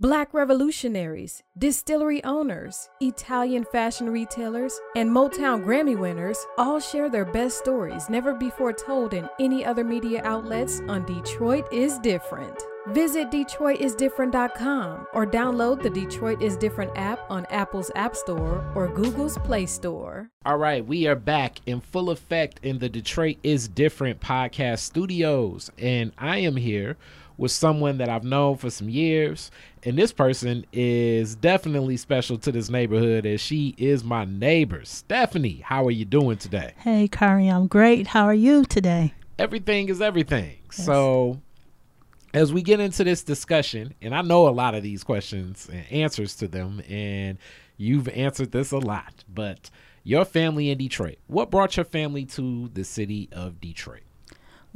Black 0.00 0.32
revolutionaries, 0.32 1.42
distillery 1.58 2.22
owners, 2.22 2.88
Italian 3.00 3.64
fashion 3.64 4.08
retailers, 4.08 4.78
and 4.94 5.10
Motown 5.10 5.64
Grammy 5.64 5.98
winners 5.98 6.38
all 6.56 6.78
share 6.78 7.10
their 7.10 7.24
best 7.24 7.58
stories 7.58 8.08
never 8.08 8.32
before 8.32 8.72
told 8.72 9.12
in 9.12 9.28
any 9.40 9.64
other 9.64 9.82
media 9.82 10.22
outlets 10.22 10.78
on 10.86 11.04
Detroit 11.04 11.66
is 11.72 11.98
Different. 11.98 12.62
Visit 12.90 13.32
DetroitisDifferent.com 13.32 15.08
or 15.14 15.26
download 15.26 15.82
the 15.82 15.90
Detroit 15.90 16.40
is 16.40 16.56
Different 16.56 16.96
app 16.96 17.28
on 17.28 17.44
Apple's 17.46 17.90
App 17.96 18.14
Store 18.14 18.64
or 18.76 18.86
Google's 18.86 19.36
Play 19.38 19.66
Store. 19.66 20.30
All 20.46 20.58
right, 20.58 20.86
we 20.86 21.08
are 21.08 21.16
back 21.16 21.58
in 21.66 21.80
full 21.80 22.10
effect 22.10 22.60
in 22.62 22.78
the 22.78 22.88
Detroit 22.88 23.38
is 23.42 23.66
Different 23.66 24.20
podcast 24.20 24.78
studios, 24.78 25.72
and 25.76 26.12
I 26.16 26.38
am 26.38 26.54
here 26.54 26.96
with 27.38 27.52
someone 27.52 27.96
that 27.98 28.10
I've 28.10 28.24
known 28.24 28.56
for 28.56 28.68
some 28.68 28.90
years. 28.90 29.50
And 29.84 29.96
this 29.96 30.12
person 30.12 30.66
is 30.72 31.36
definitely 31.36 31.96
special 31.96 32.36
to 32.38 32.52
this 32.52 32.68
neighborhood 32.68 33.24
as 33.24 33.40
she 33.40 33.74
is 33.78 34.04
my 34.04 34.26
neighbor. 34.26 34.84
Stephanie, 34.84 35.62
how 35.64 35.86
are 35.86 35.92
you 35.92 36.04
doing 36.04 36.36
today? 36.36 36.74
Hey, 36.78 37.08
Kari, 37.08 37.48
I'm 37.48 37.68
great. 37.68 38.08
How 38.08 38.24
are 38.24 38.34
you 38.34 38.64
today? 38.64 39.14
Everything 39.38 39.88
is 39.88 40.02
everything. 40.02 40.58
Yes. 40.66 40.84
So, 40.84 41.40
as 42.34 42.52
we 42.52 42.60
get 42.60 42.80
into 42.80 43.04
this 43.04 43.22
discussion, 43.22 43.94
and 44.02 44.14
I 44.14 44.20
know 44.22 44.48
a 44.48 44.50
lot 44.50 44.74
of 44.74 44.82
these 44.82 45.04
questions 45.04 45.68
and 45.72 45.84
answers 45.90 46.34
to 46.36 46.48
them, 46.48 46.82
and 46.88 47.38
you've 47.76 48.08
answered 48.08 48.50
this 48.50 48.72
a 48.72 48.78
lot, 48.78 49.24
but 49.32 49.70
your 50.02 50.24
family 50.24 50.70
in 50.70 50.78
Detroit, 50.78 51.18
what 51.28 51.50
brought 51.50 51.76
your 51.76 51.84
family 51.84 52.24
to 52.26 52.68
the 52.74 52.84
city 52.84 53.28
of 53.30 53.60
Detroit? 53.60 54.02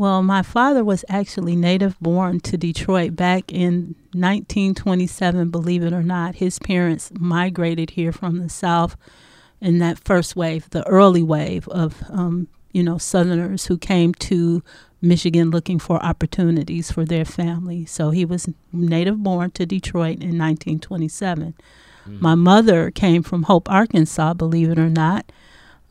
Well, 0.03 0.25
my 0.25 0.43
father 0.43 0.83
was 0.83 1.05
actually 1.09 1.55
native 1.55 1.97
born 2.01 2.41
to 2.41 2.57
Detroit 2.57 3.15
back 3.15 3.53
in 3.53 3.95
1927, 4.15 5.49
believe 5.51 5.85
it 5.85 5.93
or 5.93 6.03
not. 6.03 6.35
His 6.35 6.59
parents 6.59 7.13
migrated 7.21 7.91
here 7.91 8.11
from 8.11 8.39
the 8.39 8.49
South 8.49 8.97
in 9.61 9.79
that 9.79 10.01
first 10.01 10.35
wave, 10.35 10.69
the 10.71 10.85
early 10.89 11.23
wave 11.23 11.69
of, 11.69 12.03
um, 12.11 12.49
you 12.73 12.83
know, 12.83 12.99
Southerners 12.99 13.67
who 13.67 13.79
came 13.79 14.13
to 14.15 14.65
Michigan 15.01 15.53
looking 15.53 15.79
for 15.79 16.05
opportunities 16.05 16.91
for 16.91 17.05
their 17.05 17.25
family. 17.25 17.87
So 17.87 18.11
he 18.11 18.25
was 18.25 18.49
native 18.73 19.23
born 19.23 19.53
to 19.53 19.65
Detroit 19.65 20.19
in 20.19 20.37
1927. 20.37 21.55
Mm-hmm. 22.09 22.19
My 22.21 22.35
mother 22.35 22.91
came 22.91 23.23
from 23.23 23.45
Hope, 23.45 23.71
Arkansas, 23.71 24.35
believe 24.35 24.69
it 24.69 24.81
or 24.81 24.91
not. 24.91 25.31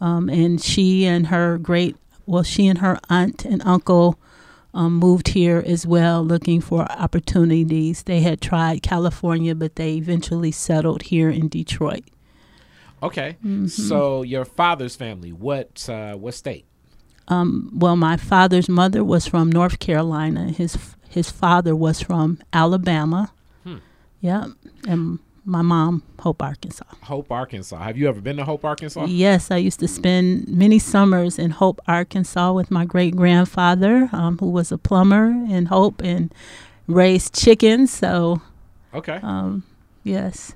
Um, 0.01 0.27
and 0.27 0.61
she 0.61 1.05
and 1.05 1.27
her 1.27 1.57
great 1.57 1.95
well, 2.25 2.43
she 2.43 2.67
and 2.67 2.79
her 2.79 2.99
aunt 3.09 3.45
and 3.45 3.61
uncle 3.65 4.19
um, 4.73 4.93
moved 4.95 5.29
here 5.29 5.63
as 5.65 5.85
well, 5.85 6.23
looking 6.23 6.61
for 6.61 6.89
opportunities. 6.91 8.03
They 8.03 8.21
had 8.21 8.41
tried 8.41 8.81
California, 8.81 9.53
but 9.55 9.75
they 9.75 9.95
eventually 9.95 10.51
settled 10.51 11.03
here 11.03 11.29
in 11.29 11.49
Detroit. 11.49 12.03
Okay, 13.03 13.37
mm-hmm. 13.43 13.67
so 13.67 14.21
your 14.21 14.45
father's 14.45 14.95
family, 14.95 15.31
what 15.31 15.89
uh, 15.89 16.13
what 16.13 16.35
state? 16.35 16.65
Um, 17.27 17.71
well, 17.73 17.95
my 17.95 18.17
father's 18.17 18.69
mother 18.69 19.03
was 19.03 19.25
from 19.25 19.51
North 19.51 19.79
Carolina. 19.79 20.51
His 20.51 20.77
his 21.09 21.31
father 21.31 21.75
was 21.75 22.01
from 22.01 22.39
Alabama. 22.53 23.33
Hmm. 23.63 23.77
Yeah, 24.19 24.47
and 24.87 25.19
my 25.45 25.61
mom, 25.61 26.03
Hope, 26.19 26.41
Arkansas. 26.41 26.85
Hope, 27.03 27.31
Arkansas. 27.31 27.77
Have 27.77 27.97
you 27.97 28.07
ever 28.07 28.21
been 28.21 28.37
to 28.37 28.43
Hope, 28.43 28.63
Arkansas? 28.63 29.05
Yes, 29.05 29.49
I 29.51 29.57
used 29.57 29.79
to 29.79 29.87
spend 29.87 30.47
many 30.47 30.79
summers 30.79 31.39
in 31.39 31.51
Hope, 31.51 31.81
Arkansas 31.87 32.53
with 32.53 32.69
my 32.69 32.85
great 32.85 33.15
grandfather, 33.15 34.09
um, 34.11 34.37
who 34.37 34.49
was 34.49 34.71
a 34.71 34.77
plumber 34.77 35.27
in 35.49 35.67
Hope 35.67 36.01
and 36.03 36.33
raised 36.87 37.33
chickens. 37.33 37.91
So, 37.91 38.41
okay. 38.93 39.19
Um, 39.23 39.63
yes. 40.03 40.53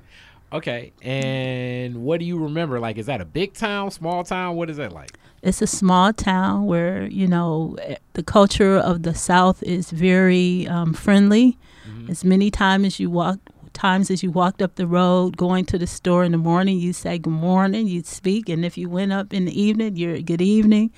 Okay. 0.53 0.93
And 1.01 2.03
what 2.03 2.19
do 2.19 2.25
you 2.25 2.37
remember? 2.37 2.79
Like, 2.79 2.97
is 2.97 3.07
that 3.07 3.21
a 3.21 3.25
big 3.25 3.53
town, 3.53 3.91
small 3.91 4.23
town? 4.23 4.55
What 4.55 4.69
is 4.69 4.77
that 4.77 4.93
like? 4.93 5.11
It's 5.41 5.61
a 5.61 5.67
small 5.67 6.13
town 6.13 6.65
where, 6.65 7.05
you 7.05 7.27
know, 7.27 7.75
eh, 7.81 7.97
the 8.13 8.23
culture 8.23 8.77
of 8.77 9.03
the 9.03 9.13
South 9.13 9.61
is 9.63 9.91
very 9.91 10.67
um, 10.67 10.93
friendly. 10.93 11.57
Mm-hmm. 11.87 12.09
As 12.09 12.23
many 12.23 12.49
times 12.49 12.85
as 12.85 12.99
you 12.99 13.11
walk 13.11 13.39
times 13.75 14.09
as 14.09 14.23
you 14.23 14.31
walked 14.31 14.61
up 14.61 14.75
the 14.75 14.87
road 14.87 15.37
going 15.37 15.65
to 15.65 15.77
the 15.77 15.85
store 15.85 16.23
in 16.23 16.31
the 16.31 16.37
morning, 16.37 16.79
you 16.79 16.93
say 16.93 17.19
good 17.19 17.29
morning, 17.29 17.87
you'd 17.87 18.07
speak. 18.07 18.49
And 18.49 18.65
if 18.65 18.77
you 18.77 18.89
went 18.89 19.13
up 19.13 19.33
in 19.33 19.45
the 19.45 19.61
evening, 19.61 19.97
you're 19.97 20.19
good 20.21 20.41
evening. 20.41 20.91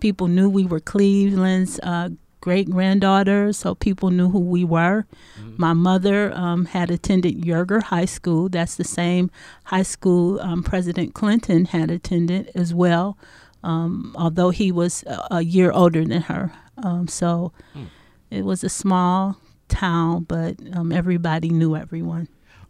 People 0.00 0.28
knew 0.28 0.48
we 0.48 0.64
were 0.64 0.80
Cleveland's 0.80 1.78
uh, 1.82 2.10
great 2.40 2.70
granddaughter, 2.70 3.52
so 3.52 3.74
people 3.74 4.10
knew 4.10 4.30
who 4.30 4.40
we 4.40 4.64
were. 4.64 5.06
Mm-hmm. 5.38 5.54
My 5.58 5.72
mother 5.72 6.32
um, 6.34 6.64
had 6.64 6.90
attended 6.90 7.42
Yerger 7.42 7.82
High 7.82 8.06
School. 8.06 8.48
That's 8.48 8.76
the 8.76 8.84
same 8.84 9.30
high 9.64 9.82
school 9.82 10.40
um, 10.40 10.62
President 10.62 11.14
Clinton 11.14 11.66
had 11.66 11.90
attended 11.90 12.50
as 12.54 12.72
well, 12.72 13.18
um, 13.62 14.14
although 14.16 14.50
he 14.50 14.72
was 14.72 15.04
a, 15.06 15.26
a, 15.32 15.40
year 15.42 15.70
older 15.70 16.04
than 16.04 16.22
her. 16.22 16.52
Um, 16.82 17.08
so 17.08 17.52
mm. 17.76 17.88
it 18.30 18.44
was 18.44 18.64
a 18.64 18.70
small 18.70 19.36
town, 19.70 20.24
but 20.24 20.56
um, 20.74 20.92
everybody 20.92 21.48
knew 21.48 21.76
everyone. 21.76 22.28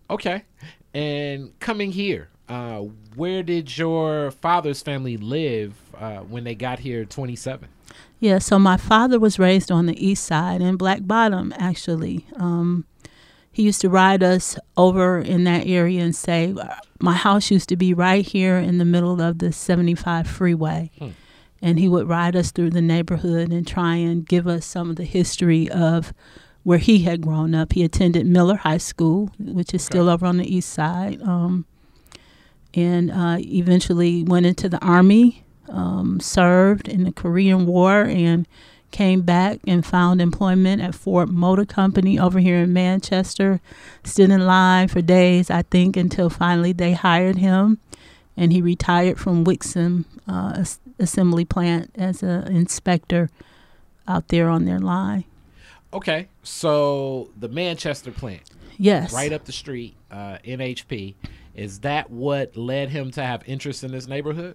Okay. 0.08 0.44
And 0.94 1.58
coming 1.60 1.92
here, 1.92 2.28
uh, 2.48 2.80
where 3.14 3.42
did 3.42 3.76
your 3.78 4.30
father's 4.32 4.82
family 4.82 5.16
live 5.16 5.74
uh, 5.96 6.18
when 6.18 6.44
they 6.44 6.54
got 6.54 6.80
here 6.80 7.04
27? 7.04 7.68
Yeah, 8.18 8.38
so 8.38 8.58
my 8.58 8.76
father 8.76 9.18
was 9.18 9.38
raised 9.38 9.70
on 9.70 9.86
the 9.86 10.04
east 10.04 10.24
side 10.24 10.60
in 10.60 10.76
Black 10.76 11.06
Bottom, 11.06 11.54
actually. 11.56 12.26
Um, 12.36 12.84
he 13.52 13.62
used 13.62 13.80
to 13.80 13.88
ride 13.88 14.22
us 14.22 14.58
over 14.76 15.18
in 15.18 15.44
that 15.44 15.66
area 15.66 16.02
and 16.02 16.14
say, 16.14 16.54
My 17.00 17.14
house 17.14 17.50
used 17.50 17.68
to 17.70 17.76
be 17.76 17.94
right 17.94 18.24
here 18.24 18.56
in 18.58 18.78
the 18.78 18.84
middle 18.84 19.20
of 19.20 19.38
the 19.38 19.52
75 19.52 20.26
freeway. 20.26 20.90
Hmm. 20.98 21.08
And 21.62 21.78
he 21.78 21.88
would 21.88 22.08
ride 22.08 22.36
us 22.36 22.50
through 22.52 22.70
the 22.70 22.80
neighborhood 22.80 23.52
and 23.52 23.66
try 23.66 23.96
and 23.96 24.26
give 24.26 24.46
us 24.46 24.64
some 24.64 24.88
of 24.90 24.96
the 24.96 25.04
history 25.04 25.70
of 25.70 26.14
where 26.62 26.78
he 26.78 27.00
had 27.00 27.22
grown 27.22 27.54
up. 27.54 27.72
He 27.72 27.84
attended 27.84 28.26
Miller 28.26 28.56
High 28.56 28.78
School, 28.78 29.30
which 29.38 29.74
is 29.74 29.82
okay. 29.82 29.92
still 29.92 30.08
over 30.08 30.26
on 30.26 30.36
the 30.36 30.54
east 30.54 30.70
side, 30.70 31.20
um, 31.22 31.64
and 32.74 33.10
uh, 33.10 33.36
eventually 33.40 34.22
went 34.22 34.46
into 34.46 34.68
the 34.68 34.78
Army, 34.78 35.44
um, 35.68 36.20
served 36.20 36.88
in 36.88 37.04
the 37.04 37.12
Korean 37.12 37.66
War, 37.66 38.02
and 38.04 38.46
came 38.90 39.22
back 39.22 39.60
and 39.66 39.86
found 39.86 40.20
employment 40.20 40.82
at 40.82 40.94
Ford 40.94 41.30
Motor 41.30 41.64
Company 41.64 42.18
over 42.18 42.40
here 42.40 42.58
in 42.58 42.72
Manchester. 42.72 43.60
Stood 44.04 44.30
in 44.30 44.44
line 44.46 44.88
for 44.88 45.00
days, 45.00 45.50
I 45.50 45.62
think, 45.62 45.96
until 45.96 46.28
finally 46.28 46.72
they 46.72 46.92
hired 46.92 47.36
him, 47.36 47.78
and 48.36 48.52
he 48.52 48.60
retired 48.60 49.18
from 49.18 49.44
Wixom 49.44 50.04
uh, 50.28 50.64
Assembly 50.98 51.44
Plant 51.44 51.90
as 51.94 52.22
an 52.22 52.48
inspector 52.48 53.30
out 54.06 54.28
there 54.28 54.48
on 54.48 54.64
their 54.64 54.80
line. 54.80 55.24
Okay, 55.92 56.28
so 56.42 57.30
the 57.38 57.48
Manchester 57.48 58.12
plant, 58.12 58.42
yes, 58.78 59.12
right 59.12 59.32
up 59.32 59.44
the 59.44 59.52
street, 59.52 59.96
uh, 60.10 60.38
NHP. 60.44 61.14
Is 61.54 61.80
that 61.80 62.10
what 62.10 62.56
led 62.56 62.90
him 62.90 63.10
to 63.12 63.22
have 63.22 63.42
interest 63.46 63.82
in 63.82 63.90
this 63.90 64.06
neighborhood? 64.06 64.54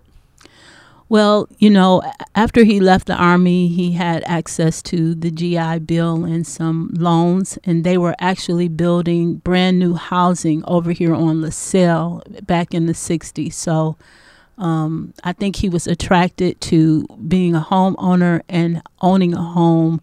Well, 1.08 1.48
you 1.60 1.70
know, 1.70 2.02
after 2.34 2.64
he 2.64 2.80
left 2.80 3.06
the 3.06 3.16
army, 3.16 3.68
he 3.68 3.92
had 3.92 4.24
access 4.26 4.82
to 4.84 5.14
the 5.14 5.30
GI 5.30 5.80
Bill 5.80 6.24
and 6.24 6.48
some 6.48 6.90
loans, 6.94 7.60
and 7.64 7.84
they 7.84 7.98
were 7.98 8.16
actually 8.20 8.70
building 8.70 9.36
brand 9.36 9.78
new 9.78 9.94
housing 9.94 10.64
over 10.66 10.92
here 10.92 11.14
on 11.14 11.42
LaSalle 11.42 12.24
back 12.44 12.74
in 12.74 12.88
the 12.88 12.94
60s. 12.94 13.54
So 13.54 13.98
um, 14.58 15.14
I 15.24 15.34
think 15.34 15.58
he 15.58 15.70
was 15.70 15.86
attracted 15.86 16.60
to 16.62 17.06
being 17.28 17.54
a 17.54 17.62
homeowner 17.62 18.42
and 18.50 18.82
owning 19.02 19.36
a 19.36 19.44
home 19.44 20.02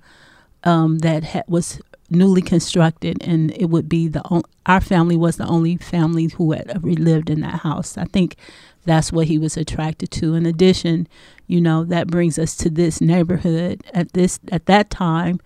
um, 0.65 0.99
that 0.99 1.25
ha- 1.25 1.43
was 1.49 1.81
newly 2.11 2.43
constructed, 2.43 3.17
and 3.23 3.51
it 3.53 3.67
would 3.71 3.89
be 3.89 4.09
the 4.09 4.23
o- 4.31 4.43
our 4.67 4.81
family 4.81 5.17
was 5.17 5.37
the 5.37 5.47
only 5.47 5.77
family 5.77 6.29
who 6.37 6.53
had 6.53 6.69
ever 6.69 6.89
lived 6.91 7.31
in 7.31 7.41
that 7.41 7.61
house. 7.61 7.97
I 7.97 8.05
think 8.05 8.37
that's 8.85 9.13
what 9.13 9.27
he 9.29 9.39
was 9.39 9.57
attracted 9.57 10.11
to. 10.13 10.35
In 10.35 10.47
addition, 10.47 11.09
you 11.47 11.61
know, 11.61 11.85
that 11.85 12.09
brings 12.09 12.39
us 12.39 12.57
to 12.59 12.71
this 12.71 13.01
neighborhood. 13.01 13.83
At 13.95 14.13
this 14.13 14.39
at 14.51 14.67
that 14.67 14.91
time, 14.91 15.41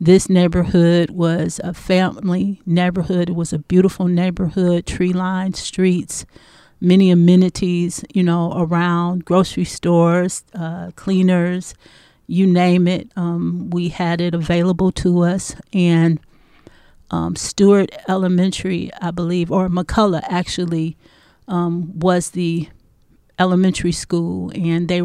this 0.00 0.28
neighborhood 0.28 1.10
was 1.10 1.60
a 1.64 1.74
family 1.74 2.60
neighborhood. 2.66 3.30
It 3.30 3.36
was 3.36 3.52
a 3.52 3.58
beautiful 3.58 4.06
neighborhood, 4.06 4.86
tree-lined 4.86 5.56
streets, 5.56 6.26
many 6.80 7.10
amenities, 7.10 8.04
you 8.12 8.22
know, 8.22 8.52
around 8.56 9.24
grocery 9.24 9.64
stores, 9.64 10.44
uh, 10.54 10.90
cleaners 10.96 11.74
you 12.26 12.46
name 12.46 12.88
it, 12.88 13.10
um, 13.16 13.70
we 13.70 13.88
had 13.88 14.20
it 14.20 14.34
available 14.34 14.92
to 14.92 15.20
us. 15.20 15.54
And 15.72 16.18
um, 17.10 17.36
Stewart 17.36 17.90
Elementary, 18.08 18.90
I 19.00 19.10
believe, 19.10 19.50
or 19.50 19.68
McCullough 19.68 20.24
actually 20.28 20.96
um, 21.48 21.98
was 21.98 22.30
the 22.30 22.68
elementary 23.38 23.92
school, 23.92 24.50
and 24.54 24.88
they 24.88 25.02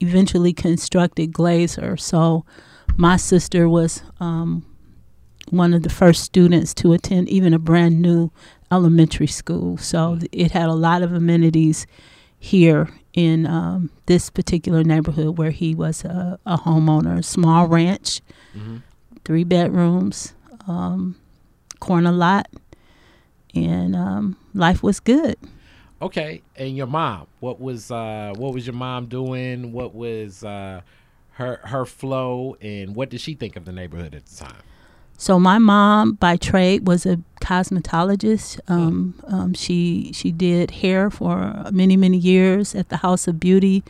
eventually 0.00 0.52
constructed 0.52 1.32
Glazer. 1.32 1.98
So 1.98 2.44
my 2.96 3.16
sister 3.16 3.68
was 3.68 4.02
um, 4.20 4.64
one 5.50 5.72
of 5.72 5.82
the 5.82 5.90
first 5.90 6.24
students 6.24 6.74
to 6.74 6.92
attend 6.92 7.28
even 7.28 7.54
a 7.54 7.58
brand 7.58 8.02
new 8.02 8.32
elementary 8.72 9.26
school. 9.26 9.76
So 9.76 10.18
it 10.32 10.50
had 10.50 10.68
a 10.68 10.74
lot 10.74 11.02
of 11.02 11.12
amenities 11.12 11.86
here 12.38 12.88
in 13.16 13.46
um, 13.46 13.90
this 14.04 14.30
particular 14.30 14.84
neighborhood 14.84 15.38
where 15.38 15.50
he 15.50 15.74
was 15.74 16.04
a, 16.04 16.38
a 16.46 16.58
homeowner. 16.58 17.24
Small 17.24 17.66
ranch, 17.66 18.20
Mhm. 18.54 18.82
three 19.24 19.42
bedrooms, 19.42 20.34
um, 20.68 21.16
corner 21.80 22.12
lot, 22.12 22.46
and 23.54 23.96
um, 23.96 24.36
life 24.54 24.82
was 24.82 25.00
good. 25.00 25.36
Okay, 26.02 26.42
and 26.56 26.76
your 26.76 26.86
mom, 26.86 27.26
what 27.40 27.58
was 27.58 27.90
uh 27.90 28.34
what 28.36 28.52
was 28.52 28.66
your 28.66 28.74
mom 28.76 29.06
doing? 29.06 29.72
What 29.72 29.94
was 29.94 30.44
uh 30.44 30.82
her 31.32 31.60
her 31.64 31.86
flow 31.86 32.54
and 32.60 32.94
what 32.94 33.08
did 33.08 33.20
she 33.22 33.34
think 33.34 33.56
of 33.56 33.64
the 33.64 33.72
neighborhood 33.72 34.14
at 34.14 34.26
the 34.26 34.36
time? 34.36 34.62
So 35.18 35.38
my 35.40 35.58
mom, 35.58 36.12
by 36.14 36.36
trade, 36.36 36.86
was 36.86 37.06
a 37.06 37.18
cosmetologist. 37.40 38.60
Um, 38.68 39.14
um, 39.28 39.54
she 39.54 40.10
she 40.12 40.30
did 40.32 40.70
hair 40.70 41.10
for 41.10 41.64
many 41.72 41.96
many 41.96 42.18
years 42.18 42.74
at 42.74 42.88
the 42.88 42.98
House 42.98 43.26
of 43.28 43.40
Beauty. 43.40 43.82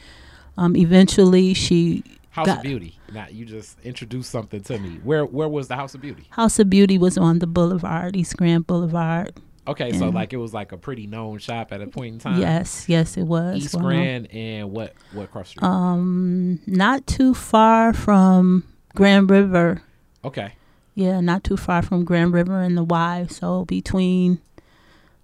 Um, 0.56 0.76
eventually, 0.76 1.52
she 1.54 2.02
House 2.30 2.46
Got- 2.46 2.58
of 2.58 2.62
Beauty. 2.62 2.98
Now 3.12 3.26
you 3.30 3.44
just 3.44 3.78
introduced 3.84 4.30
something 4.30 4.62
to 4.62 4.78
me. 4.78 5.00
Where 5.04 5.24
where 5.24 5.48
was 5.48 5.68
the 5.68 5.76
House 5.76 5.94
of 5.94 6.00
Beauty? 6.00 6.26
House 6.30 6.58
of 6.58 6.68
Beauty 6.70 6.98
was 6.98 7.16
on 7.16 7.38
the 7.38 7.46
Boulevard, 7.46 8.16
East 8.16 8.36
Grand 8.36 8.66
Boulevard. 8.66 9.32
Okay, 9.68 9.92
so 9.92 10.10
like 10.10 10.32
it 10.32 10.36
was 10.36 10.54
like 10.54 10.70
a 10.70 10.76
pretty 10.76 11.08
known 11.08 11.38
shop 11.38 11.72
at 11.72 11.80
a 11.82 11.88
point 11.88 12.12
in 12.14 12.18
time. 12.20 12.40
Yes, 12.40 12.88
yes, 12.88 13.16
it 13.16 13.24
was. 13.24 13.56
East 13.56 13.76
Grand 13.78 14.32
and 14.32 14.70
what 14.70 14.94
what 15.12 15.30
cross 15.32 15.48
street? 15.48 15.64
Um, 15.64 16.60
not 16.66 17.04
too 17.08 17.34
far 17.34 17.92
from 17.92 18.62
Grand 18.94 19.28
River. 19.28 19.82
okay. 20.24 20.52
Yeah, 20.96 21.20
not 21.20 21.44
too 21.44 21.58
far 21.58 21.82
from 21.82 22.06
Grand 22.06 22.32
River 22.32 22.62
and 22.62 22.74
the 22.74 22.82
Y. 22.82 23.26
So 23.28 23.66
between, 23.66 24.40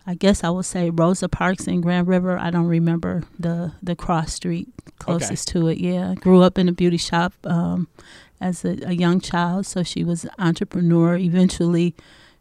I 0.06 0.14
guess 0.14 0.44
I 0.44 0.50
would 0.50 0.66
say 0.66 0.90
Rosa 0.90 1.30
Parks 1.30 1.66
and 1.66 1.82
Grand 1.82 2.06
River. 2.06 2.38
I 2.38 2.50
don't 2.50 2.66
remember 2.66 3.22
the 3.38 3.72
the 3.82 3.96
cross 3.96 4.34
street 4.34 4.68
closest 4.98 5.48
to 5.48 5.68
it. 5.68 5.78
Yeah, 5.78 6.14
grew 6.14 6.42
up 6.42 6.58
in 6.58 6.68
a 6.68 6.72
beauty 6.72 6.98
shop 6.98 7.32
um, 7.44 7.88
as 8.38 8.66
a, 8.66 8.76
a 8.86 8.92
young 8.92 9.18
child. 9.18 9.64
So 9.64 9.82
she 9.82 10.04
was 10.04 10.24
an 10.24 10.32
entrepreneur. 10.38 11.16
Eventually, 11.16 11.94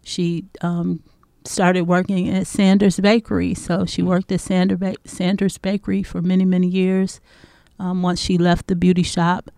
she 0.03 0.43
um, 0.59 1.01
started 1.45 1.83
working 1.83 2.27
at 2.29 2.47
Sanders 2.47 2.99
Bakery. 2.99 3.53
So 3.53 3.85
she 3.85 4.03
worked 4.03 4.29
at 4.33 4.41
Sander 4.41 4.75
ba- 4.75 4.97
Sanders 5.05 5.57
Bakery 5.57 6.03
for 6.03 6.21
many 6.21 6.43
many 6.43 6.67
years. 6.67 7.21
Um, 7.79 8.01
once 8.01 8.19
she 8.19 8.37
left 8.37 8.67
the 8.67 8.75
beauty 8.75 9.03
shop, 9.03 9.49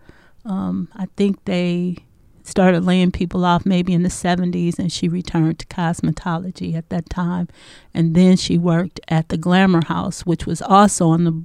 um, 0.46 0.90
I 0.96 1.08
think 1.18 1.44
they 1.46 1.98
started 2.44 2.84
laying 2.84 3.12
people 3.12 3.46
off 3.46 3.66
maybe 3.66 3.94
in 3.94 4.04
the 4.04 4.10
70s 4.10 4.78
and 4.78 4.92
she 4.92 5.08
returned 5.08 5.60
to 5.60 5.66
cosmetology 5.68 6.76
at 6.76 6.90
that 6.90 7.10
time 7.10 7.48
and 7.94 8.16
then 8.16 8.36
she 8.36 8.58
worked 8.58 9.00
at 9.08 9.30
the 9.30 9.38
glamour 9.38 9.84
house 9.86 10.26
which 10.26 10.46
was 10.46 10.62
also 10.62 11.08
on 11.10 11.24
the 11.24 11.44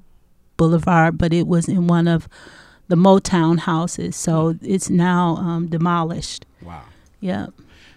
boulevard 0.56 1.16
but 1.16 1.32
it 1.32 1.46
was 1.46 1.68
in 1.68 1.86
one 1.86 2.08
of 2.08 2.28
the 2.88 2.96
motown 2.96 3.60
houses 3.60 4.16
so 4.16 4.56
it's 4.62 4.90
now 4.90 5.36
um, 5.36 5.66
demolished 5.68 6.44
Wow. 6.62 6.82
yeah 7.20 7.46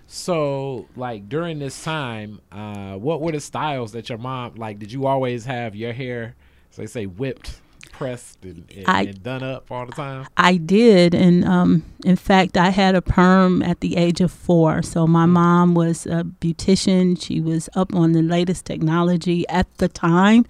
So, 0.07 0.87
like 0.97 1.29
during 1.29 1.59
this 1.59 1.83
time, 1.83 2.41
uh, 2.51 2.95
what 2.95 3.21
were 3.21 3.31
the 3.31 3.39
styles 3.39 3.93
that 3.93 4.09
your 4.09 4.17
mom 4.17 4.55
like? 4.55 4.77
Did 4.77 4.91
you 4.91 5.07
always 5.07 5.45
have 5.45 5.73
your 5.73 5.93
hair, 5.93 6.35
so 6.69 6.81
they 6.81 6.87
say, 6.87 7.05
whipped, 7.05 7.61
pressed, 8.01 8.43
and, 8.43 8.65
and, 8.75 8.85
I- 8.87 9.01
and 9.03 9.23
done 9.23 9.43
up 9.43 9.71
all 9.71 9.85
the 9.85 9.91
time? 9.93 10.27
I 10.37 10.57
did, 10.57 11.13
and 11.15 11.45
um, 11.45 11.83
in 12.03 12.15
fact, 12.15 12.57
I 12.57 12.69
had 12.69 12.95
a 12.95 13.01
perm 13.01 13.61
at 13.63 13.79
the 13.81 13.95
age 13.97 14.21
of 14.21 14.31
four. 14.31 14.81
So 14.81 15.07
my 15.07 15.25
mom 15.25 15.73
was 15.75 16.05
a 16.05 16.23
beautician. 16.23 17.21
She 17.21 17.39
was 17.41 17.69
up 17.75 17.93
on 17.95 18.11
the 18.13 18.21
latest 18.21 18.65
technology 18.65 19.47
at 19.49 19.67
the 19.77 19.87
time. 19.87 20.45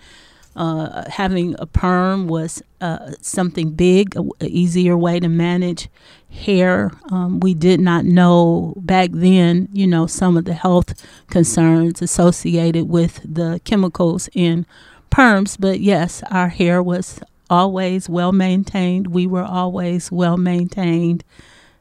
Uh, 0.54 1.10
having 1.10 1.56
a 1.60 1.66
perm 1.66 2.28
was 2.28 2.62
uh, 2.82 3.12
something 3.22 3.72
big, 3.72 4.16
a, 4.18 4.24
a 4.42 4.48
easier 4.48 4.98
way 4.98 5.18
to 5.18 5.30
manage 5.30 5.88
hair. 6.30 6.92
Um, 7.10 7.40
we 7.40 7.54
did 7.54 7.80
not 7.80 8.04
know 8.04 8.74
back 8.76 9.12
then, 9.14 9.70
you 9.72 9.88
know, 9.88 10.08
some 10.08 10.36
of 10.36 10.44
the 10.44 10.54
health 10.54 10.94
concerns 11.30 12.02
associated 12.02 12.90
with 12.90 13.22
the 13.24 13.62
chemicals 13.64 14.28
in 14.34 14.66
perms. 15.10 15.56
But 15.58 15.80
yes, 15.80 16.22
our 16.30 16.50
hair 16.50 16.84
was 16.84 17.22
always 17.52 18.10
well 18.10 18.32
maintained. 18.32 19.08
We 19.08 19.28
were 19.28 19.44
always 19.44 20.12
well 20.12 20.38
maintained 20.38 21.24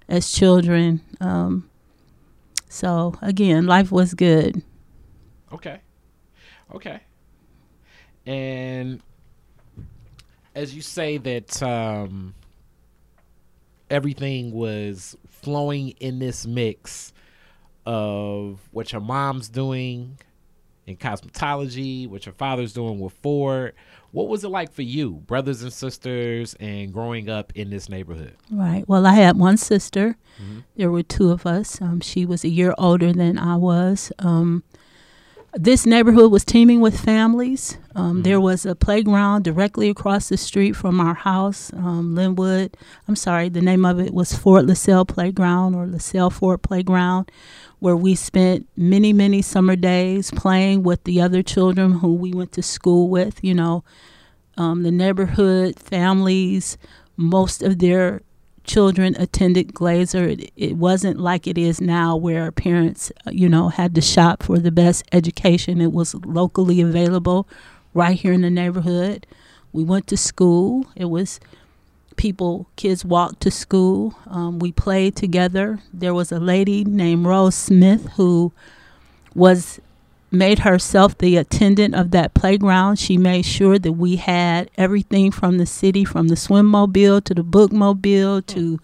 as 0.08 0.30
children. 0.30 1.00
Um, 1.20 1.70
so 2.68 3.14
again, 3.22 3.66
life 3.66 3.90
was 3.92 4.12
good. 4.12 4.62
Okay. 5.52 5.80
Okay. 6.74 7.00
And 8.26 9.00
as 10.54 10.74
you 10.74 10.82
say 10.82 11.16
that 11.18 11.62
um, 11.62 12.34
everything 13.88 14.52
was 14.52 15.16
flowing 15.28 15.90
in 16.00 16.18
this 16.18 16.46
mix 16.46 17.12
of 17.86 18.60
what 18.72 18.92
your 18.92 19.00
mom's 19.00 19.48
doing 19.48 20.18
in 20.86 20.96
cosmetology, 20.96 22.08
what 22.08 22.26
your 22.26 22.34
father's 22.34 22.72
doing 22.72 22.98
with 22.98 23.12
Ford. 23.22 23.74
What 24.12 24.28
was 24.28 24.42
it 24.42 24.48
like 24.48 24.72
for 24.72 24.82
you, 24.82 25.22
brothers 25.26 25.62
and 25.62 25.72
sisters, 25.72 26.54
and 26.58 26.92
growing 26.92 27.28
up 27.28 27.52
in 27.54 27.70
this 27.70 27.88
neighborhood? 27.88 28.34
Right. 28.50 28.84
Well, 28.88 29.06
I 29.06 29.12
had 29.14 29.36
one 29.38 29.56
sister. 29.56 30.16
Mhm. 30.42 30.64
There 30.76 30.90
were 30.90 31.02
two 31.04 31.30
of 31.30 31.46
us. 31.46 31.80
Um, 31.80 32.00
she 32.00 32.26
was 32.26 32.42
a 32.44 32.48
year 32.48 32.74
older 32.76 33.12
than 33.12 33.38
I 33.38 33.56
was. 33.56 34.10
Um, 34.18 34.64
this 35.54 35.84
neighborhood 35.84 36.30
was 36.30 36.44
teeming 36.44 36.80
with 36.80 36.98
families. 36.98 37.76
Um, 37.96 38.22
There 38.22 38.40
was 38.40 38.64
a 38.64 38.74
playground 38.74 39.42
directly 39.42 39.88
across 39.88 40.28
the 40.28 40.36
street 40.36 40.76
from 40.76 41.00
our 41.00 41.14
house, 41.14 41.72
um, 41.72 42.14
Linwood. 42.14 42.76
I'm 43.08 43.16
sorry, 43.16 43.48
the 43.48 43.60
name 43.60 43.84
of 43.84 43.98
it 43.98 44.14
was 44.14 44.32
Fort 44.32 44.64
LaSalle 44.66 45.06
Playground 45.06 45.74
or 45.74 45.86
LaSalle 45.86 46.30
Fort 46.30 46.62
Playground, 46.62 47.30
where 47.80 47.96
we 47.96 48.14
spent 48.14 48.68
many, 48.76 49.12
many 49.12 49.42
summer 49.42 49.74
days 49.74 50.30
playing 50.30 50.84
with 50.84 51.02
the 51.04 51.20
other 51.20 51.42
children 51.42 51.92
who 51.92 52.14
we 52.14 52.32
went 52.32 52.52
to 52.52 52.62
school 52.62 53.08
with. 53.08 53.42
You 53.42 53.54
know, 53.54 53.84
um, 54.56 54.84
the 54.84 54.92
neighborhood 54.92 55.80
families, 55.80 56.78
most 57.16 57.62
of 57.62 57.80
their 57.80 58.22
children 58.64 59.16
attended 59.18 59.74
Glazer. 59.74 60.38
It, 60.38 60.52
it 60.56 60.76
wasn't 60.76 61.18
like 61.18 61.46
it 61.46 61.58
is 61.58 61.80
now 61.80 62.16
where 62.16 62.50
parents, 62.52 63.10
uh, 63.26 63.30
you 63.30 63.48
know, 63.48 63.68
had 63.68 63.94
to 63.94 64.00
shop 64.00 64.42
for 64.42 64.58
the 64.58 64.70
best 64.70 65.04
education. 65.12 65.80
It 65.80 65.92
was 65.92 66.14
locally 66.14 66.80
available 66.80 67.48
right 67.94 68.18
here 68.18 68.32
in 68.32 68.42
the 68.42 68.50
neighborhood. 68.50 69.26
We 69.72 69.84
went 69.84 70.06
to 70.08 70.16
school. 70.16 70.86
It 70.96 71.06
was 71.06 71.40
people, 72.16 72.68
kids 72.76 73.04
walked 73.04 73.40
to 73.42 73.50
school. 73.50 74.14
Um, 74.26 74.58
we 74.58 74.72
played 74.72 75.16
together. 75.16 75.80
There 75.92 76.14
was 76.14 76.30
a 76.30 76.38
lady 76.38 76.84
named 76.84 77.26
Rose 77.26 77.54
Smith 77.54 78.08
who 78.16 78.52
was 79.34 79.80
made 80.30 80.60
herself 80.60 81.18
the 81.18 81.36
attendant 81.36 81.94
of 81.94 82.10
that 82.12 82.34
playground. 82.34 82.98
She 82.98 83.18
made 83.18 83.44
sure 83.44 83.78
that 83.78 83.92
we 83.92 84.16
had 84.16 84.70
everything 84.76 85.30
from 85.30 85.58
the 85.58 85.66
city, 85.66 86.04
from 86.04 86.28
the 86.28 86.36
swim 86.36 86.66
mobile 86.66 87.20
to 87.22 87.34
the 87.34 87.42
bookmobile 87.42 88.46
to 88.46 88.78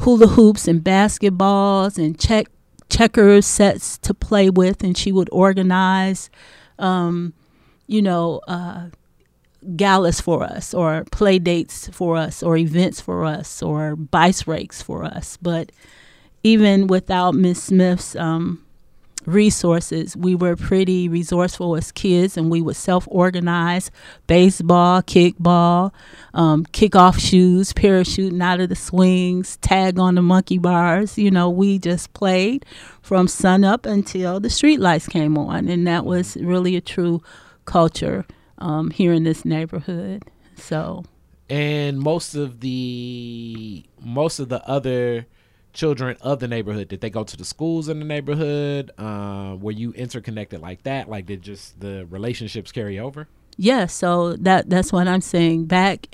hula 0.00 0.28
hoops 0.28 0.68
and 0.68 0.82
basketballs 0.82 1.98
and 1.98 2.18
check 2.18 2.46
checkers 2.88 3.44
sets 3.44 3.98
to 3.98 4.14
play 4.14 4.48
with, 4.48 4.82
and 4.82 4.96
she 4.96 5.12
would 5.12 5.28
organize, 5.30 6.30
um, 6.78 7.34
you 7.86 8.00
know, 8.00 8.40
uh, 8.48 8.88
galas 9.76 10.20
for 10.20 10.42
us, 10.42 10.72
or 10.72 11.04
play 11.10 11.38
dates 11.38 11.88
for 11.88 12.16
us, 12.16 12.42
or 12.42 12.56
events 12.56 13.00
for 13.00 13.24
us, 13.26 13.62
or 13.62 13.94
bice 13.94 14.46
rakes 14.46 14.80
for 14.80 15.04
us. 15.04 15.36
But 15.42 15.70
even 16.42 16.86
without 16.86 17.34
Miss 17.34 17.64
Smith's 17.64 18.16
um, 18.16 18.64
resources. 19.26 20.16
We 20.16 20.34
were 20.34 20.56
pretty 20.56 21.08
resourceful 21.08 21.76
as 21.76 21.92
kids, 21.92 22.36
and 22.36 22.50
we 22.50 22.60
would 22.60 22.76
self 22.76 23.06
organize 23.10 23.90
baseball, 24.26 25.02
kickball, 25.02 25.92
um, 26.34 26.64
kick 26.66 26.96
off 26.96 27.18
shoes, 27.18 27.72
parachuting 27.72 28.42
out 28.42 28.60
of 28.60 28.68
the 28.68 28.76
swings, 28.76 29.56
tag 29.58 29.98
on 29.98 30.14
the 30.14 30.22
monkey 30.22 30.58
bars. 30.58 31.18
You 31.18 31.30
know, 31.30 31.50
we 31.50 31.78
just 31.78 32.12
played 32.12 32.64
from 33.02 33.28
sun 33.28 33.64
up 33.64 33.86
until 33.86 34.40
the 34.40 34.50
street 34.50 34.80
lights 34.80 35.08
came 35.08 35.36
on, 35.38 35.68
and 35.68 35.86
that 35.86 36.04
was 36.04 36.36
really 36.36 36.76
a 36.76 36.80
true 36.80 37.22
culture 37.64 38.24
um, 38.58 38.90
here 38.90 39.12
in 39.12 39.24
this 39.24 39.44
neighborhood. 39.44 40.24
So, 40.56 41.04
And 41.48 41.98
most 41.98 42.34
of 42.34 42.60
the 42.60 43.84
most 44.00 44.38
of 44.38 44.48
the 44.48 44.66
other 44.68 45.26
children 45.72 46.16
of 46.20 46.40
the 46.40 46.48
neighborhood 46.48 46.88
did 46.88 47.00
they 47.00 47.10
go 47.10 47.24
to 47.24 47.36
the 47.36 47.44
schools 47.44 47.88
in 47.88 47.98
the 47.98 48.04
neighborhood? 48.04 48.90
Uh, 48.98 49.56
were 49.60 49.72
you 49.72 49.92
interconnected 49.92 50.60
like 50.60 50.82
that? 50.84 51.08
Like 51.08 51.26
did 51.26 51.42
just 51.42 51.80
the 51.80 52.06
relationships 52.10 52.72
carry 52.72 52.98
over? 52.98 53.28
Yeah, 53.56 53.86
so 53.86 54.34
that 54.36 54.70
that's 54.70 54.92
what 54.92 55.08
I'm 55.08 55.20
saying. 55.20 55.66
Back 55.66 56.06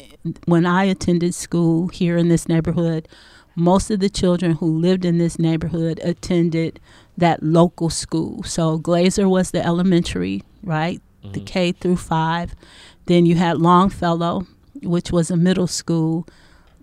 when 0.47 0.65
I 0.65 0.85
attended 0.85 1.35
school 1.35 1.89
here 1.89 2.17
in 2.17 2.29
this 2.29 2.49
neighborhood, 2.49 3.07
most 3.55 3.91
of 3.91 4.01
the 4.01 4.09
children 4.09 4.53
who 4.53 4.79
lived 4.79 5.05
in 5.05 5.19
this 5.19 5.39
neighborhood 5.39 6.01
attended 6.03 6.81
that 7.17 7.43
local 7.43 7.91
school. 7.91 8.43
So 8.43 8.79
Glazer 8.79 9.29
was 9.29 9.51
the 9.51 9.65
elementary, 9.65 10.43
right? 10.63 11.01
Mm-hmm. 11.23 11.33
The 11.33 11.41
K 11.41 11.73
through 11.73 11.99
five. 11.99 12.55
Then 13.07 13.27
you 13.27 13.35
had 13.35 13.59
Longfellow, 13.59 14.47
which 14.83 15.13
was 15.13 15.31
a 15.31 15.37
middle 15.37 15.67
school. 15.67 16.27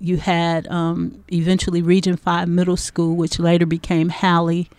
You 0.01 0.17
had 0.17 0.67
um, 0.67 1.23
eventually 1.31 1.81
Region 1.81 2.17
5 2.17 2.49
Middle 2.49 2.77
School, 2.77 3.15
which 3.15 3.39
later 3.39 3.65
became 3.65 4.09
Halley 4.09 4.69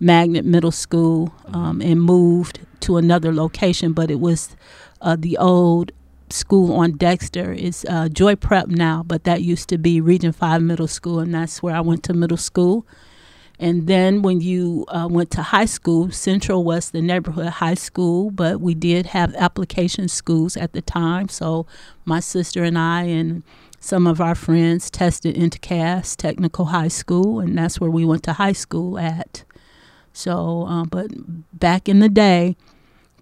Magnet 0.00 0.44
Middle 0.44 0.72
School 0.72 1.28
mm-hmm. 1.28 1.54
um, 1.54 1.80
and 1.80 2.02
moved 2.02 2.60
to 2.80 2.96
another 2.96 3.32
location, 3.32 3.92
but 3.92 4.10
it 4.10 4.18
was 4.18 4.56
uh, 5.00 5.16
the 5.18 5.38
old 5.38 5.92
school 6.30 6.74
on 6.74 6.96
Dexter. 6.96 7.52
It's 7.52 7.84
uh, 7.84 8.08
Joy 8.08 8.34
Prep 8.34 8.68
now, 8.68 9.04
but 9.04 9.24
that 9.24 9.42
used 9.42 9.68
to 9.68 9.78
be 9.78 10.00
Region 10.00 10.32
5 10.32 10.60
Middle 10.62 10.88
School, 10.88 11.20
and 11.20 11.32
that's 11.32 11.62
where 11.62 11.76
I 11.76 11.80
went 11.80 12.02
to 12.04 12.12
middle 12.12 12.36
school. 12.36 12.84
And 13.58 13.86
then 13.86 14.22
when 14.22 14.40
you 14.40 14.84
uh, 14.88 15.06
went 15.08 15.30
to 15.32 15.42
high 15.42 15.66
school, 15.66 16.10
Central 16.10 16.64
was 16.64 16.90
the 16.90 17.00
neighborhood 17.00 17.46
high 17.46 17.74
school, 17.74 18.32
but 18.32 18.60
we 18.60 18.74
did 18.74 19.06
have 19.06 19.34
application 19.36 20.08
schools 20.08 20.56
at 20.56 20.72
the 20.72 20.82
time. 20.82 21.28
So 21.28 21.66
my 22.04 22.18
sister 22.18 22.64
and 22.64 22.76
I 22.76 23.02
and 23.04 23.44
some 23.82 24.06
of 24.06 24.20
our 24.20 24.36
friends 24.36 24.92
tested 24.92 25.36
into 25.36 25.58
Cass 25.58 26.14
Technical 26.14 26.66
High 26.66 26.86
School, 26.86 27.40
and 27.40 27.58
that's 27.58 27.80
where 27.80 27.90
we 27.90 28.04
went 28.04 28.22
to 28.22 28.34
high 28.34 28.52
school 28.52 28.96
at. 28.96 29.42
So, 30.12 30.66
uh, 30.68 30.84
but 30.84 31.10
back 31.58 31.88
in 31.88 31.98
the 31.98 32.08
day, 32.08 32.56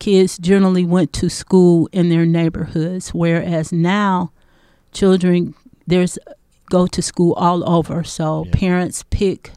kids 0.00 0.36
generally 0.36 0.84
went 0.84 1.14
to 1.14 1.30
school 1.30 1.88
in 1.92 2.10
their 2.10 2.26
neighborhoods, 2.26 3.14
whereas 3.14 3.72
now 3.72 4.32
children 4.92 5.54
there's 5.86 6.18
go 6.68 6.86
to 6.88 7.00
school 7.00 7.32
all 7.34 7.66
over. 7.66 8.04
So 8.04 8.44
yeah. 8.44 8.50
parents 8.52 9.02
pick 9.08 9.52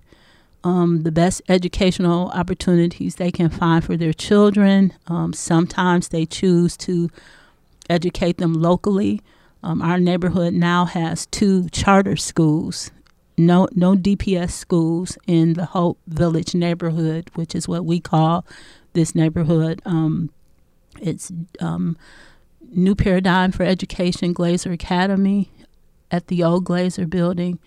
um, 0.64 1.04
the 1.04 1.12
best 1.12 1.42
educational 1.50 2.30
opportunities 2.30 3.16
they 3.16 3.30
can 3.30 3.50
find 3.50 3.84
for 3.84 3.98
their 3.98 4.14
children. 4.14 4.94
Um, 5.08 5.34
sometimes 5.34 6.08
they 6.08 6.26
choose 6.26 6.78
to 6.78 7.10
educate 7.90 8.38
them 8.38 8.54
locally. 8.54 9.22
Um, 9.64 9.82
our 9.82 10.00
neighborhood 10.00 10.54
now 10.54 10.86
has 10.86 11.26
two 11.28 11.70
charter 11.70 12.18
schools 12.18 12.92
no 13.38 13.68
no 13.74 13.96
DPS 13.96 14.52
schools 14.52 15.18
in 15.28 15.54
the 15.54 15.66
Hope 15.66 16.00
Village 16.08 16.54
neighborhood, 16.54 17.30
which 17.36 17.56
is 17.56 17.68
what 17.68 17.86
we 17.86 18.00
call 18.00 18.46
this 18.94 19.16
neighborhood. 19.16 19.82
Um, 19.86 20.30
it's 21.02 21.32
um, 21.60 21.98
New 22.70 22.96
Paradigm 22.96 23.52
for 23.52 23.64
Education 23.64 24.34
Glazer 24.34 24.72
Academy 24.72 25.50
at 26.12 26.28
the 26.28 26.44
old 26.44 26.66
Glazer 26.66 27.10
building, 27.10 27.60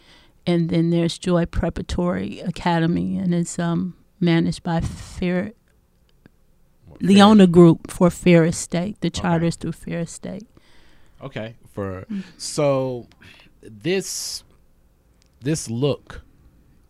and 0.47 0.71
then 0.71 0.91
there's 0.91 1.19
Joy 1.19 1.47
Preparatory 1.47 2.41
Academy, 2.41 3.19
and 3.19 3.35
it's 3.35 3.59
um, 3.59 3.95
managed 4.21 4.63
by 4.63 4.81
Fair. 4.81 5.53
Leona 7.03 7.47
Group 7.47 7.91
for 7.91 8.09
Ferris 8.09 8.57
State. 8.57 8.99
The 9.03 9.11
charters 9.11 9.57
okay. 9.57 9.61
through 9.61 9.73
Ferris 9.73 10.13
State. 10.13 10.47
Okay, 11.23 11.55
for 11.73 12.03
mm-hmm. 12.03 12.21
so 12.39 13.07
this 13.63 14.45
this 15.41 15.71
look 15.71 16.23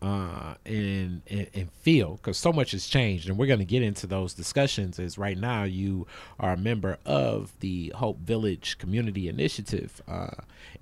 uh, 0.02 0.54
and, 0.64 1.23
and, 1.28 1.49
and 1.54 1.71
feel 1.73 2.16
because 2.16 2.37
so 2.37 2.52
much 2.52 2.73
has 2.73 2.87
changed 2.87 3.28
and 3.28 3.38
we're 3.38 3.47
going 3.47 3.59
to 3.59 3.64
get 3.64 3.83
into 3.83 4.06
those 4.06 4.35
discussions 4.35 4.99
is 4.99 5.16
right 5.16 5.38
now 5.38 5.64
you 5.64 6.06
are 6.38 6.52
a 6.52 6.56
member 6.56 6.99
of 7.06 7.52
the 7.61 7.92
hope 7.97 8.18
village 8.18 8.78
community 8.78 9.28
initiative 9.28 10.02
uh, 10.06 10.28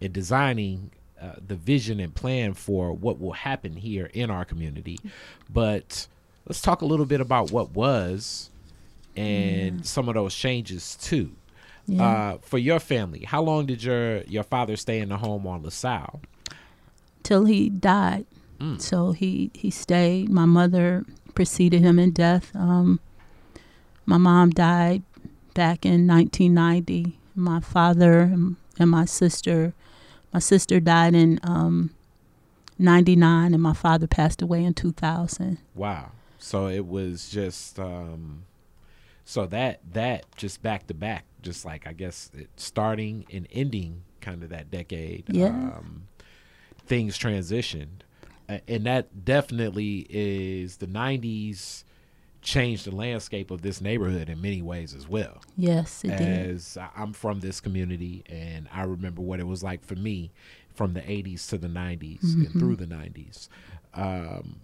in 0.00 0.10
designing 0.12 0.90
uh, 1.20 1.32
the 1.46 1.54
vision 1.54 2.00
and 2.00 2.14
plan 2.14 2.52
for 2.54 2.92
what 2.92 3.20
will 3.20 3.32
happen 3.32 3.76
here 3.76 4.10
in 4.12 4.30
our 4.30 4.44
community 4.44 4.98
but 5.48 6.06
let's 6.46 6.60
talk 6.60 6.82
a 6.82 6.86
little 6.86 7.06
bit 7.06 7.20
about 7.20 7.52
what 7.52 7.70
was 7.70 8.50
and 9.16 9.76
yeah. 9.78 9.82
some 9.84 10.08
of 10.08 10.16
those 10.16 10.34
changes 10.34 10.96
too 10.96 11.30
yeah. 11.87 12.03
Uh, 12.03 12.38
for 12.38 12.59
your 12.59 12.81
family 12.81 13.25
how 13.25 13.43
long 13.43 13.67
did 13.67 13.83
your 13.83 14.23
your 14.23 14.43
father 14.43 14.76
stay 14.76 15.00
in 15.00 15.11
the 15.11 15.19
home 15.19 15.47
on 15.47 15.62
lasalle 15.62 16.21
till 17.25 17.47
he 17.47 17.69
died. 17.69 18.26
Mm. 18.61 18.81
So 18.81 19.11
he 19.11 19.50
he 19.55 19.71
stayed. 19.71 20.29
My 20.29 20.45
mother 20.45 21.05
preceded 21.35 21.83
him 21.83 21.99
in 21.99 22.12
death. 22.12 22.55
Um, 22.55 23.00
my 24.07 24.19
mom 24.19 24.50
died 24.50 25.03
back 25.55 25.85
in 25.85 26.07
1990. 26.07 27.19
My 27.35 27.59
father 27.59 28.21
and 28.79 28.91
my 28.91 29.07
sister, 29.07 29.75
my 30.33 30.38
sister 30.38 30.79
died 30.79 31.17
in 31.17 31.41
um, 31.43 31.91
99, 32.79 33.55
and 33.55 33.62
my 33.62 33.73
father 33.73 34.07
passed 34.07 34.41
away 34.41 34.62
in 34.62 34.75
2000. 34.75 35.59
Wow. 35.75 36.12
So 36.38 36.69
it 36.69 36.87
was 36.87 37.29
just 37.31 37.81
um, 37.81 38.45
so 39.25 39.47
that 39.47 39.81
that 39.93 40.26
just 40.37 40.62
back 40.62 40.87
to 40.87 40.95
back, 40.95 41.25
just 41.44 41.64
like 41.64 41.86
I 41.86 41.92
guess 41.92 42.30
it, 42.34 42.48
starting 42.56 43.26
and 43.32 43.46
ending 43.52 44.02
kind 44.20 44.42
of 44.42 44.48
that 44.48 44.70
decade. 44.70 45.24
Yeah. 45.28 45.48
Um, 45.48 46.08
things 46.86 47.18
transitioned. 47.18 48.00
and 48.48 48.84
that 48.84 49.24
definitely 49.24 50.06
is 50.10 50.76
the 50.78 50.86
90s 50.86 51.84
changed 52.42 52.84
the 52.84 52.94
landscape 52.94 53.50
of 53.50 53.62
this 53.62 53.80
neighborhood 53.80 54.28
in 54.28 54.40
many 54.40 54.60
ways 54.60 54.94
as 54.94 55.08
well. 55.08 55.40
Yes, 55.56 56.04
it 56.04 56.10
as 56.10 56.74
did. 56.74 56.82
I'm 56.94 57.14
from 57.14 57.40
this 57.40 57.60
community 57.60 58.22
and 58.26 58.68
I 58.70 58.82
remember 58.82 59.22
what 59.22 59.40
it 59.40 59.46
was 59.46 59.62
like 59.62 59.84
for 59.84 59.94
me 59.94 60.30
from 60.74 60.92
the 60.92 61.00
80s 61.00 61.48
to 61.50 61.58
the 61.58 61.68
90s 61.68 62.20
mm-hmm. 62.20 62.42
and 62.42 62.52
through 62.52 62.76
the 62.76 62.86
90s. 62.86 63.48
Um, 63.94 64.60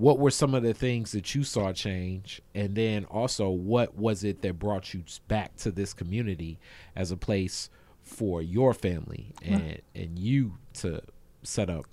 what 0.00 0.18
were 0.18 0.30
some 0.30 0.54
of 0.54 0.62
the 0.62 0.72
things 0.72 1.12
that 1.12 1.34
you 1.34 1.44
saw 1.44 1.72
change 1.72 2.40
and 2.54 2.74
then 2.74 3.04
also 3.04 3.50
what 3.50 3.94
was 3.96 4.24
it 4.24 4.40
that 4.40 4.58
brought 4.58 4.94
you 4.94 5.04
back 5.28 5.54
to 5.56 5.70
this 5.70 5.92
community 5.92 6.58
as 6.96 7.10
a 7.10 7.16
place 7.16 7.68
for 8.02 8.40
your 8.40 8.72
family 8.72 9.32
and 9.42 9.80
and 9.94 10.18
you 10.18 10.54
to 10.72 11.02
set 11.42 11.70
up 11.70 11.86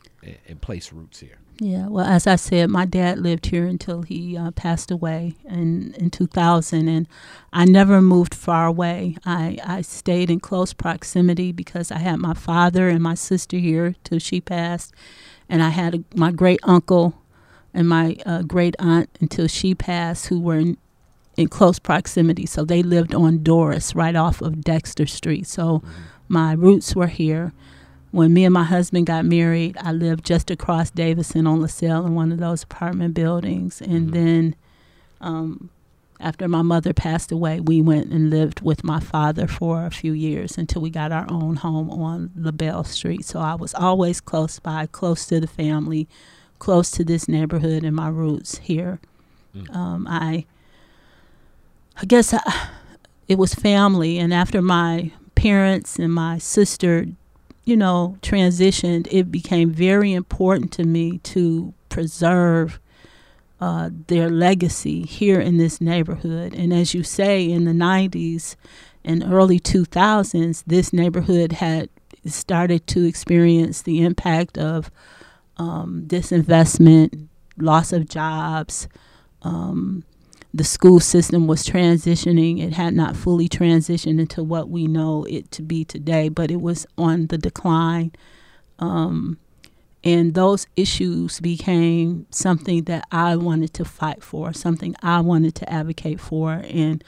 and 0.48 0.62
place 0.62 0.92
roots 0.92 1.20
here. 1.20 1.38
Yeah, 1.60 1.88
well, 1.88 2.06
as 2.06 2.28
I 2.28 2.36
said, 2.36 2.70
my 2.70 2.86
dad 2.86 3.18
lived 3.18 3.48
here 3.48 3.66
until 3.66 4.04
he 4.04 4.38
uh, 4.38 4.52
passed 4.52 4.92
away 4.92 5.36
in, 5.46 5.94
in 5.98 6.12
2000, 6.12 6.88
and 6.88 7.08
I 7.52 7.66
never 7.66 8.00
moved 8.00 8.36
far 8.36 8.68
away. 8.68 9.16
I, 9.26 9.58
I 9.64 9.82
stayed 9.82 10.30
in 10.30 10.40
close 10.40 10.74
proximity 10.74 11.52
because 11.52 11.92
I 11.92 11.98
had 11.98 12.18
my 12.18 12.36
father 12.36 12.90
and 12.90 13.02
my 13.02 13.16
sister 13.16 13.58
here 13.58 13.96
till 14.04 14.20
she 14.20 14.40
passed, 14.40 14.94
and 15.50 15.64
I 15.64 15.70
had 15.70 15.96
a, 15.96 16.04
my 16.14 16.32
great 16.32 16.60
uncle 16.64 17.16
and 17.78 17.88
my 17.88 18.18
uh, 18.26 18.42
great 18.42 18.76
aunt 18.80 19.10
until 19.22 19.48
she 19.48 19.74
passed, 19.76 20.28
who 20.28 20.40
were 20.40 20.58
in, 20.58 20.78
in, 21.38 21.48
close 21.48 21.80
proximity. 21.80 22.46
So 22.46 22.66
they 22.66 22.84
lived 22.84 23.14
on 23.14 23.44
Doris, 23.44 23.96
right 23.96 24.16
off 24.16 24.42
of 24.42 24.62
Dexter 24.62 25.06
Street. 25.06 25.48
So 25.48 25.80
mm-hmm. 25.80 25.92
my 26.28 26.54
roots 26.54 26.96
were 26.96 27.08
here 27.08 27.54
when 28.12 28.34
me 28.34 28.46
and 28.46 28.54
my 28.54 28.64
husband 28.64 29.06
got 29.06 29.26
married, 29.26 29.78
I 29.80 29.92
lived 29.92 30.26
just 30.26 30.50
across 30.50 30.90
Davison 30.90 31.46
on 31.46 31.62
LaSalle 31.62 32.06
in 32.06 32.16
one 32.16 32.32
of 32.32 32.40
those 32.40 32.64
apartment 32.64 33.14
buildings. 33.14 33.82
And 33.82 34.08
mm-hmm. 34.08 34.12
then 34.12 34.56
um, 35.22 35.70
after 36.20 36.48
my 36.48 36.62
mother 36.62 36.94
passed 36.94 37.32
away, 37.32 37.60
we 37.60 37.82
went 37.82 38.12
and 38.12 38.30
lived 38.30 38.62
with 38.62 38.84
my 38.84 39.00
father 39.00 39.46
for 39.46 39.86
a 39.86 39.92
few 39.92 40.14
years 40.14 40.58
until 40.58 40.82
we 40.82 40.90
got 40.90 41.12
our 41.12 41.28
own 41.30 41.58
home 41.58 41.92
on 41.92 42.32
LaBelle 42.36 42.86
Street. 42.86 43.26
So 43.26 43.40
I 43.40 43.56
was 43.56 43.74
always 43.76 44.22
close 44.22 44.58
by, 44.60 44.88
close 44.88 45.26
to 45.28 45.40
the 45.40 45.48
family, 45.48 46.08
close 46.60 46.92
to 46.92 47.04
this 47.04 47.28
neighborhood 47.28 47.84
and 47.84 47.96
my 47.96 48.10
roots 48.10 48.58
here. 48.60 49.00
Mm. 49.56 49.76
Um, 49.76 50.08
I, 50.10 50.46
I 52.02 52.06
guess 52.06 52.34
I, 52.34 52.70
it 53.28 53.38
was 53.38 53.54
family. 53.54 54.18
And 54.20 54.34
after 54.34 54.62
my 54.62 55.12
parents 55.36 55.98
and 55.98 56.14
my 56.14 56.38
sister 56.38 57.08
you 57.68 57.76
know, 57.76 58.16
transitioned, 58.22 59.10
it 59.12 59.30
became 59.30 59.70
very 59.70 60.14
important 60.14 60.72
to 60.72 60.86
me 60.86 61.18
to 61.18 61.74
preserve 61.90 62.80
uh, 63.60 63.90
their 64.08 64.30
legacy 64.30 65.02
here 65.02 65.42
in 65.42 65.58
this 65.58 65.82
neighborhood. 65.82 66.54
And 66.54 66.72
as 66.72 66.94
you 66.94 67.04
say, 67.04 67.52
in 67.52 67.66
the 67.66 67.74
90s 67.74 68.56
and 69.04 69.22
early 69.22 69.60
2000s, 69.60 70.64
this 70.66 70.94
neighborhood 70.94 71.52
had 71.52 71.90
started 72.26 72.88
to 72.88 73.04
experience 73.04 73.82
the 73.82 74.02
impact 74.02 74.58
of 74.58 74.90
um, 75.58 76.04
disinvestment, 76.08 77.28
loss 77.58 77.92
of 77.92 78.08
jobs, 78.08 78.88
um, 79.42 80.04
the 80.54 80.64
school 80.64 81.00
system 81.00 81.48
was 81.48 81.64
transitioning. 81.64 82.62
It 82.62 82.74
had 82.74 82.94
not 82.94 83.16
fully 83.16 83.48
transitioned 83.48 84.20
into 84.20 84.44
what 84.44 84.70
we 84.70 84.88
know 84.88 85.26
it 85.26 85.52
to 85.52 85.62
be 85.62 85.86
today, 85.86 86.30
but 86.30 86.50
it 86.50 86.62
was 86.62 86.88
on 86.98 87.28
the 87.28 87.38
decline. 87.38 88.12
Um, 88.80 89.38
and 90.04 90.34
those 90.34 90.68
issues 90.76 91.40
became 91.40 92.28
something 92.32 92.84
that 92.84 93.06
I 93.12 93.36
wanted 93.36 93.74
to 93.76 93.86
fight 93.86 94.24
for, 94.24 94.54
something 94.54 94.96
I 95.02 95.20
wanted 95.20 95.56
to 95.56 95.70
advocate 95.72 96.20
for, 96.20 96.64
and 96.70 97.04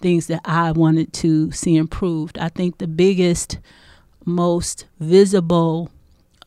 things 0.00 0.26
that 0.28 0.40
I 0.44 0.72
wanted 0.72 1.12
to 1.14 1.50
see 1.50 1.76
improved. 1.76 2.38
I 2.38 2.48
think 2.48 2.78
the 2.78 2.86
biggest, 2.86 3.58
most 4.24 4.86
visible 5.00 5.90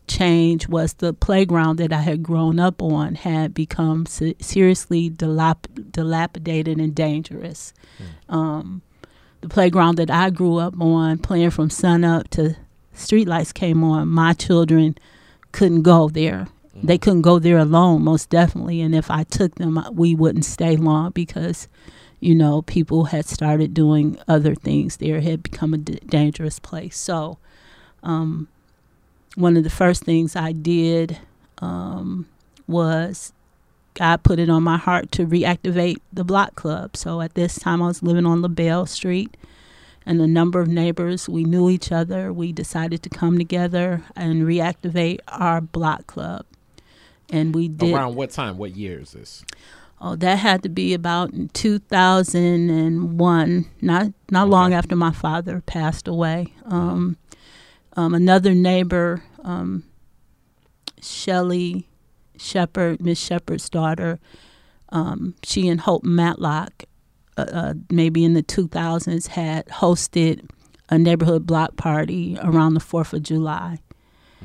change 0.08 0.68
was 0.68 0.94
the 0.94 1.14
playground 1.14 1.78
that 1.78 1.94
I 1.94 2.02
had 2.02 2.24
grown 2.24 2.60
up 2.60 2.82
on 2.82 3.16
had 3.16 3.54
become 3.54 4.06
se- 4.06 4.38
seriously 4.40 5.10
dilap- 5.10 5.92
dilapidated 5.92 6.80
and 6.80 6.96
dangerous. 6.96 7.74
Mm. 8.30 8.34
Um, 8.34 8.82
the 9.42 9.50
playground 9.50 9.98
that 9.98 10.10
I 10.10 10.30
grew 10.30 10.58
up 10.58 10.80
on, 10.80 11.20
playing 11.20 11.52
from 11.52 11.70
sun 11.70 12.04
up 12.04 12.30
to 12.32 12.56
streetlights 12.96 13.54
came 13.54 13.84
on, 13.84 14.08
my 14.08 14.34
children 14.34 14.98
couldn't 15.52 15.84
go 15.84 16.10
there. 16.10 16.48
Mm. 16.76 16.88
They 16.88 16.98
couldn't 16.98 17.22
go 17.22 17.38
there 17.40 17.58
alone, 17.58 18.04
most 18.04 18.30
definitely. 18.30 18.82
And 18.82 18.96
if 18.96 19.12
I 19.12 19.24
took 19.24 19.56
them, 19.56 19.80
we 19.94 20.16
wouldn't 20.16 20.46
stay 20.46 20.78
long 20.78 21.12
because, 21.12 21.68
you 22.20 22.34
know, 22.34 22.62
people 22.62 23.06
had 23.06 23.26
started 23.26 23.74
doing 23.74 24.18
other 24.28 24.56
things 24.56 24.98
there. 24.98 25.18
It 25.18 25.24
had 25.24 25.44
become 25.44 25.74
a 25.74 25.78
d- 25.78 26.00
dangerous 26.08 26.60
place. 26.60 26.98
So, 26.98 27.38
um, 28.04 28.48
one 29.38 29.56
of 29.56 29.63
the 29.63 29.70
first 29.70 30.03
things 30.03 30.36
I 30.36 30.51
did 30.51 31.20
um, 31.60 32.27
was 32.65 33.32
God 33.94 34.24
put 34.24 34.39
it 34.39 34.50
on 34.50 34.63
my 34.63 34.77
heart 34.77 35.12
to 35.13 35.25
reactivate 35.27 35.98
the 36.12 36.24
block 36.24 36.56
club. 36.56 36.98
So 36.98 37.22
at 37.22 37.36
this 37.36 37.60
time, 37.60 37.84
I 37.84 37.88
was 37.88 38.01
living 38.01 38.25
on 38.25 38.41
LaBelle 38.41 38.88
Street, 38.88 39.38
and 40.08 40.20
a 40.20 40.27
number 40.27 40.60
of 40.60 40.67
neighbors, 40.67 41.29
we 41.29 41.44
knew 41.44 41.70
each 41.70 41.91
other. 41.91 42.34
We 42.34 42.51
decided 42.51 43.03
to 43.03 43.10
come 43.10 43.38
together 43.38 44.01
and 44.15 44.41
reactivate 44.41 45.20
our 45.27 45.62
block 45.62 46.08
club. 46.08 46.48
And 47.29 47.53
we 47.53 47.67
did. 47.67 47.94
Around 47.94 48.15
what 48.15 48.32
time? 48.32 48.58
What 48.58 48.75
year 48.75 49.00
is 49.00 49.12
this? 49.12 49.46
Oh, 50.01 50.15
that 50.15 50.39
had 50.39 50.63
to 50.63 50.70
be 50.70 50.96
about 50.96 51.34
in 51.34 51.50
2001, 51.50 53.65
not 53.82 54.13
not 54.32 54.44
okay. 54.44 54.50
long 54.50 54.74
after 54.74 54.96
my 54.96 55.12
father 55.12 55.62
passed 55.65 56.08
away. 56.08 56.53
Um, 56.65 57.17
um, 57.98 58.13
another 58.13 58.54
neighbor, 58.54 59.24
um, 59.44 59.84
Shelly 61.01 61.88
Shepard, 62.38 63.01
Miss 63.01 63.20
Shepard's 63.20 63.70
daughter, 63.70 64.20
um, 64.89 65.34
she 65.44 65.68
and 65.68 65.82
Hope 65.82 66.04
Matlock, 66.04 66.84
uh, 67.38 67.46
uh, 67.51 67.74
maybe 67.89 68.24
in 68.24 68.36
the 68.36 68.44
2000s, 68.44 69.27
had 69.27 69.66
hosted 69.68 70.48
a 70.89 70.98
neighborhood 70.98 71.46
block 71.46 71.75
party 71.75 72.38
around 72.42 72.75
the 72.75 72.80
4th 72.80 73.13
of 73.13 73.24
July. 73.24 73.80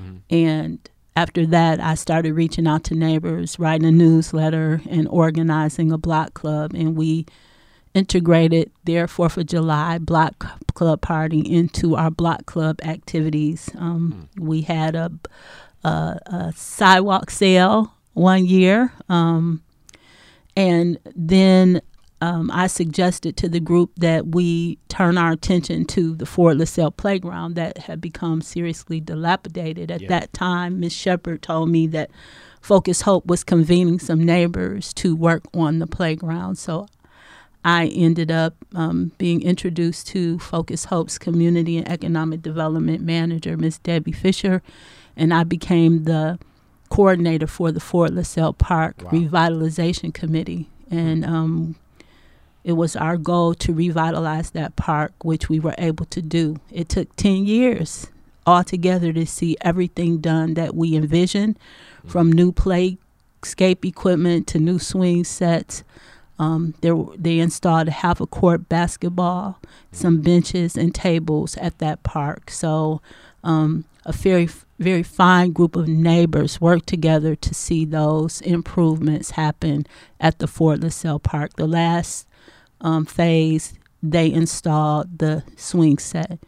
Mm-hmm. 0.00 0.16
And 0.30 0.90
after 1.14 1.46
that, 1.46 1.78
I 1.78 1.94
started 1.94 2.32
reaching 2.32 2.66
out 2.66 2.84
to 2.84 2.94
neighbors, 2.94 3.58
writing 3.58 3.86
a 3.86 3.92
newsletter, 3.92 4.80
and 4.88 5.06
organizing 5.08 5.92
a 5.92 5.98
block 5.98 6.32
club. 6.32 6.72
And 6.74 6.96
we 6.96 7.26
integrated 7.94 8.70
their 8.84 9.06
Fourth 9.06 9.36
of 9.36 9.46
July 9.46 9.98
block 9.98 10.46
club 10.74 11.00
party 11.00 11.40
into 11.40 11.96
our 11.96 12.10
block 12.10 12.46
club 12.46 12.80
activities. 12.82 13.70
Um, 13.76 14.28
mm. 14.36 14.42
We 14.42 14.62
had 14.62 14.94
a, 14.94 15.10
a, 15.84 15.88
a, 16.26 16.52
sidewalk 16.56 17.30
sale 17.30 17.94
one 18.14 18.46
year, 18.46 18.92
um, 19.08 19.62
and 20.56 20.98
then 21.14 21.80
um, 22.22 22.50
I 22.52 22.68
suggested 22.68 23.36
to 23.38 23.48
the 23.48 23.60
group 23.60 23.90
that 23.96 24.28
we 24.28 24.78
turn 24.88 25.18
our 25.18 25.32
attention 25.32 25.84
to 25.86 26.14
the 26.14 26.24
Fort 26.24 26.56
LaSalle 26.56 26.92
playground 26.92 27.56
that 27.56 27.78
had 27.78 28.00
become 28.00 28.40
seriously 28.42 29.00
dilapidated. 29.00 29.90
At 29.90 30.02
yeah. 30.02 30.08
that 30.08 30.32
time, 30.32 30.78
Ms. 30.78 30.92
Shepard 30.92 31.42
told 31.42 31.68
me 31.68 31.88
that 31.88 32.10
Focus 32.60 33.00
Hope 33.00 33.26
was 33.26 33.42
convening 33.42 33.98
some 33.98 34.22
neighbors 34.22 34.94
to 34.94 35.16
work 35.16 35.42
on 35.52 35.80
the 35.80 35.86
playground. 35.88 36.58
So 36.58 36.86
I 37.64 37.86
ended 37.86 38.30
up 38.30 38.54
um, 38.74 39.12
being 39.18 39.42
introduced 39.42 40.08
to 40.08 40.38
Focus 40.38 40.86
Hope's 40.86 41.18
Community 41.18 41.78
and 41.78 41.88
Economic 41.88 42.42
Development 42.42 43.00
Manager, 43.00 43.56
Ms. 43.56 43.78
Debbie 43.78 44.12
Fisher, 44.12 44.62
and 45.16 45.32
I 45.32 45.44
became 45.44 46.04
the 46.04 46.38
coordinator 46.90 47.46
for 47.46 47.70
the 47.70 47.80
Fort 47.80 48.12
LaSalle 48.12 48.52
Park 48.54 48.96
wow. 49.02 49.10
Revitalization 49.10 50.12
Committee. 50.12 50.68
And 50.90 51.24
um, 51.24 51.76
it 52.64 52.72
was 52.72 52.96
our 52.96 53.16
goal 53.16 53.54
to 53.54 53.72
revitalize 53.72 54.50
that 54.50 54.76
park, 54.76 55.12
which 55.24 55.48
we 55.48 55.60
were 55.60 55.74
able 55.78 56.06
to 56.06 56.20
do. 56.20 56.56
It 56.70 56.88
took 56.88 57.14
10 57.16 57.46
years 57.46 58.08
altogether 58.46 59.12
to 59.12 59.24
see 59.24 59.56
everything 59.60 60.18
done 60.18 60.54
that 60.54 60.74
we 60.74 60.96
envisioned 60.96 61.56
mm-hmm. 61.56 62.08
from 62.08 62.32
new 62.32 62.52
playscape 62.52 63.84
equipment 63.84 64.46
to 64.48 64.58
new 64.58 64.78
swing 64.78 65.24
sets 65.24 65.84
um, 66.42 66.74
they 66.80 66.90
they 67.16 67.38
installed 67.38 67.88
half 67.88 68.20
a 68.20 68.26
court 68.26 68.68
basketball, 68.68 69.60
some 69.92 70.20
benches 70.20 70.76
and 70.76 70.92
tables 70.92 71.56
at 71.58 71.78
that 71.78 72.02
park. 72.02 72.50
So 72.50 73.00
um, 73.44 73.84
a 74.04 74.12
very 74.12 74.48
very 74.80 75.04
fine 75.04 75.52
group 75.52 75.76
of 75.76 75.86
neighbors 75.86 76.60
worked 76.60 76.88
together 76.88 77.36
to 77.36 77.54
see 77.54 77.84
those 77.84 78.40
improvements 78.40 79.30
happen 79.32 79.86
at 80.18 80.40
the 80.40 80.48
Fort 80.48 80.80
LaSalle 80.80 81.20
Park. 81.20 81.54
The 81.54 81.68
last 81.68 82.26
um, 82.80 83.06
phase, 83.06 83.74
they 84.02 84.32
installed 84.32 85.20
the 85.20 85.44
swing 85.56 85.98
set. 85.98 86.40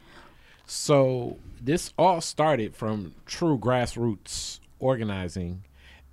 So 0.66 1.38
this 1.62 1.92
all 1.96 2.20
started 2.20 2.74
from 2.74 3.14
true 3.26 3.56
grassroots 3.56 4.58
organizing 4.80 5.62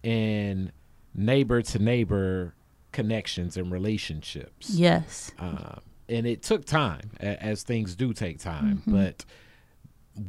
and 0.04 0.72
neighbor 1.16 1.64
to 1.64 1.80
neighbor 1.80 2.54
connections 2.92 3.58
and 3.58 3.72
relationships. 3.72 4.70
Yes. 4.70 5.32
Um, 5.40 5.80
and 6.10 6.28
it 6.28 6.44
took 6.44 6.66
time, 6.66 7.12
as 7.20 7.64
things 7.64 7.96
do 7.96 8.14
take 8.14 8.40
time. 8.40 8.78
Mm-hmm. 8.78 8.92
But 8.92 9.26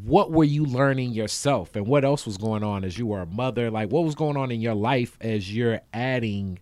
what 0.05 0.31
were 0.31 0.45
you 0.45 0.65
learning 0.65 1.13
yourself, 1.13 1.75
and 1.75 1.87
what 1.87 2.05
else 2.05 2.25
was 2.25 2.37
going 2.37 2.63
on 2.63 2.85
as 2.85 2.97
you 2.97 3.07
were 3.07 3.23
a 3.23 3.27
mother? 3.27 3.71
Like, 3.71 3.91
what 3.91 4.05
was 4.05 4.15
going 4.15 4.37
on 4.37 4.51
in 4.53 4.61
your 4.61 4.75
life 4.75 5.17
as 5.21 5.53
you're 5.53 5.81
adding 5.93 6.61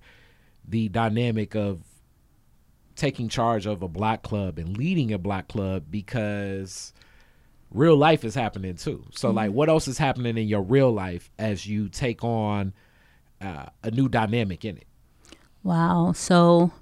the 0.67 0.89
dynamic 0.89 1.55
of 1.55 1.83
taking 2.97 3.29
charge 3.29 3.67
of 3.67 3.83
a 3.83 3.89
black 3.89 4.23
club 4.23 4.59
and 4.59 4.77
leading 4.77 5.13
a 5.13 5.19
black 5.19 5.49
club 5.49 5.85
because 5.91 6.93
real 7.71 7.97
life 7.97 8.25
is 8.25 8.35
happening 8.35 8.75
too. 8.75 9.05
So, 9.13 9.29
mm-hmm. 9.29 9.37
like, 9.37 9.51
what 9.53 9.69
else 9.69 9.87
is 9.87 9.99
happening 9.99 10.39
in 10.39 10.49
your 10.49 10.63
real 10.63 10.91
life 10.91 11.31
as 11.39 11.67
you 11.67 11.89
take 11.89 12.25
on 12.25 12.73
uh, 13.41 13.67
a 13.83 13.91
new 13.91 14.09
dynamic 14.09 14.65
in 14.65 14.79
it? 14.79 14.87
Wow. 15.63 16.13
So 16.13 16.73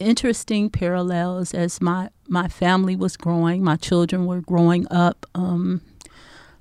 interesting 0.00 0.70
parallels 0.70 1.54
as 1.54 1.80
my 1.80 2.10
my 2.28 2.48
family 2.48 2.96
was 2.96 3.16
growing, 3.16 3.62
my 3.62 3.76
children 3.76 4.26
were 4.26 4.40
growing 4.40 4.86
up. 4.90 5.26
Um, 5.34 5.82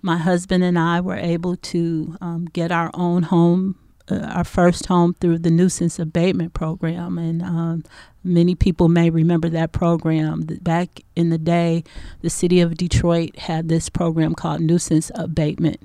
my 0.02 0.18
husband 0.18 0.64
and 0.64 0.80
I 0.80 1.02
were 1.02 1.18
able 1.18 1.56
to 1.58 2.16
um, 2.22 2.46
get 2.54 2.72
our 2.72 2.90
own 2.94 3.24
home, 3.24 3.78
uh, 4.10 4.20
our 4.20 4.44
first 4.44 4.86
home 4.86 5.14
through 5.20 5.40
the 5.40 5.52
nuisance 5.52 6.00
abatement 6.00 6.54
program, 6.54 7.18
and 7.18 7.42
um, 7.42 7.84
many 8.24 8.56
people 8.56 8.88
may 8.88 9.10
remember 9.10 9.50
that 9.50 9.74
program. 9.74 10.42
Back 10.62 11.02
in 11.16 11.30
the 11.30 11.38
day, 11.38 11.84
the 12.22 12.30
city 12.30 12.62
of 12.62 12.78
Detroit 12.78 13.38
had 13.40 13.68
this 13.68 13.90
program 13.90 14.36
called 14.36 14.62
nuisance 14.62 15.12
abatement, 15.16 15.82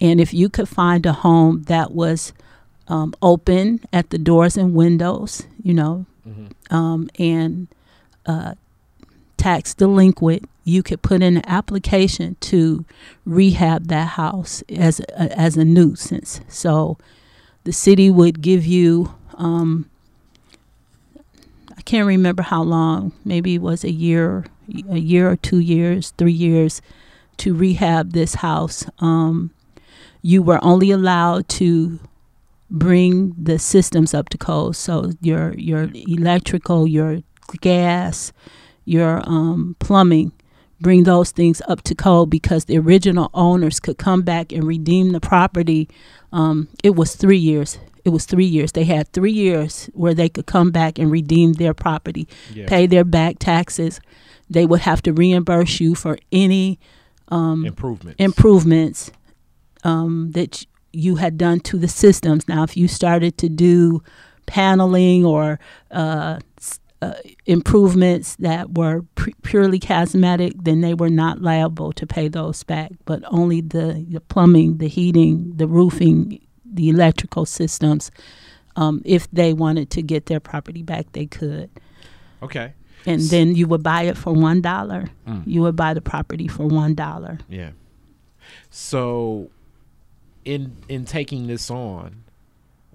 and 0.00 0.20
if 0.20 0.32
you 0.32 0.48
could 0.48 0.68
find 0.68 1.04
a 1.04 1.12
home 1.12 1.64
that 1.64 1.92
was 1.92 2.32
um, 2.88 3.14
open 3.22 3.80
at 3.92 4.10
the 4.10 4.18
doors 4.18 4.56
and 4.56 4.74
windows, 4.74 5.46
you 5.62 5.74
know, 5.74 6.06
mm-hmm. 6.26 6.74
um, 6.74 7.08
and 7.18 7.68
uh, 8.26 8.54
tax 9.36 9.74
delinquent, 9.74 10.48
you 10.64 10.82
could 10.82 11.02
put 11.02 11.22
in 11.22 11.36
an 11.36 11.46
application 11.46 12.36
to 12.40 12.84
rehab 13.26 13.88
that 13.88 14.08
house 14.08 14.62
as 14.70 15.00
a, 15.00 15.38
as 15.38 15.56
a 15.56 15.64
nuisance. 15.64 16.40
So 16.48 16.96
the 17.64 17.72
city 17.72 18.10
would 18.10 18.40
give 18.40 18.64
you, 18.64 19.14
um, 19.34 19.90
I 21.76 21.82
can't 21.82 22.06
remember 22.06 22.42
how 22.42 22.62
long, 22.62 23.12
maybe 23.24 23.56
it 23.56 23.62
was 23.62 23.84
a 23.84 23.90
year, 23.90 24.46
a 24.88 24.98
year 24.98 25.30
or 25.30 25.36
two 25.36 25.58
years, 25.58 26.12
three 26.16 26.32
years 26.32 26.80
to 27.38 27.54
rehab 27.54 28.12
this 28.12 28.36
house. 28.36 28.86
Um, 29.00 29.50
you 30.22 30.42
were 30.42 30.62
only 30.62 30.90
allowed 30.90 31.48
to 31.50 31.98
bring 32.74 33.32
the 33.40 33.58
systems 33.58 34.12
up 34.12 34.28
to 34.30 34.38
code. 34.38 34.76
So 34.76 35.12
your 35.20 35.54
your 35.54 35.88
electrical, 35.94 36.86
your 36.86 37.20
gas, 37.60 38.32
your 38.84 39.22
um, 39.26 39.76
plumbing, 39.78 40.32
bring 40.80 41.04
those 41.04 41.30
things 41.30 41.62
up 41.68 41.82
to 41.82 41.94
code 41.94 42.30
because 42.30 42.64
the 42.64 42.76
original 42.78 43.30
owners 43.32 43.80
could 43.80 43.96
come 43.96 44.22
back 44.22 44.52
and 44.52 44.64
redeem 44.64 45.12
the 45.12 45.20
property. 45.20 45.88
Um, 46.32 46.68
it 46.82 46.96
was 46.96 47.14
three 47.14 47.38
years. 47.38 47.78
It 48.04 48.10
was 48.10 48.26
three 48.26 48.44
years. 48.44 48.72
They 48.72 48.84
had 48.84 49.08
three 49.12 49.32
years 49.32 49.88
where 49.94 50.12
they 50.12 50.28
could 50.28 50.46
come 50.46 50.70
back 50.70 50.98
and 50.98 51.10
redeem 51.10 51.54
their 51.54 51.72
property, 51.72 52.28
yeah. 52.52 52.66
pay 52.66 52.86
their 52.86 53.04
back 53.04 53.38
taxes. 53.38 54.00
They 54.50 54.66
would 54.66 54.80
have 54.80 55.00
to 55.02 55.12
reimburse 55.12 55.80
you 55.80 55.94
for 55.94 56.18
any 56.30 56.78
um, 57.28 57.64
improvements. 57.64 58.16
Improvements 58.18 59.10
um, 59.84 60.32
that 60.32 60.66
you 60.94 61.16
had 61.16 61.36
done 61.36 61.60
to 61.60 61.78
the 61.78 61.88
systems. 61.88 62.48
Now, 62.48 62.62
if 62.62 62.76
you 62.76 62.88
started 62.88 63.36
to 63.38 63.48
do 63.48 64.02
paneling 64.46 65.24
or 65.24 65.58
uh, 65.90 66.38
uh, 67.02 67.14
improvements 67.46 68.36
that 68.36 68.78
were 68.78 69.02
purely 69.42 69.78
cosmetic, 69.78 70.52
then 70.62 70.80
they 70.80 70.94
were 70.94 71.10
not 71.10 71.42
liable 71.42 71.92
to 71.92 72.06
pay 72.06 72.28
those 72.28 72.62
back. 72.62 72.92
But 73.04 73.22
only 73.26 73.60
the, 73.60 74.04
the 74.08 74.20
plumbing, 74.20 74.78
the 74.78 74.88
heating, 74.88 75.52
the 75.56 75.66
roofing, 75.66 76.40
the 76.64 76.88
electrical 76.88 77.46
systems, 77.46 78.10
um, 78.76 79.02
if 79.04 79.30
they 79.30 79.52
wanted 79.52 79.90
to 79.90 80.02
get 80.02 80.26
their 80.26 80.40
property 80.40 80.82
back, 80.82 81.12
they 81.12 81.26
could. 81.26 81.70
Okay. 82.42 82.72
And 83.06 83.20
then 83.20 83.54
you 83.54 83.68
would 83.68 83.82
buy 83.82 84.02
it 84.04 84.16
for 84.16 84.32
one 84.32 84.62
dollar. 84.62 85.10
Mm. 85.28 85.42
You 85.46 85.60
would 85.62 85.76
buy 85.76 85.94
the 85.94 86.00
property 86.00 86.48
for 86.48 86.66
one 86.66 86.94
dollar. 86.94 87.38
Yeah. 87.48 87.72
So, 88.70 89.50
in 90.44 90.76
in 90.88 91.04
taking 91.04 91.46
this 91.46 91.70
on, 91.70 92.22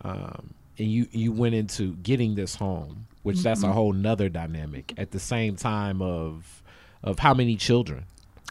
um, 0.04 0.54
and 0.78 0.88
you 0.88 1.08
you 1.12 1.32
went 1.32 1.56
into 1.56 1.96
getting 1.96 2.36
this 2.36 2.56
home, 2.56 3.08
which 3.24 3.38
mm-hmm. 3.38 3.44
that's 3.44 3.62
a 3.62 3.66
mm-hmm. 3.66 3.74
whole 3.74 3.94
nother 3.94 4.30
dynamic. 4.30 4.94
At 4.98 5.12
the 5.12 5.20
same 5.20 5.56
time 5.56 6.02
of 6.02 6.62
of 7.04 7.20
how 7.20 7.34
many 7.34 7.56
children? 7.56 8.06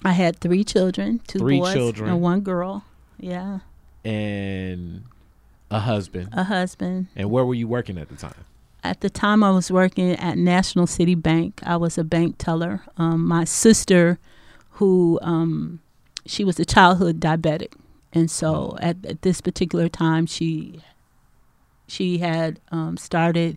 I 0.04 0.12
had 0.12 0.38
three 0.38 0.64
children, 0.64 1.20
two 1.26 1.38
three 1.38 1.58
boys 1.58 1.74
children. 1.74 2.11
and 2.11 2.20
one 2.20 2.40
girl. 2.40 2.84
Yeah. 3.18 3.61
And 4.04 5.04
a 5.70 5.80
husband. 5.80 6.28
A 6.32 6.44
husband. 6.44 7.08
And 7.16 7.30
where 7.30 7.44
were 7.44 7.54
you 7.54 7.66
working 7.68 7.98
at 7.98 8.08
the 8.08 8.16
time? 8.16 8.44
At 8.84 9.00
the 9.00 9.11
time, 9.11 9.42
I 9.42 9.50
was 9.50 9.72
working 9.72 10.12
at 10.12 10.38
National 10.38 10.87
City 10.87 11.16
Bank. 11.16 11.61
I 11.64 11.76
was 11.76 11.98
a 11.98 12.04
bank 12.04 12.37
teller. 12.38 12.82
Um, 12.96 13.26
my 13.26 13.44
sister, 13.44 14.18
who 14.72 15.18
um, 15.20 15.80
she 16.26 16.44
was 16.44 16.61
a 16.61 16.64
childhood 16.64 17.18
diabetic, 17.18 17.72
and 18.12 18.31
so 18.31 18.77
at, 18.81 19.05
at 19.05 19.23
this 19.23 19.40
particular 19.40 19.88
time, 19.88 20.27
she 20.27 20.83
she 21.87 22.18
had 22.18 22.61
um, 22.71 22.97
started 22.97 23.57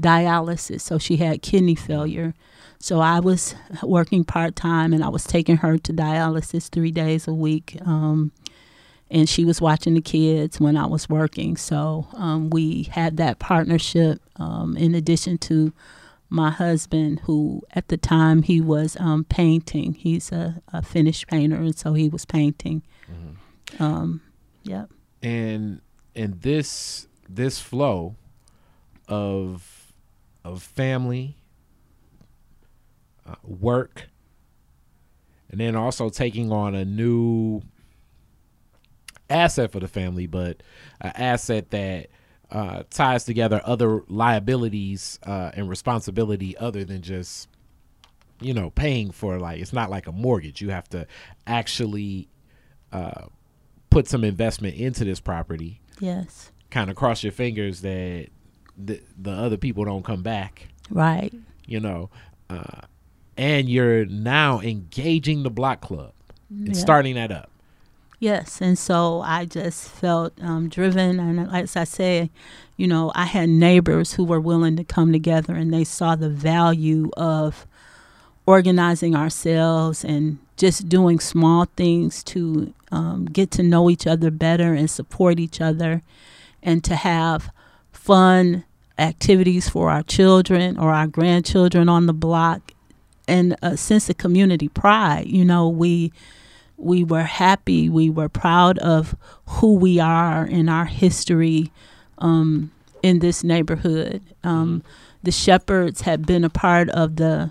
dialysis, 0.00 0.80
so 0.80 0.98
she 0.98 1.16
had 1.16 1.42
kidney 1.42 1.74
failure. 1.74 2.34
So 2.78 3.00
I 3.00 3.20
was 3.20 3.54
working 3.82 4.24
part 4.24 4.56
time, 4.56 4.92
and 4.92 5.04
I 5.04 5.08
was 5.08 5.24
taking 5.24 5.58
her 5.58 5.78
to 5.78 5.92
dialysis 5.92 6.68
three 6.68 6.90
days 6.90 7.28
a 7.28 7.34
week. 7.34 7.76
Um, 7.84 8.32
and 9.10 9.28
she 9.28 9.44
was 9.44 9.60
watching 9.60 9.94
the 9.94 10.00
kids 10.00 10.58
when 10.58 10.76
I 10.76 10.86
was 10.86 11.08
working. 11.08 11.56
So 11.56 12.08
um, 12.14 12.48
we 12.48 12.84
had 12.84 13.18
that 13.18 13.38
partnership. 13.38 14.20
Um, 14.36 14.76
in 14.76 14.94
addition 14.94 15.36
to 15.38 15.72
my 16.32 16.50
husband, 16.50 17.20
who 17.24 17.62
at 17.74 17.88
the 17.88 17.98
time 17.98 18.42
he 18.42 18.60
was 18.60 18.96
um, 18.98 19.24
painting. 19.24 19.92
He's 19.92 20.32
a, 20.32 20.62
a, 20.72 20.80
finished 20.80 21.26
painter, 21.28 21.56
and 21.56 21.76
so 21.76 21.92
he 21.92 22.08
was 22.08 22.24
painting. 22.24 22.82
Um, 23.78 24.20
yep. 24.62 24.90
And 25.22 25.80
and 26.14 26.40
this 26.40 27.06
this 27.28 27.60
flow 27.60 28.16
of 29.08 29.92
of 30.44 30.62
family, 30.62 31.36
uh, 33.26 33.34
work, 33.44 34.08
and 35.50 35.60
then 35.60 35.76
also 35.76 36.08
taking 36.08 36.50
on 36.50 36.74
a 36.74 36.84
new 36.84 37.62
asset 39.30 39.70
for 39.72 39.80
the 39.80 39.88
family, 39.88 40.26
but 40.26 40.62
an 41.00 41.12
asset 41.14 41.70
that 41.70 42.08
uh, 42.50 42.82
ties 42.90 43.24
together 43.24 43.62
other 43.64 44.02
liabilities 44.08 45.18
uh, 45.24 45.50
and 45.54 45.68
responsibility 45.68 46.56
other 46.58 46.84
than 46.84 47.00
just 47.00 47.48
you 48.40 48.52
know 48.52 48.70
paying 48.70 49.10
for 49.10 49.38
like 49.38 49.60
it's 49.60 49.72
not 49.72 49.90
like 49.90 50.06
a 50.06 50.12
mortgage. 50.12 50.60
You 50.60 50.70
have 50.70 50.88
to 50.90 51.06
actually 51.46 52.28
uh, 52.92 53.26
put 53.92 54.08
some 54.08 54.24
investment 54.24 54.74
into 54.76 55.04
this 55.04 55.20
property. 55.20 55.80
Yes. 56.00 56.50
Kind 56.70 56.90
of 56.90 56.96
cross 56.96 57.22
your 57.22 57.32
fingers 57.32 57.82
that 57.82 58.28
the 58.76 59.00
the 59.20 59.30
other 59.30 59.56
people 59.56 59.84
don't 59.84 60.04
come 60.04 60.22
back. 60.22 60.68
Right. 60.90 61.32
You 61.66 61.80
know, 61.80 62.10
uh, 62.48 62.80
and 63.36 63.68
you're 63.68 64.06
now 64.06 64.60
engaging 64.60 65.42
the 65.42 65.50
block 65.50 65.80
club 65.80 66.12
and 66.50 66.68
yeah. 66.68 66.80
starting 66.80 67.14
that 67.14 67.30
up. 67.30 67.50
Yes, 68.18 68.60
and 68.60 68.78
so 68.78 69.20
I 69.22 69.46
just 69.46 69.88
felt 69.88 70.32
um, 70.40 70.68
driven, 70.68 71.18
and 71.18 71.50
as 71.52 71.74
I 71.74 71.82
say, 71.82 72.30
you 72.76 72.86
know, 72.86 73.10
I 73.16 73.24
had 73.24 73.48
neighbors 73.48 74.12
who 74.12 74.22
were 74.22 74.40
willing 74.40 74.76
to 74.76 74.84
come 74.84 75.12
together, 75.12 75.54
and 75.54 75.74
they 75.74 75.82
saw 75.82 76.14
the 76.14 76.28
value 76.28 77.10
of 77.16 77.66
organizing 78.46 79.16
ourselves 79.16 80.04
and 80.04 80.38
just 80.62 80.88
doing 80.88 81.18
small 81.18 81.64
things 81.76 82.22
to 82.22 82.72
um, 82.92 83.24
get 83.24 83.50
to 83.50 83.64
know 83.64 83.90
each 83.90 84.06
other 84.06 84.30
better 84.30 84.74
and 84.74 84.88
support 84.88 85.40
each 85.40 85.60
other, 85.60 86.02
and 86.62 86.84
to 86.84 86.94
have 86.94 87.50
fun 87.90 88.62
activities 88.96 89.68
for 89.68 89.90
our 89.90 90.04
children 90.04 90.78
or 90.78 90.92
our 90.92 91.08
grandchildren 91.08 91.88
on 91.88 92.06
the 92.06 92.12
block, 92.12 92.70
and 93.26 93.56
a 93.60 93.76
sense 93.76 94.08
of 94.08 94.18
community 94.18 94.68
pride. 94.68 95.26
You 95.26 95.44
know, 95.44 95.68
we 95.68 96.12
we 96.76 97.02
were 97.02 97.24
happy, 97.24 97.88
we 97.88 98.08
were 98.08 98.28
proud 98.28 98.78
of 98.78 99.16
who 99.46 99.74
we 99.74 99.98
are 99.98 100.46
in 100.46 100.68
our 100.68 100.84
history 100.84 101.72
um, 102.18 102.70
in 103.02 103.18
this 103.18 103.42
neighborhood. 103.42 104.22
Um, 104.44 104.84
the 105.24 105.32
Shepards 105.32 106.02
had 106.02 106.24
been 106.24 106.44
a 106.44 106.50
part 106.50 106.88
of 106.90 107.16
the 107.16 107.50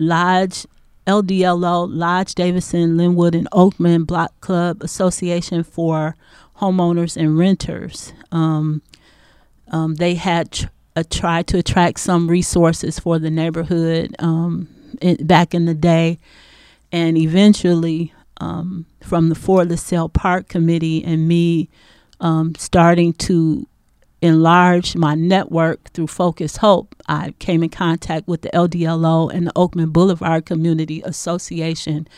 Lodge, 0.00 0.66
LDLO, 1.08 1.88
Lodge 1.90 2.34
Davison, 2.34 2.96
Linwood, 2.96 3.34
and 3.34 3.50
Oakman 3.50 4.06
Block 4.06 4.38
Club 4.40 4.82
Association 4.82 5.64
for 5.64 6.14
homeowners 6.58 7.16
and 7.16 7.38
renters. 7.38 8.12
Um, 8.30 8.82
um 9.70 9.94
they 9.94 10.14
had 10.14 10.52
tr- 10.52 10.66
uh, 10.96 11.04
tried 11.08 11.46
to 11.46 11.58
attract 11.58 12.00
some 12.00 12.28
resources 12.28 12.98
for 12.98 13.18
the 13.18 13.30
neighborhood 13.30 14.14
um, 14.18 14.68
in, 15.00 15.26
back 15.26 15.54
in 15.54 15.64
the 15.64 15.74
day, 15.74 16.18
and 16.92 17.16
eventually 17.16 18.12
um, 18.40 18.84
from 19.02 19.28
the 19.28 19.34
Fort 19.34 19.68
LaSalle 19.68 20.08
Park 20.08 20.48
Committee 20.48 21.04
and 21.04 21.26
me 21.28 21.68
um, 22.20 22.54
starting 22.56 23.12
to 23.14 23.66
enlarge 24.20 24.96
my 24.96 25.14
network 25.14 25.90
through 25.90 26.08
Focus 26.08 26.58
Hope, 26.58 26.94
I 27.06 27.34
came 27.38 27.62
in 27.62 27.70
contact 27.70 28.26
with 28.26 28.42
the 28.42 28.50
LDLO 28.50 29.32
and 29.32 29.46
the 29.46 29.52
Oakman 29.52 29.92
Boulevard 29.92 30.46
Community 30.46 31.02
Association. 31.04 32.08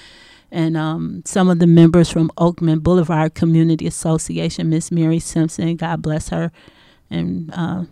And 0.51 0.77
um, 0.77 1.23
some 1.25 1.49
of 1.49 1.59
the 1.59 1.67
members 1.67 2.11
from 2.11 2.31
Oakman 2.37 2.83
Boulevard 2.83 3.35
Community 3.35 3.87
Association, 3.87 4.69
Miss 4.69 4.91
Mary 4.91 5.21
Simpson, 5.21 5.77
God 5.77 6.03
bless 6.03 6.31
her, 6.31 6.51
and 7.09 7.53
uh, 7.55 7.85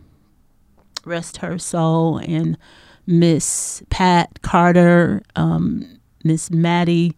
rest 1.04 1.38
her 1.38 1.58
soul, 1.58 2.18
and 2.18 2.58
Miss 3.06 3.82
Pat 3.90 4.42
Carter, 4.42 5.22
um, 5.36 6.00
Miss 6.24 6.50
Maddie 6.50 7.14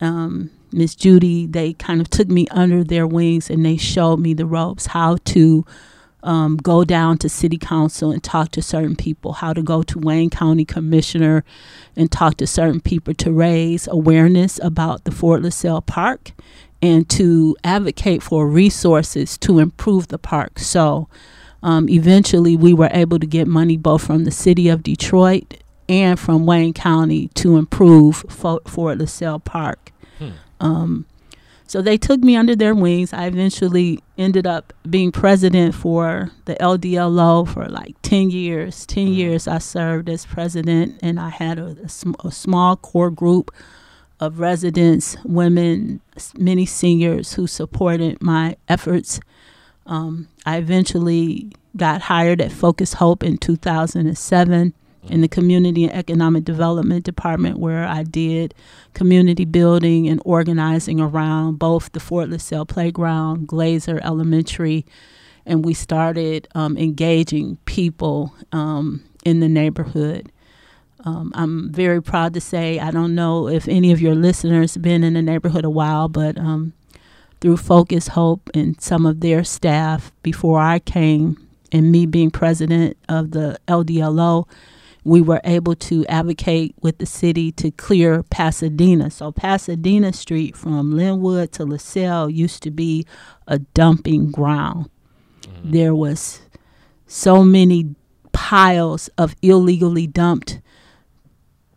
um, 0.00 0.50
Miss 0.72 0.94
Judy, 0.94 1.46
they 1.46 1.72
kind 1.74 2.00
of 2.00 2.10
took 2.10 2.28
me 2.28 2.46
under 2.50 2.84
their 2.84 3.06
wings 3.06 3.48
and 3.48 3.64
they 3.64 3.76
showed 3.76 4.18
me 4.18 4.34
the 4.34 4.46
ropes, 4.46 4.86
how 4.86 5.16
to 5.26 5.64
um, 6.22 6.56
go 6.56 6.84
down 6.84 7.18
to 7.18 7.28
city 7.28 7.58
council 7.58 8.10
and 8.10 8.22
talk 8.22 8.50
to 8.52 8.62
certain 8.62 8.96
people, 8.96 9.34
how 9.34 9.52
to 9.52 9.62
go 9.62 9.82
to 9.82 9.98
Wayne 9.98 10.30
County 10.30 10.64
Commissioner 10.64 11.44
and 11.94 12.10
talk 12.10 12.36
to 12.38 12.46
certain 12.46 12.80
people 12.80 13.14
to 13.14 13.32
raise 13.32 13.86
awareness 13.88 14.58
about 14.62 15.04
the 15.04 15.12
Fort 15.12 15.42
LaSalle 15.42 15.82
Park 15.82 16.32
and 16.82 17.08
to 17.10 17.56
advocate 17.64 18.22
for 18.22 18.48
resources 18.48 19.38
to 19.38 19.58
improve 19.58 20.08
the 20.08 20.18
park. 20.18 20.58
So 20.58 21.08
um, 21.62 21.88
eventually 21.88 22.56
we 22.56 22.74
were 22.74 22.90
able 22.92 23.18
to 23.18 23.26
get 23.26 23.46
money 23.46 23.76
both 23.76 24.04
from 24.04 24.24
the 24.24 24.30
city 24.30 24.68
of 24.68 24.82
Detroit 24.82 25.62
and 25.88 26.18
from 26.18 26.46
Wayne 26.46 26.72
County 26.72 27.28
to 27.34 27.56
improve 27.56 28.24
Fort, 28.28 28.68
Fort 28.68 28.98
LaSalle 28.98 29.40
Park. 29.40 29.92
Hmm. 30.18 30.30
Um, 30.60 31.06
so 31.66 31.82
they 31.82 31.98
took 31.98 32.20
me 32.20 32.36
under 32.36 32.54
their 32.54 32.74
wings. 32.74 33.12
I 33.12 33.26
eventually 33.26 33.98
ended 34.16 34.46
up 34.46 34.72
being 34.88 35.10
president 35.10 35.74
for 35.74 36.30
the 36.44 36.54
LDLO 36.56 37.48
for 37.48 37.66
like 37.66 38.00
10 38.02 38.30
years. 38.30 38.86
10 38.86 39.04
mm-hmm. 39.04 39.12
years 39.14 39.48
I 39.48 39.58
served 39.58 40.08
as 40.08 40.24
president, 40.26 40.98
and 41.02 41.18
I 41.18 41.30
had 41.30 41.58
a, 41.58 41.76
a, 41.84 41.88
sm- 41.88 42.14
a 42.24 42.30
small 42.30 42.76
core 42.76 43.10
group 43.10 43.52
of 44.20 44.38
residents, 44.38 45.16
women, 45.24 46.00
many 46.36 46.66
seniors 46.66 47.34
who 47.34 47.46
supported 47.46 48.22
my 48.22 48.56
efforts. 48.68 49.20
Um, 49.86 50.28
I 50.46 50.56
eventually 50.58 51.52
got 51.76 52.02
hired 52.02 52.40
at 52.40 52.52
Focus 52.52 52.94
Hope 52.94 53.22
in 53.22 53.38
2007 53.38 54.72
in 55.08 55.20
the 55.20 55.28
Community 55.28 55.84
and 55.84 55.92
Economic 55.92 56.44
Development 56.44 57.04
Department, 57.04 57.58
where 57.58 57.86
I 57.86 58.02
did 58.02 58.54
community 58.94 59.44
building 59.44 60.08
and 60.08 60.20
organizing 60.24 61.00
around 61.00 61.58
both 61.58 61.92
the 61.92 62.00
Fort 62.00 62.28
LaSalle 62.28 62.66
Playground, 62.66 63.48
Glazer 63.48 64.00
Elementary, 64.02 64.84
and 65.44 65.64
we 65.64 65.74
started 65.74 66.48
um, 66.54 66.76
engaging 66.76 67.56
people 67.64 68.34
um, 68.52 69.04
in 69.24 69.40
the 69.40 69.48
neighborhood. 69.48 70.30
Um, 71.04 71.30
I'm 71.34 71.72
very 71.72 72.02
proud 72.02 72.34
to 72.34 72.40
say 72.40 72.80
I 72.80 72.90
don't 72.90 73.14
know 73.14 73.48
if 73.48 73.68
any 73.68 73.92
of 73.92 74.00
your 74.00 74.14
listeners 74.14 74.76
been 74.76 75.04
in 75.04 75.14
the 75.14 75.22
neighborhood 75.22 75.64
a 75.64 75.70
while, 75.70 76.08
but 76.08 76.36
um, 76.36 76.72
through 77.40 77.58
Focus 77.58 78.08
Hope 78.08 78.50
and 78.54 78.80
some 78.80 79.06
of 79.06 79.20
their 79.20 79.44
staff 79.44 80.10
before 80.22 80.58
I 80.60 80.80
came, 80.80 81.36
and 81.72 81.92
me 81.92 82.06
being 82.06 82.30
president 82.30 82.96
of 83.08 83.32
the 83.32 83.58
LDLO, 83.68 84.48
we 85.06 85.20
were 85.20 85.40
able 85.44 85.76
to 85.76 86.04
advocate 86.06 86.74
with 86.82 86.98
the 86.98 87.06
city 87.06 87.52
to 87.52 87.70
clear 87.70 88.24
Pasadena. 88.24 89.08
So 89.08 89.30
Pasadena 89.30 90.12
Street 90.12 90.56
from 90.56 90.96
Linwood 90.96 91.52
to 91.52 91.64
LaSalle 91.64 92.28
used 92.28 92.64
to 92.64 92.72
be 92.72 93.06
a 93.46 93.60
dumping 93.60 94.32
ground. 94.32 94.90
Mm-hmm. 95.42 95.70
There 95.70 95.94
was 95.94 96.40
so 97.06 97.44
many 97.44 97.94
piles 98.32 99.08
of 99.16 99.36
illegally 99.42 100.08
dumped 100.08 100.60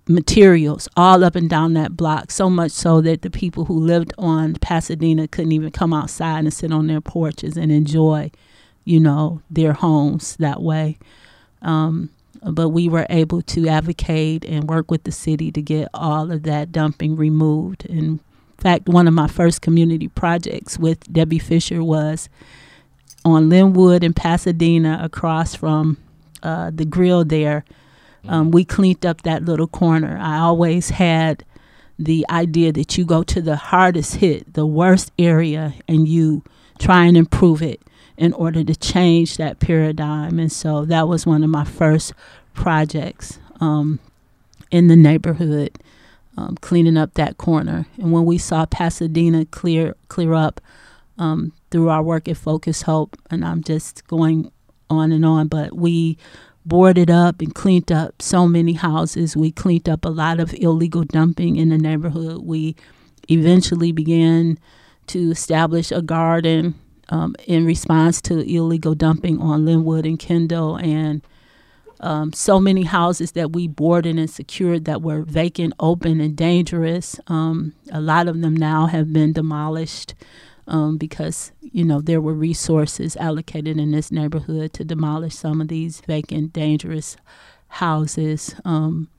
materials 0.08 0.90
all 0.98 1.24
up 1.24 1.36
and 1.36 1.48
down 1.48 1.76
that 1.76 1.96
block, 1.96 2.32
so 2.32 2.50
much 2.50 2.72
so 2.72 3.00
that 3.00 3.22
the 3.22 3.30
people 3.30 3.66
who 3.66 3.80
lived 3.80 4.12
on 4.18 4.56
Pasadena 4.56 5.28
couldn't 5.28 5.52
even 5.52 5.70
come 5.70 5.94
outside 5.94 6.40
and 6.40 6.52
sit 6.52 6.72
on 6.72 6.88
their 6.88 7.00
porches 7.00 7.58
and 7.58 7.72
enjoy, 7.72 8.32
you 8.86 9.00
know, 9.00 9.44
their 9.52 9.74
homes 9.74 10.36
that 10.38 10.64
way. 10.64 10.98
Um, 11.62 12.10
but 12.44 12.70
we 12.70 12.88
were 12.88 13.06
able 13.10 13.42
to 13.42 13.68
advocate 13.68 14.46
and 14.46 14.70
work 14.70 14.90
with 14.90 15.04
the 15.04 15.12
city 15.12 15.52
to 15.52 15.62
get 15.62 15.90
all 15.94 16.32
of 16.32 16.44
that 16.44 16.72
dumping 16.72 17.16
removed. 17.16 17.86
In 17.86 18.20
fact, 18.58 18.88
one 18.88 19.08
of 19.08 19.14
my 19.14 19.28
first 19.28 19.62
community 19.62 20.08
projects 20.08 20.78
with 20.78 21.12
Debbie 21.12 21.40
Fisher 21.40 21.84
was 21.84 22.30
on 23.26 23.50
Linwood 23.50 24.04
in 24.04 24.14
Pasadena, 24.14 25.00
across 25.04 25.56
from 25.56 25.98
uh, 26.42 26.72
the 26.74 26.86
grill 26.86 27.26
there. 27.26 27.66
Um, 28.28 28.52
we 28.52 28.66
cleaned 28.66 29.06
up 29.06 29.24
that 29.24 29.44
little 29.44 29.68
corner. 29.68 30.18
I 30.22 30.38
always 30.40 30.90
had 30.90 31.44
the 31.98 32.26
idea 32.30 32.72
that 32.72 32.98
you 32.98 33.06
go 33.06 33.24
to 33.24 33.42
the 33.42 33.58
hardest 33.58 34.16
hit, 34.16 34.54
the 34.54 34.66
worst 34.66 35.12
area, 35.20 35.74
and 35.88 36.08
you 36.08 36.44
try 36.80 37.06
and 37.06 37.18
improve 37.18 37.62
it 37.62 37.82
in 38.20 38.34
order 38.34 38.66
to 38.66 38.76
change 38.76 39.38
that 39.38 39.60
paradigm. 39.60 40.40
And 40.40 40.52
so 40.52 40.84
that 40.86 41.08
was 41.08 41.26
one 41.26 41.42
of 41.42 41.50
my 41.50 41.64
first 41.64 42.14
projects 42.54 43.40
um, 43.62 44.00
in 44.70 44.90
the 44.90 44.96
neighborhood, 44.98 45.80
um, 46.38 46.58
cleaning 46.58 46.98
up 46.98 47.14
that 47.14 47.38
corner. 47.38 47.88
And 47.98 48.12
when 48.12 48.26
we 48.26 48.38
saw 48.38 48.66
Pasadena 48.66 49.46
clear 49.46 49.96
clear 50.10 50.34
up 50.34 50.60
um, 51.18 51.54
through 51.72 51.88
our 51.88 52.04
work 52.04 52.28
at 52.28 52.36
Focus 52.36 52.82
Hope, 52.82 53.16
and 53.32 53.46
I'm 53.46 53.64
just 53.64 54.06
going 54.08 54.52
on 54.90 55.14
and 55.14 55.26
on, 55.26 55.48
but 55.48 55.78
we 55.78 56.18
boarded 56.66 57.10
up 57.10 57.40
and 57.40 57.56
cleaned 57.56 57.92
up 57.92 58.22
so 58.22 58.50
many 58.50 58.74
houses. 58.74 59.38
We 59.38 59.52
cleaned 59.52 59.88
up 59.88 60.04
a 60.04 60.10
lot 60.10 60.42
of 60.42 60.54
illegal 60.56 61.06
dumping 61.06 61.56
in 61.56 61.70
the 61.70 61.78
neighborhood. 61.78 62.44
We 62.44 62.76
eventually 63.30 63.94
began 63.94 64.60
to 65.08 65.32
establish 65.32 65.90
a 65.90 66.02
garden 66.02 66.76
um, 67.10 67.36
in 67.48 67.66
response 67.66 68.22
to 68.22 68.40
illegal 68.40 68.96
dumping 68.96 69.40
on 69.40 69.66
Linwood 69.66 70.06
and 70.06 70.20
Kendall, 70.20 70.78
and 70.78 71.22
um, 72.02 72.32
so 72.32 72.60
many 72.60 72.84
houses 72.84 73.34
that 73.34 73.52
we 73.52 73.68
boarded 73.68 74.18
and 74.18 74.30
secured 74.30 74.86
that 74.86 75.02
were 75.02 75.22
vacant, 75.24 75.74
open, 75.80 76.22
and 76.22 76.36
dangerous. 76.36 77.20
Um, 77.28 77.74
a 77.92 78.00
lot 78.00 78.28
of 78.28 78.42
them 78.42 78.56
now 78.56 78.86
have 78.86 79.12
been 79.12 79.34
demolished 79.34 80.14
um, 80.68 80.98
because 80.98 81.52
you 81.62 81.84
know 81.84 82.00
there 82.00 82.22
were 82.22 82.34
resources 82.34 83.18
allocated 83.18 83.78
in 83.78 83.92
this 83.92 84.12
neighborhood 84.12 84.72
to 84.74 84.86
demolish 84.86 85.36
some 85.36 85.60
of 85.60 85.68
these 85.68 86.02
vacant, 86.02 86.54
dangerous 86.54 87.18
houses. 87.68 88.56
Um, 88.64 89.10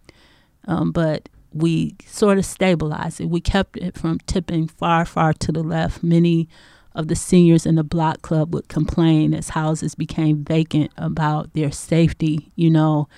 um, 0.67 0.93
but 0.93 1.29
we 1.53 1.97
sort 2.07 2.39
of 2.39 2.45
stabilized 2.45 3.21
it. 3.21 3.27
We 3.27 3.41
kept 3.41 3.77
it 3.77 3.99
from 3.99 4.21
tipping 4.21 4.69
far, 4.69 5.05
far 5.05 5.33
to 5.35 5.53
the 5.53 5.63
left. 5.63 6.03
Many 6.03 6.49
of 6.95 7.09
the 7.09 7.17
seniors 7.17 7.67
in 7.67 7.77
the 7.77 7.85
block 7.85 8.23
club 8.23 8.53
would 8.55 8.69
complain 8.69 9.33
as 9.35 9.51
houses 9.51 9.95
became 9.95 10.45
vacant 10.45 10.91
about 10.97 11.53
their 11.55 11.71
safety, 11.71 12.51
you 12.57 12.71
know, 12.71 13.09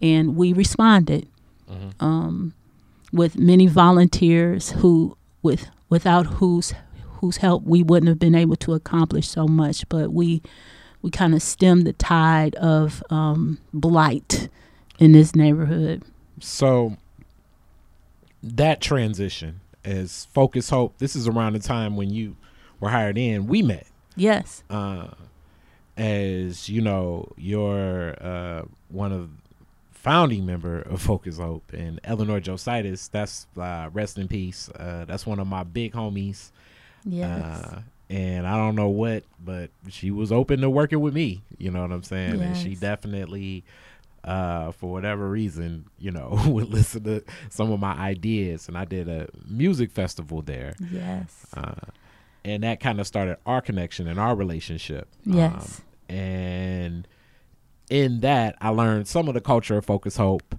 and 0.00 0.36
we 0.36 0.52
responded 0.52 1.28
mm-hmm. 1.70 2.04
um, 2.04 2.54
with 3.12 3.36
many 3.38 3.66
volunteers 3.66 4.70
who, 4.72 5.16
with 5.42 5.68
without 5.88 6.26
whose 6.26 6.74
whose 7.20 7.38
help 7.38 7.64
we 7.64 7.82
wouldn't 7.82 8.08
have 8.08 8.18
been 8.18 8.34
able 8.34 8.56
to 8.56 8.74
accomplish 8.74 9.28
so 9.28 9.46
much. 9.46 9.88
But 9.88 10.12
we 10.12 10.42
we 11.02 11.10
kind 11.10 11.34
of 11.34 11.42
stemmed 11.42 11.86
the 11.86 11.92
tide 11.94 12.54
of 12.56 13.02
um, 13.10 13.58
blight 13.72 14.48
in 14.98 15.12
this 15.12 15.34
neighborhood. 15.34 16.02
So 16.40 16.96
that 18.42 18.80
transition 18.80 19.60
as 19.86 20.26
Focus 20.34 20.68
Hope. 20.68 20.98
This 20.98 21.16
is 21.16 21.28
around 21.28 21.54
the 21.54 21.60
time 21.60 21.96
when 21.96 22.10
you 22.10 22.36
were 22.80 22.90
hired 22.90 23.18
in, 23.18 23.46
we 23.46 23.62
met. 23.62 23.86
Yes. 24.16 24.62
Uh, 24.70 25.08
as 25.96 26.68
you 26.68 26.80
know, 26.80 27.32
you're 27.36 28.16
uh, 28.22 28.62
one 28.88 29.12
of 29.12 29.30
founding 29.92 30.46
member 30.46 30.82
of 30.82 31.02
Focus 31.02 31.38
Hope 31.38 31.72
and 31.72 32.00
Eleanor 32.04 32.40
Josaitis. 32.40 33.10
That's 33.10 33.46
uh, 33.58 33.90
rest 33.92 34.18
in 34.18 34.28
peace. 34.28 34.68
Uh, 34.70 35.04
that's 35.04 35.26
one 35.26 35.38
of 35.38 35.46
my 35.46 35.64
big 35.64 35.92
homies. 35.92 36.50
Yes. 37.04 37.42
Uh, 37.42 37.80
and 38.08 38.46
I 38.46 38.56
don't 38.56 38.76
know 38.76 38.88
what, 38.88 39.24
but 39.44 39.70
she 39.88 40.10
was 40.10 40.30
open 40.30 40.60
to 40.60 40.70
working 40.70 41.00
with 41.00 41.12
me. 41.12 41.42
You 41.58 41.70
know 41.70 41.82
what 41.82 41.90
I'm 41.90 42.04
saying? 42.04 42.38
Yes. 42.38 42.42
And 42.42 42.56
she 42.56 42.76
definitely, 42.76 43.64
uh, 44.22 44.70
for 44.72 44.92
whatever 44.92 45.28
reason, 45.28 45.86
you 45.98 46.12
know, 46.12 46.40
would 46.46 46.68
listen 46.68 47.02
to 47.04 47.24
some 47.48 47.72
of 47.72 47.80
my 47.80 47.94
ideas. 47.94 48.68
And 48.68 48.78
I 48.78 48.84
did 48.84 49.08
a 49.08 49.28
music 49.48 49.90
festival 49.90 50.40
there. 50.42 50.74
Yes. 50.92 51.46
Uh, 51.56 51.74
and 52.46 52.62
that 52.62 52.80
kind 52.80 53.00
of 53.00 53.06
started 53.06 53.36
our 53.44 53.60
connection 53.60 54.06
and 54.06 54.18
our 54.18 54.34
relationship. 54.34 55.08
Yes. 55.24 55.82
Um, 56.08 56.16
and 56.16 57.08
in 57.90 58.20
that, 58.20 58.56
I 58.60 58.70
learned 58.70 59.08
some 59.08 59.28
of 59.28 59.34
the 59.34 59.40
culture 59.40 59.76
of 59.76 59.84
Focus 59.84 60.16
Hope. 60.16 60.54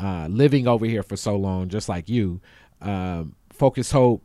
Uh, 0.00 0.26
living 0.28 0.66
over 0.66 0.84
here 0.84 1.04
for 1.04 1.16
so 1.16 1.36
long, 1.36 1.68
just 1.68 1.88
like 1.88 2.08
you, 2.08 2.40
um, 2.80 3.36
Focus 3.52 3.92
Hope 3.92 4.24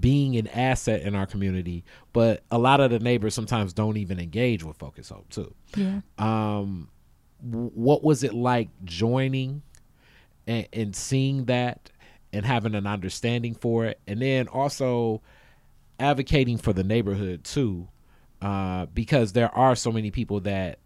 being 0.00 0.36
an 0.36 0.48
asset 0.48 1.00
in 1.00 1.14
our 1.14 1.24
community, 1.24 1.82
but 2.12 2.42
a 2.50 2.58
lot 2.58 2.78
of 2.80 2.90
the 2.90 2.98
neighbors 2.98 3.32
sometimes 3.32 3.72
don't 3.72 3.96
even 3.96 4.20
engage 4.20 4.62
with 4.62 4.76
Focus 4.76 5.08
Hope 5.08 5.30
too. 5.30 5.54
Yeah. 5.74 6.00
Um, 6.18 6.90
what 7.40 8.04
was 8.04 8.22
it 8.22 8.34
like 8.34 8.68
joining 8.84 9.62
and, 10.46 10.68
and 10.74 10.94
seeing 10.94 11.46
that 11.46 11.90
and 12.30 12.44
having 12.44 12.74
an 12.74 12.86
understanding 12.86 13.54
for 13.54 13.86
it, 13.86 14.00
and 14.06 14.20
then 14.20 14.46
also 14.46 15.22
advocating 16.02 16.58
for 16.58 16.72
the 16.72 16.84
neighborhood 16.84 17.44
too, 17.44 17.88
uh, 18.40 18.86
because 18.86 19.32
there 19.32 19.54
are 19.54 19.74
so 19.74 19.92
many 19.92 20.10
people 20.10 20.40
that 20.40 20.78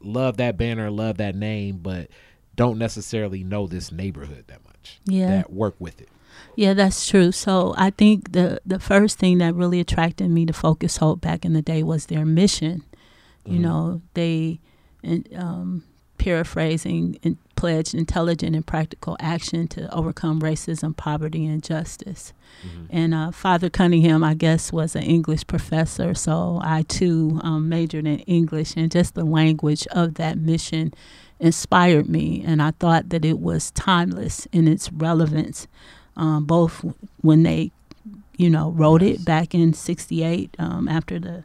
love 0.00 0.36
that 0.38 0.56
banner, 0.56 0.90
love 0.90 1.18
that 1.18 1.34
name, 1.34 1.78
but 1.78 2.08
don't 2.54 2.78
necessarily 2.78 3.42
know 3.42 3.66
this 3.66 3.90
neighborhood 3.90 4.44
that 4.48 4.64
much. 4.64 5.00
Yeah, 5.04 5.28
that 5.28 5.52
work 5.52 5.74
with 5.78 6.00
it. 6.00 6.08
Yeah, 6.56 6.74
that's 6.74 7.06
true. 7.08 7.32
So 7.32 7.74
I 7.76 7.90
think 7.90 8.32
the 8.32 8.60
the 8.64 8.78
first 8.78 9.18
thing 9.18 9.38
that 9.38 9.54
really 9.54 9.80
attracted 9.80 10.30
me 10.30 10.46
to 10.46 10.52
Focus 10.52 10.98
Hope 10.98 11.20
back 11.20 11.44
in 11.44 11.52
the 11.52 11.62
day 11.62 11.82
was 11.82 12.06
their 12.06 12.24
mission. 12.24 12.84
You 13.44 13.54
mm-hmm. 13.54 13.62
know, 13.62 14.02
they 14.14 14.60
and 15.02 15.28
um, 15.36 15.84
paraphrasing 16.22 17.18
and 17.24 17.36
pledged 17.56 17.94
intelligent 17.94 18.54
and 18.54 18.64
practical 18.64 19.16
action 19.18 19.66
to 19.66 19.92
overcome 19.92 20.40
racism, 20.40 20.96
poverty, 20.96 21.44
and 21.44 21.64
justice. 21.64 22.32
Mm-hmm. 22.64 22.84
And 22.90 23.12
uh, 23.12 23.30
Father 23.32 23.68
Cunningham, 23.68 24.22
I 24.22 24.34
guess, 24.34 24.72
was 24.72 24.94
an 24.94 25.02
English 25.02 25.48
professor, 25.48 26.14
so 26.14 26.60
I 26.62 26.82
too 26.82 27.40
um, 27.42 27.68
majored 27.68 28.06
in 28.06 28.20
English, 28.20 28.74
and 28.76 28.88
just 28.88 29.14
the 29.14 29.24
language 29.24 29.84
of 29.88 30.14
that 30.14 30.38
mission 30.38 30.94
inspired 31.40 32.08
me, 32.08 32.44
and 32.46 32.62
I 32.62 32.70
thought 32.70 33.08
that 33.08 33.24
it 33.24 33.40
was 33.40 33.72
timeless 33.72 34.46
in 34.52 34.68
its 34.68 34.92
relevance, 34.92 35.66
um, 36.16 36.44
both 36.44 36.84
when 37.20 37.42
they, 37.42 37.72
you 38.36 38.48
know, 38.48 38.70
wrote 38.70 39.02
it 39.02 39.24
back 39.24 39.56
in 39.56 39.72
'68 39.72 40.54
um, 40.60 40.86
after 40.86 41.18
the 41.18 41.42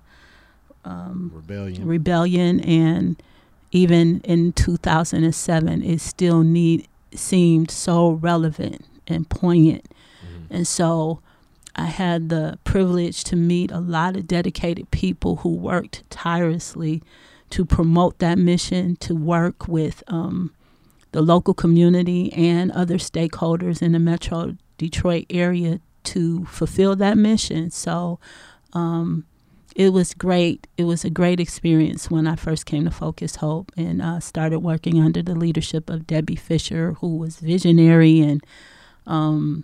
um, 0.85 1.31
rebellion, 1.33 1.87
rebellion, 1.87 2.59
and 2.59 3.23
even 3.77 4.21
in 4.21 4.53
2007, 4.53 5.83
it 5.83 6.01
still 6.01 6.41
need 6.41 6.87
seemed 7.13 7.69
so 7.69 8.11
relevant 8.11 8.83
and 9.05 9.29
poignant. 9.29 9.85
Mm-hmm. 10.25 10.55
And 10.55 10.67
so 10.67 11.21
I 11.75 11.85
had 11.85 12.29
the 12.29 12.57
privilege 12.63 13.23
to 13.25 13.35
meet 13.35 13.71
a 13.71 13.79
lot 13.79 14.17
of 14.17 14.27
dedicated 14.27 14.89
people 14.89 15.37
who 15.37 15.49
worked 15.49 16.03
tirelessly 16.09 17.03
to 17.51 17.65
promote 17.65 18.17
that 18.17 18.39
mission, 18.39 18.95
to 18.97 19.15
work 19.15 19.67
with 19.67 20.03
um, 20.07 20.53
the 21.11 21.21
local 21.21 21.53
community 21.53 22.33
and 22.33 22.71
other 22.71 22.97
stakeholders 22.97 23.81
in 23.81 23.91
the 23.91 23.99
Metro 23.99 24.57
Detroit 24.79 25.27
area 25.29 25.79
to 26.05 26.45
fulfill 26.45 26.95
that 26.95 27.15
mission. 27.15 27.69
So 27.69 28.19
um, 28.73 29.26
it 29.77 29.93
was 29.93 30.15
great. 30.15 30.65
It 30.75 30.85
was 30.85 31.05
a 31.05 31.09
great 31.11 31.39
experience 31.39 32.09
when 32.09 32.25
I 32.25 32.35
first 32.35 32.65
came 32.65 32.85
to 32.85 32.91
Focus 32.91 33.35
Hope 33.35 33.71
and 33.77 34.01
uh, 34.01 34.19
started 34.19 34.61
working 34.61 34.99
under 34.99 35.21
the 35.21 35.35
leadership 35.35 35.87
of 35.87 36.07
Debbie 36.07 36.35
Fisher, 36.35 36.93
who 36.93 37.15
was 37.15 37.37
visionary 37.37 38.19
and 38.19 38.43
um, 39.05 39.63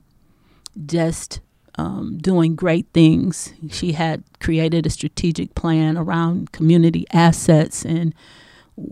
just 0.85 1.41
um, 1.79 2.19
doing 2.19 2.55
great 2.55 2.85
things. 2.93 3.55
She 3.71 3.93
had 3.93 4.23
created 4.39 4.85
a 4.85 4.91
strategic 4.91 5.55
plan 5.55 5.97
around 5.97 6.51
community 6.51 7.07
assets, 7.11 7.83
and 7.83 8.13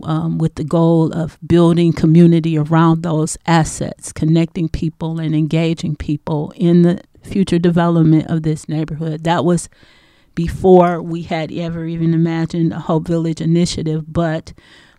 um, 0.02 0.38
with 0.38 0.56
the 0.56 0.64
goal 0.64 1.12
of 1.12 1.38
building 1.46 1.92
community 1.92 2.58
around 2.58 3.04
those 3.04 3.38
assets, 3.46 4.12
connecting 4.12 4.68
people 4.68 5.20
and 5.20 5.36
engaging 5.36 5.94
people 5.94 6.52
in 6.56 6.82
the 6.82 7.00
future 7.22 7.60
development 7.60 8.28
of 8.28 8.42
this 8.42 8.68
neighborhood. 8.68 9.22
That 9.22 9.44
was 9.44 9.68
before 10.34 11.02
we 11.02 11.22
had 11.22 11.52
ever 11.52 11.84
even 11.84 12.14
imagined 12.14 12.72
a 12.72 12.78
Hope 12.78 13.06
Village 13.06 13.40
initiative, 13.40 14.04
but 14.12 14.52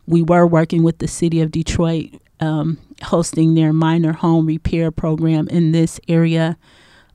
we 0.05 0.21
were 0.21 0.45
working 0.45 0.83
with 0.83 0.99
the 0.99 1.07
city 1.07 1.41
of 1.41 1.51
Detroit, 1.51 2.11
um, 2.39 2.77
hosting 3.01 3.55
their 3.55 3.73
minor 3.73 4.13
home 4.13 4.45
repair 4.45 4.91
program 4.91 5.47
in 5.47 5.71
this 5.71 5.99
area. 6.07 6.57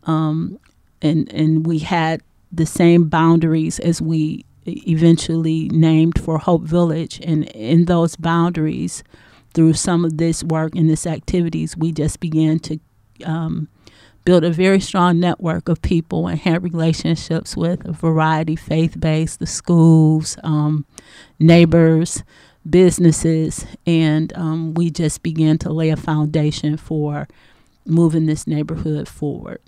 Um, 0.04 0.58
and, 1.02 1.32
and 1.32 1.66
we 1.66 1.78
had 1.78 2.22
the 2.50 2.66
same 2.66 3.08
boundaries 3.08 3.78
as 3.78 4.00
we 4.00 4.44
eventually 4.66 5.68
named 5.68 6.18
for 6.18 6.38
Hope 6.38 6.62
Village. 6.62 7.20
And 7.22 7.44
in 7.44 7.84
those 7.84 8.16
boundaries, 8.16 9.04
through 9.54 9.74
some 9.74 10.04
of 10.04 10.18
this 10.18 10.44
work 10.44 10.74
and 10.74 10.88
this 10.88 11.06
activities, 11.06 11.76
we 11.76 11.92
just 11.92 12.20
began 12.20 12.58
to 12.60 12.78
um, 13.24 13.68
build 14.28 14.44
a 14.44 14.50
very 14.50 14.78
strong 14.78 15.18
network 15.18 15.70
of 15.70 15.80
people 15.80 16.26
and 16.26 16.38
had 16.38 16.62
relationships 16.62 17.56
with 17.56 17.82
a 17.86 17.92
variety, 17.92 18.54
faith 18.54 19.00
based, 19.00 19.38
the 19.38 19.46
schools, 19.46 20.36
um, 20.44 20.84
neighbors, 21.38 22.22
businesses, 22.68 23.64
and 23.86 24.30
um, 24.36 24.74
we 24.74 24.90
just 24.90 25.22
began 25.22 25.56
to 25.56 25.72
lay 25.72 25.88
a 25.88 25.96
foundation 25.96 26.76
for 26.76 27.26
moving 27.86 28.26
this 28.26 28.46
neighborhood 28.46 29.08
forward. 29.08 29.62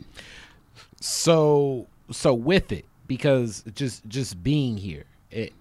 So, 1.01 1.87
so 2.11 2.35
with 2.35 2.71
it, 2.71 2.85
because 3.07 3.65
just 3.75 4.07
just 4.09 4.45
being 4.45 4.77
here, 4.77 5.07
it, 5.31 5.55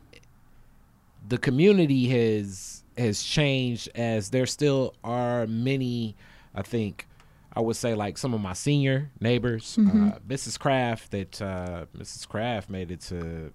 the 1.26 1.38
community 1.38 2.10
has 2.10 2.84
has 2.98 3.24
changed 3.24 3.88
as 3.96 4.32
there 4.32 4.46
still 4.46 4.94
are 5.06 5.48
many, 5.48 6.18
I 6.54 6.64
think, 6.64 7.08
I 7.54 7.62
would 7.62 7.76
say 7.76 7.96
like 7.96 8.18
some 8.18 8.34
of 8.34 8.42
my 8.42 8.54
senior 8.54 9.12
neighbors, 9.20 9.78
mm-hmm. 9.78 10.10
uh, 10.10 10.20
Mrs. 10.28 10.60
Kraft, 10.60 11.12
that 11.12 11.42
uh, 11.42 11.86
Mrs. 11.98 12.28
Kraft 12.28 12.70
made 12.70 12.92
it 12.92 13.02
to 13.02 13.52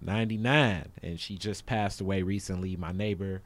99 0.00 0.92
and 1.02 1.18
she 1.18 1.36
just 1.36 1.66
passed 1.66 2.00
away 2.00 2.22
recently. 2.22 2.76
My 2.76 2.92
neighbor, 2.92 3.42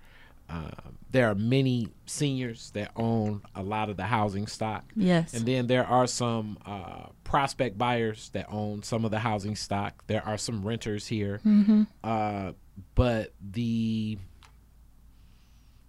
um, 0.48 0.98
there 1.10 1.30
are 1.30 1.34
many 1.34 1.88
seniors 2.06 2.70
that 2.72 2.90
own 2.96 3.42
a 3.54 3.62
lot 3.62 3.88
of 3.88 3.96
the 3.96 4.04
housing 4.04 4.46
stock. 4.46 4.84
Yes. 4.96 5.34
And 5.34 5.46
then 5.46 5.66
there 5.68 5.86
are 5.86 6.06
some 6.06 6.58
uh, 6.66 7.06
prospect 7.24 7.78
buyers 7.78 8.30
that 8.30 8.46
own 8.50 8.82
some 8.82 9.04
of 9.04 9.10
the 9.10 9.20
housing 9.20 9.56
stock. 9.56 10.04
There 10.06 10.24
are 10.26 10.38
some 10.38 10.62
renters 10.66 11.06
here. 11.06 11.40
Mm-hmm. 11.46 11.82
Uh, 12.02 12.52
but 12.94 13.32
the 13.40 14.18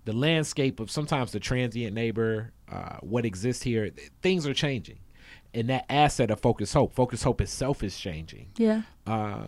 the 0.05 0.13
landscape 0.13 0.79
of 0.79 0.89
sometimes 0.89 1.31
the 1.31 1.39
transient 1.39 1.93
neighbor, 1.93 2.51
uh, 2.71 2.97
what 3.01 3.25
exists 3.25 3.63
here, 3.63 3.91
things 4.21 4.45
are 4.45 4.53
changing. 4.53 4.99
And 5.53 5.69
that 5.69 5.85
asset 5.89 6.29
of 6.29 6.39
Focus 6.39 6.73
Hope, 6.73 6.93
Focus 6.93 7.23
Hope 7.23 7.41
itself 7.41 7.83
is 7.83 7.97
changing. 7.97 8.49
Yeah. 8.57 8.83
Uh, 9.07 9.47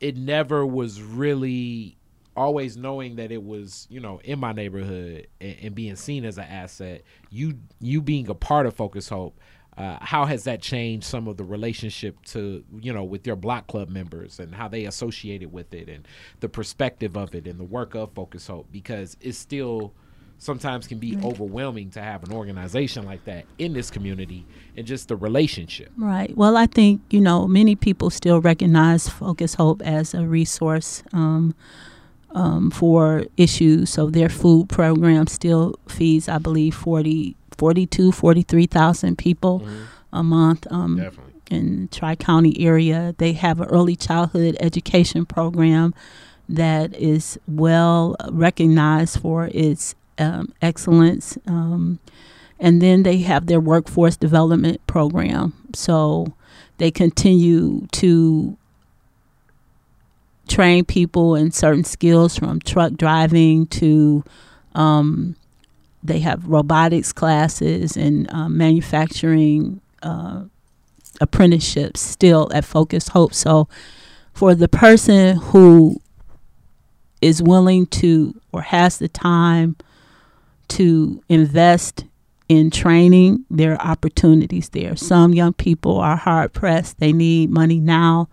it 0.00 0.16
never 0.16 0.64
was 0.64 1.02
really 1.02 1.96
always 2.36 2.76
knowing 2.76 3.16
that 3.16 3.32
it 3.32 3.42
was 3.42 3.88
you 3.90 3.98
know 3.98 4.20
in 4.22 4.38
my 4.38 4.52
neighborhood 4.52 5.26
and, 5.40 5.56
and, 5.60 5.74
being 5.74 5.96
seen 5.96 6.24
as 6.24 6.38
an 6.38 6.44
asset 6.44 7.02
you 7.30 7.58
you 7.80 8.00
being 8.00 8.28
a 8.28 8.34
part 8.34 8.64
of 8.64 8.72
focus 8.76 9.08
hope 9.08 9.40
uh, 9.76 9.98
how 10.00 10.24
has 10.24 10.44
that 10.44 10.62
changed 10.62 11.04
some 11.04 11.26
of 11.26 11.36
the 11.36 11.42
relationship 11.42 12.16
to 12.24 12.62
you 12.80 12.92
know 12.92 13.02
with 13.02 13.26
your 13.26 13.34
block 13.34 13.66
club 13.66 13.88
members 13.88 14.38
and 14.38 14.54
how 14.54 14.68
they 14.68 14.84
associated 14.84 15.52
with 15.52 15.74
it 15.74 15.88
and 15.88 16.06
the 16.38 16.48
perspective 16.48 17.16
of 17.16 17.34
it 17.34 17.48
and 17.48 17.58
the 17.58 17.64
work 17.64 17.96
of 17.96 18.12
focus 18.14 18.46
hope 18.46 18.68
because 18.70 19.16
it's 19.20 19.36
still 19.36 19.92
sometimes 20.38 20.86
can 20.86 20.98
be 20.98 21.16
right. 21.16 21.24
overwhelming 21.24 21.90
to 21.90 22.00
have 22.00 22.22
an 22.22 22.32
organization 22.32 23.04
like 23.04 23.24
that 23.24 23.44
in 23.58 23.72
this 23.72 23.90
community 23.90 24.46
and 24.76 24.86
just 24.86 25.08
the 25.08 25.16
relationship. 25.16 25.90
Right. 25.96 26.34
Well, 26.36 26.56
I 26.56 26.66
think, 26.66 27.02
you 27.10 27.20
know, 27.20 27.46
many 27.46 27.74
people 27.74 28.08
still 28.10 28.40
recognize 28.40 29.08
Focus 29.08 29.54
Hope 29.54 29.82
as 29.82 30.14
a 30.14 30.26
resource 30.26 31.02
um, 31.12 31.54
um, 32.30 32.70
for 32.70 33.24
issues. 33.36 33.90
So 33.90 34.10
their 34.10 34.28
food 34.28 34.68
program 34.68 35.26
still 35.26 35.74
feeds, 35.88 36.28
I 36.28 36.38
believe, 36.38 36.74
40, 36.74 37.36
42, 37.56 38.12
43,000 38.12 39.18
people 39.18 39.60
mm-hmm. 39.60 39.84
a 40.12 40.22
month. 40.22 40.66
Um, 40.70 40.96
Definitely. 40.96 41.24
In 41.50 41.88
Tri 41.88 42.14
County 42.14 42.54
area, 42.60 43.14
they 43.16 43.32
have 43.32 43.60
an 43.60 43.68
early 43.68 43.96
childhood 43.96 44.56
education 44.60 45.24
program 45.24 45.94
that 46.48 46.94
is 46.94 47.38
well 47.46 48.16
recognized 48.30 49.20
for 49.20 49.48
its 49.52 49.94
um, 50.18 50.52
excellence. 50.60 51.38
Um, 51.46 51.98
and 52.60 52.82
then 52.82 53.02
they 53.04 53.18
have 53.18 53.46
their 53.46 53.60
workforce 53.60 54.16
development 54.16 54.84
program. 54.86 55.52
So 55.74 56.34
they 56.78 56.90
continue 56.90 57.86
to 57.92 58.56
train 60.48 60.84
people 60.84 61.34
in 61.34 61.50
certain 61.50 61.84
skills 61.84 62.36
from 62.36 62.60
truck 62.60 62.94
driving 62.94 63.66
to 63.66 64.24
um, 64.74 65.36
they 66.02 66.20
have 66.20 66.46
robotics 66.46 67.12
classes 67.12 67.96
and 67.96 68.30
uh, 68.32 68.48
manufacturing 68.48 69.80
uh, 70.02 70.44
apprenticeships 71.20 72.00
still 72.00 72.48
at 72.54 72.64
Focus 72.64 73.08
Hope. 73.08 73.34
So 73.34 73.68
for 74.32 74.54
the 74.54 74.68
person 74.68 75.36
who 75.36 76.00
is 77.20 77.42
willing 77.42 77.86
to 77.86 78.40
or 78.52 78.62
has 78.62 78.98
the 78.98 79.08
time 79.08 79.76
to 80.68 81.22
invest 81.28 82.04
in 82.48 82.70
training, 82.70 83.44
there 83.50 83.74
are 83.74 83.90
opportunities 83.90 84.70
there. 84.70 84.96
Some 84.96 85.34
young 85.34 85.52
people 85.52 85.98
are 85.98 86.16
hard 86.16 86.52
pressed, 86.52 86.98
they 86.98 87.12
need 87.12 87.50
money 87.50 87.78
now. 87.78 88.28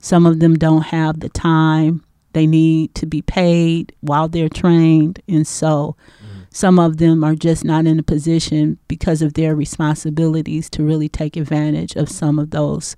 Some 0.00 0.26
of 0.26 0.40
them 0.40 0.56
don't 0.56 0.82
have 0.82 1.20
the 1.20 1.28
time. 1.28 2.02
They 2.32 2.46
need 2.46 2.94
to 2.94 3.06
be 3.06 3.22
paid 3.22 3.94
while 4.00 4.28
they're 4.28 4.48
trained. 4.48 5.20
And 5.28 5.46
so 5.46 5.96
mm-hmm. 6.24 6.42
some 6.50 6.78
of 6.78 6.96
them 6.96 7.22
are 7.22 7.34
just 7.34 7.64
not 7.64 7.86
in 7.86 7.98
a 7.98 8.02
position 8.02 8.78
because 8.88 9.20
of 9.20 9.34
their 9.34 9.54
responsibilities 9.54 10.70
to 10.70 10.82
really 10.82 11.08
take 11.08 11.36
advantage 11.36 11.96
of 11.96 12.08
some 12.08 12.38
of 12.38 12.50
those 12.50 12.96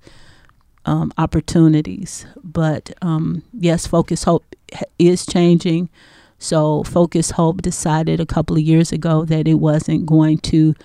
um, 0.85 1.11
opportunities. 1.17 2.25
But 2.43 2.91
um, 3.01 3.43
yes, 3.53 3.85
Focus 3.87 4.23
Hope 4.23 4.45
is 4.97 5.25
changing. 5.25 5.89
So 6.43 6.83
Focus 6.83 7.31
Hope 7.31 7.61
decided 7.61 8.19
a 8.19 8.25
couple 8.25 8.57
of 8.57 8.61
years 8.61 8.91
ago 8.91 9.23
that 9.23 9.47
it 9.47 9.53
wasn't 9.53 10.05
going 10.05 10.39
to 10.39 10.75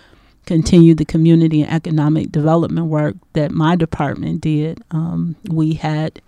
continue 0.46 0.94
the 0.94 1.04
community 1.04 1.62
and 1.62 1.72
economic 1.72 2.30
development 2.30 2.86
work 2.86 3.16
that 3.32 3.50
my 3.50 3.74
department 3.74 4.40
did. 4.40 4.80
Um, 4.92 5.34
we 5.50 5.74
had 5.74 6.22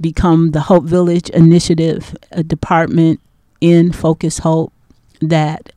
become 0.00 0.50
the 0.50 0.62
Hope 0.62 0.82
Village 0.82 1.30
Initiative, 1.30 2.16
a 2.32 2.42
department 2.42 3.20
in 3.60 3.92
Focus 3.92 4.40
Hope 4.40 4.72
that 5.20 5.70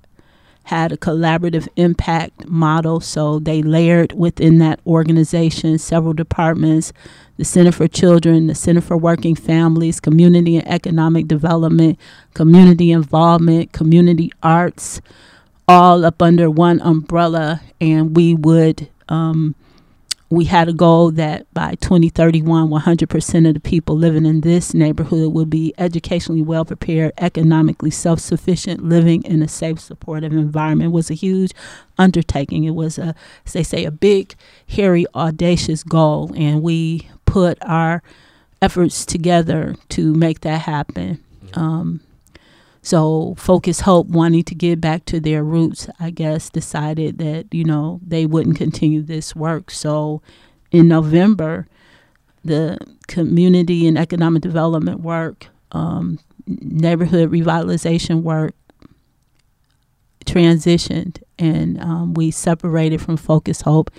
had 0.70 0.92
a 0.92 0.98
collaborative 0.98 1.68
impact 1.78 2.48
model. 2.48 3.00
So 3.00 3.40
they 3.40 3.64
layered 3.64 4.14
within 4.14 4.60
that 4.60 4.80
organization 4.86 5.80
several 5.80 6.14
departments 6.14 6.94
the 7.38 7.46
Center 7.46 7.72
for 7.72 7.88
Children, 7.88 8.48
the 8.48 8.54
Center 8.54 8.82
for 8.82 8.96
Working 8.96 9.34
Families, 9.34 10.00
Community 10.00 10.58
and 10.58 10.68
Economic 10.68 11.28
Development, 11.28 11.98
Community 12.36 12.92
Involvement, 12.92 13.72
Community 13.72 14.30
Arts, 14.44 15.02
all 15.68 16.06
up 16.06 16.22
under 16.22 16.52
one 16.52 16.82
umbrella. 16.82 17.62
And 17.82 18.16
we 18.16 18.36
would, 18.36 18.90
um, 19.08 19.56
we 20.30 20.46
had 20.46 20.70
a 20.70 20.74
goal 20.74 21.10
that 21.12 21.52
by 21.54 21.76
2031, 21.76 22.70
100% 22.70 23.48
of 23.48 23.54
the 23.56 23.60
people 23.60 23.96
living 23.96 24.26
in 24.26 24.42
this 24.42 24.76
neighborhood 24.76 25.34
will 25.34 25.46
be 25.46 25.74
educationally 25.80 26.44
well 26.44 26.64
prepared, 26.66 27.14
economically 27.18 27.90
self 27.90 28.20
sufficient, 28.20 28.84
living 28.84 29.24
in 29.24 29.42
a 29.42 29.48
safe, 29.48 29.80
supportive 29.80 30.32
environment. 30.32 30.90
It 30.90 30.94
was 30.94 31.10
a 31.10 31.16
huge 31.16 31.52
undertaking. 31.98 32.64
It 32.66 32.76
was 32.76 33.00
a, 33.00 33.16
as 33.46 33.54
they 33.54 33.64
say, 33.64 33.86
a 33.86 33.92
big, 33.92 34.36
hairy, 34.68 35.06
audacious 35.16 35.84
goal. 35.84 36.32
And 36.36 36.62
we 36.62 37.10
put 37.26 37.58
our 37.64 38.04
efforts 38.62 39.06
together 39.06 39.76
to 39.90 40.14
make 40.14 40.42
that 40.42 40.62
happen. 40.62 41.24
Um, 41.56 42.02
so 42.90 43.36
Focus 43.38 43.82
Hope, 43.82 44.08
wanting 44.08 44.42
to 44.46 44.56
get 44.56 44.82
back 44.82 45.06
to 45.06 45.20
their 45.20 45.44
roots, 45.44 45.88
I 46.00 46.10
guess, 46.10 46.50
decided 46.50 47.20
that 47.20 47.54
you 47.54 47.64
know 47.64 48.00
they 48.04 48.26
wouldn't 48.26 48.58
continue 48.58 49.04
this 49.04 49.36
work. 49.36 49.70
So 49.70 50.24
in 50.72 50.88
November, 50.88 51.68
the 52.44 52.80
community 53.08 53.86
and 53.86 53.96
economic 53.96 54.42
development 54.42 55.02
work, 55.02 55.50
um, 55.72 56.18
neighborhood 56.48 57.30
revitalization 57.32 58.24
work 58.24 58.56
transitioned, 60.26 61.22
and 61.38 61.80
um, 61.82 62.16
we 62.16 62.32
separated 62.32 63.04
from 63.04 63.18
Focus 63.18 63.62
Hope 63.62 63.92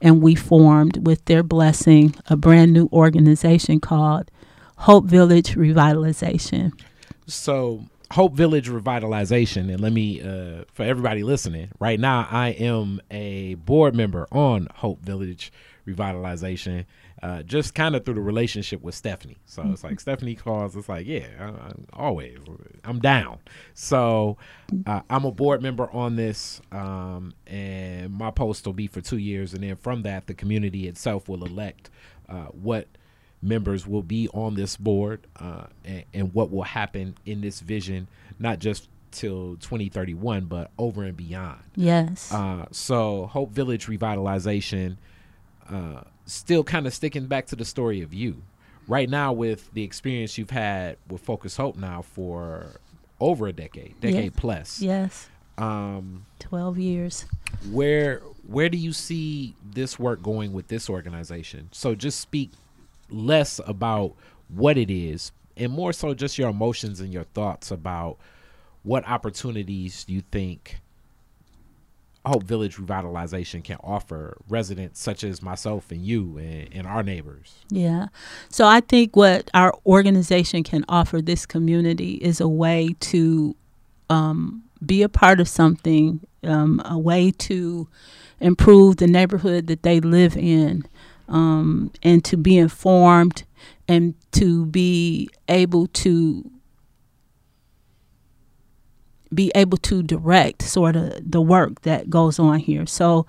and 0.00 0.22
we 0.22 0.34
formed, 0.34 1.06
with 1.06 1.22
their 1.26 1.42
blessing, 1.42 2.14
a 2.30 2.38
brand 2.38 2.72
new 2.72 2.88
organization 2.90 3.80
called 3.80 4.30
Hope 4.78 5.04
Village 5.04 5.56
Revitalization. 5.56 6.72
So 7.26 7.84
Hope 8.12 8.34
Village 8.34 8.68
revitalization, 8.68 9.72
and 9.72 9.80
let 9.80 9.92
me 9.92 10.20
uh, 10.20 10.64
for 10.72 10.82
everybody 10.82 11.22
listening 11.22 11.68
right 11.78 12.00
now, 12.00 12.26
I 12.28 12.48
am 12.48 13.00
a 13.10 13.54
board 13.54 13.94
member 13.94 14.26
on 14.32 14.66
Hope 14.74 15.00
Village 15.04 15.52
revitalization. 15.86 16.86
Uh, 17.22 17.42
just 17.42 17.74
kind 17.74 17.94
of 17.94 18.02
through 18.06 18.14
the 18.14 18.20
relationship 18.20 18.80
with 18.80 18.94
Stephanie. 18.94 19.36
So 19.44 19.62
it's 19.70 19.84
like 19.84 20.00
Stephanie 20.00 20.34
calls. 20.34 20.74
It's 20.74 20.88
like, 20.88 21.06
yeah, 21.06 21.26
I, 21.38 21.44
I, 21.44 21.72
always, 21.92 22.38
I'm 22.82 22.98
down. 22.98 23.40
So 23.74 24.38
uh, 24.86 25.02
I'm 25.10 25.26
a 25.26 25.30
board 25.30 25.60
member 25.60 25.90
on 25.92 26.16
this, 26.16 26.62
um, 26.72 27.34
and 27.46 28.10
my 28.10 28.30
post 28.30 28.64
will 28.64 28.72
be 28.72 28.86
for 28.86 29.02
two 29.02 29.18
years, 29.18 29.52
and 29.52 29.62
then 29.62 29.76
from 29.76 30.00
that, 30.02 30.28
the 30.28 30.34
community 30.34 30.88
itself 30.88 31.28
will 31.28 31.44
elect 31.44 31.90
uh, 32.30 32.46
what 32.46 32.88
members 33.42 33.86
will 33.86 34.02
be 34.02 34.28
on 34.34 34.54
this 34.54 34.76
board 34.76 35.26
uh, 35.38 35.64
and, 35.84 36.04
and, 36.12 36.34
what 36.34 36.50
will 36.50 36.62
happen 36.62 37.14
in 37.24 37.40
this 37.40 37.60
vision, 37.60 38.06
not 38.38 38.58
just 38.58 38.88
till 39.10 39.56
2031, 39.56 40.44
but 40.44 40.70
over 40.78 41.04
and 41.04 41.16
beyond. 41.16 41.60
Yes. 41.74 42.32
Uh, 42.32 42.66
so 42.70 43.26
Hope 43.26 43.50
Village 43.52 43.86
revitalization, 43.86 44.96
uh, 45.70 46.02
still 46.26 46.64
kind 46.64 46.86
of 46.86 46.94
sticking 46.94 47.26
back 47.26 47.46
to 47.46 47.56
the 47.56 47.64
story 47.64 48.02
of 48.02 48.12
you. 48.12 48.42
Right 48.86 49.08
now, 49.08 49.32
with 49.32 49.72
the 49.72 49.84
experience 49.84 50.36
you've 50.36 50.50
had 50.50 50.96
with 51.08 51.20
Focus 51.20 51.56
Hope 51.56 51.76
now 51.76 52.02
for 52.02 52.80
over 53.20 53.46
a 53.46 53.52
decade, 53.52 54.00
decade 54.00 54.24
yes. 54.24 54.34
plus. 54.36 54.82
Yes. 54.82 55.28
Um, 55.58 56.26
12 56.40 56.78
years. 56.78 57.26
Where 57.70 58.20
where 58.46 58.68
do 58.68 58.78
you 58.78 58.92
see 58.92 59.54
this 59.62 59.98
work 59.98 60.22
going 60.22 60.52
with 60.52 60.68
this 60.68 60.88
organization? 60.88 61.68
So 61.70 61.94
just 61.94 62.18
speak 62.18 62.50
less 63.12 63.60
about 63.66 64.14
what 64.48 64.76
it 64.76 64.90
is 64.90 65.32
and 65.56 65.72
more 65.72 65.92
so 65.92 66.14
just 66.14 66.38
your 66.38 66.48
emotions 66.48 67.00
and 67.00 67.12
your 67.12 67.24
thoughts 67.24 67.70
about 67.70 68.18
what 68.82 69.06
opportunities 69.06 70.04
you 70.08 70.22
think 70.32 70.80
Hope 72.24 72.42
Village 72.42 72.76
Revitalization 72.76 73.64
can 73.64 73.78
offer 73.82 74.36
residents 74.48 75.00
such 75.00 75.24
as 75.24 75.40
myself 75.40 75.90
and 75.90 76.04
you 76.04 76.36
and, 76.36 76.68
and, 76.72 76.86
our 76.86 77.02
neighbors. 77.02 77.54
Yeah. 77.70 78.08
So 78.50 78.66
I 78.66 78.80
think 78.80 79.16
what 79.16 79.50
our 79.54 79.74
organization 79.86 80.62
can 80.62 80.84
offer 80.86 81.22
this 81.22 81.46
community 81.46 82.14
is 82.14 82.40
a 82.40 82.48
way 82.48 82.94
to 83.00 83.56
um, 84.10 84.62
be 84.84 85.02
a 85.02 85.08
part 85.08 85.40
of 85.40 85.48
something, 85.48 86.20
um, 86.44 86.82
a 86.84 86.98
way 86.98 87.30
to 87.30 87.88
improve 88.38 88.96
the 88.96 89.06
neighborhood 89.06 89.66
that 89.68 89.82
they 89.82 90.00
live 90.00 90.36
in 90.36 90.84
um, 91.30 91.92
and 92.02 92.24
to 92.24 92.36
be 92.36 92.58
informed 92.58 93.44
and 93.88 94.14
to 94.32 94.66
be 94.66 95.28
able 95.48 95.86
to 95.88 96.50
be 99.32 99.52
able 99.54 99.78
to 99.78 100.02
direct 100.02 100.62
sort 100.62 100.96
of 100.96 101.12
the 101.30 101.40
work 101.40 101.82
that 101.82 102.10
goes 102.10 102.38
on 102.40 102.58
here. 102.58 102.84
So, 102.84 103.26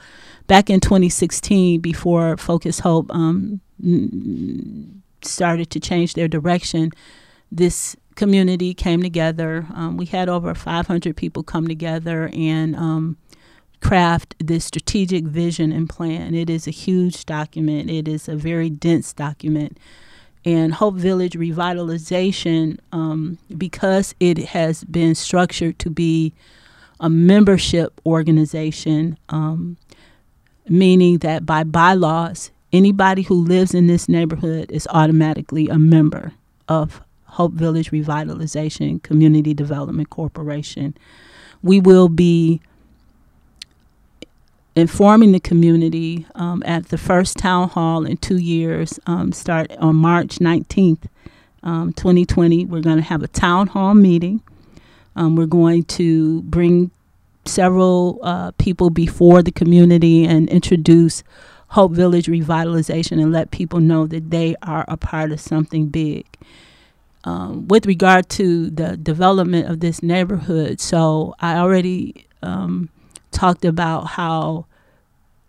back 0.47 0.69
in 0.69 0.79
2016, 0.79 1.79
before 1.79 2.37
Focus 2.37 2.79
Hope 2.79 3.05
um, 3.13 3.61
started 5.21 5.69
to 5.69 5.79
change 5.79 6.15
their 6.15 6.27
direction, 6.27 6.89
this 7.51 7.95
community 8.15 8.73
came 8.73 9.01
together. 9.03 9.67
Um, 9.75 9.97
we 9.97 10.05
had 10.05 10.27
over 10.27 10.55
500 10.55 11.15
people 11.15 11.43
come 11.43 11.67
together 11.67 12.31
and 12.33 12.75
um, 12.75 13.17
craft 13.81 14.35
this 14.39 14.65
strategic 14.65 15.25
vision 15.25 15.71
and 15.71 15.89
plan. 15.89 16.33
It 16.33 16.49
is 16.49 16.67
a 16.67 16.71
huge 16.71 17.25
document, 17.25 17.89
it 17.89 18.07
is 18.07 18.29
a 18.29 18.35
very 18.35 18.69
dense 18.69 19.13
document. 19.13 19.77
And 20.43 20.73
Hope 20.73 20.95
Village 20.95 21.33
Revitalization, 21.33 22.79
um, 22.91 23.37
because 23.57 24.15
it 24.19 24.39
has 24.39 24.83
been 24.85 25.13
structured 25.13 25.77
to 25.79 25.89
be 25.89 26.33
a 26.99 27.09
membership 27.09 27.99
organization, 28.05 29.17
um, 29.29 29.77
meaning 30.67 31.19
that 31.19 31.45
by 31.45 31.63
bylaws, 31.63 32.49
anybody 32.73 33.21
who 33.21 33.35
lives 33.35 33.73
in 33.73 33.87
this 33.87 34.09
neighborhood 34.09 34.71
is 34.71 34.87
automatically 34.91 35.67
a 35.67 35.77
member 35.77 36.33
of 36.67 37.01
Hope 37.25 37.53
Village 37.53 37.91
Revitalization 37.91 39.01
Community 39.03 39.53
Development 39.53 40.09
Corporation. 40.09 40.95
We 41.61 41.79
will 41.79 42.09
be 42.09 42.61
informing 44.75 45.31
the 45.31 45.39
community 45.39 46.25
um, 46.35 46.63
at 46.65 46.89
the 46.89 46.97
first 46.97 47.37
town 47.37 47.69
hall 47.69 48.05
in 48.05 48.17
two 48.17 48.37
years, 48.37 48.99
um, 49.05 49.31
start 49.31 49.71
on 49.77 49.95
March 49.95 50.39
19th, 50.39 51.05
um, 51.63 51.93
2020. 51.93 52.65
We're 52.65 52.81
going 52.81 52.97
to 52.97 53.03
have 53.03 53.23
a 53.23 53.27
town 53.27 53.67
hall 53.67 53.93
meeting. 53.93 54.41
Um, 55.15 55.35
we're 55.35 55.45
going 55.45 55.83
to 55.83 56.41
bring 56.43 56.91
several 57.45 58.19
uh, 58.23 58.51
people 58.51 58.89
before 58.89 59.41
the 59.41 59.51
community 59.51 60.25
and 60.25 60.49
introduce 60.49 61.23
Hope 61.69 61.91
Village 61.91 62.27
Revitalization 62.27 63.21
and 63.21 63.31
let 63.31 63.51
people 63.51 63.79
know 63.79 64.07
that 64.07 64.29
they 64.29 64.55
are 64.61 64.85
a 64.87 64.97
part 64.97 65.31
of 65.31 65.39
something 65.39 65.87
big. 65.87 66.25
Um, 67.23 67.67
with 67.67 67.85
regard 67.85 68.29
to 68.29 68.69
the 68.71 68.97
development 68.97 69.69
of 69.69 69.79
this 69.79 70.01
neighborhood, 70.01 70.79
so 70.79 71.35
I 71.39 71.57
already 71.57 72.25
um, 72.41 72.89
talked 73.31 73.65
about 73.65 74.07
how 74.07 74.65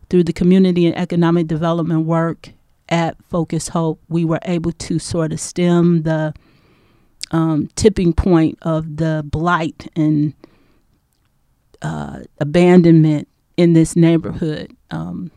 through 0.08 0.24
the 0.24 0.32
community 0.32 0.86
and 0.86 0.96
economic 0.96 1.46
development 1.46 2.06
work 2.06 2.50
at 2.88 3.16
Focus 3.28 3.68
Hope, 3.68 4.00
we 4.08 4.24
were 4.24 4.40
able 4.44 4.72
to 4.72 4.98
sort 4.98 5.32
of 5.32 5.40
stem 5.40 6.02
the 6.02 6.34
um, 7.30 7.68
tipping 7.76 8.12
point 8.12 8.58
of 8.62 8.96
the 8.96 9.22
blight 9.24 9.90
and 9.96 10.34
uh, 11.80 12.20
abandonment 12.38 13.28
in 13.56 13.72
this 13.72 13.96
neighborhood. 13.96 14.76
Um, 14.90 15.30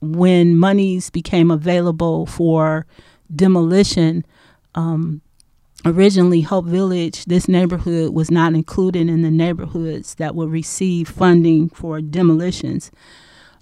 when 0.00 0.56
monies 0.56 1.08
became 1.08 1.50
available 1.50 2.26
for 2.26 2.86
demolition, 3.34 4.24
um, 4.74 5.22
originally 5.84 6.40
Hope 6.42 6.66
Village, 6.66 7.24
this 7.26 7.48
neighborhood 7.48 8.14
was 8.14 8.30
not 8.30 8.54
included 8.54 9.08
in 9.08 9.22
the 9.22 9.30
neighborhoods 9.30 10.14
that 10.16 10.34
would 10.34 10.50
receive 10.50 11.08
funding 11.08 11.68
for 11.68 12.00
demolitions. 12.00 12.90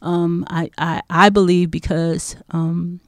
Um, 0.00 0.44
I, 0.48 0.70
I, 0.78 1.02
I 1.10 1.28
believe 1.30 1.70
because 1.70 2.36
um, 2.50 3.00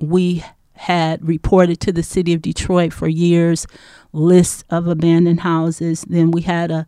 we 0.00 0.44
had 0.74 1.26
reported 1.26 1.80
to 1.80 1.92
the 1.92 2.02
city 2.02 2.32
of 2.32 2.42
Detroit 2.42 2.92
for 2.92 3.08
years 3.08 3.66
lists 4.12 4.64
of 4.70 4.86
abandoned 4.86 5.40
houses. 5.40 6.04
Then 6.08 6.30
we 6.30 6.42
had 6.42 6.70
a, 6.70 6.86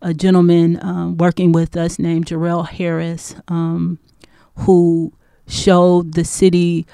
a 0.00 0.14
gentleman 0.14 0.78
um, 0.82 1.16
working 1.16 1.52
with 1.52 1.76
us 1.76 1.98
named 1.98 2.26
Jarrell 2.26 2.66
Harris 2.68 3.34
um, 3.48 3.98
who 4.58 5.12
showed 5.46 6.14
the 6.14 6.24
city 6.24 6.86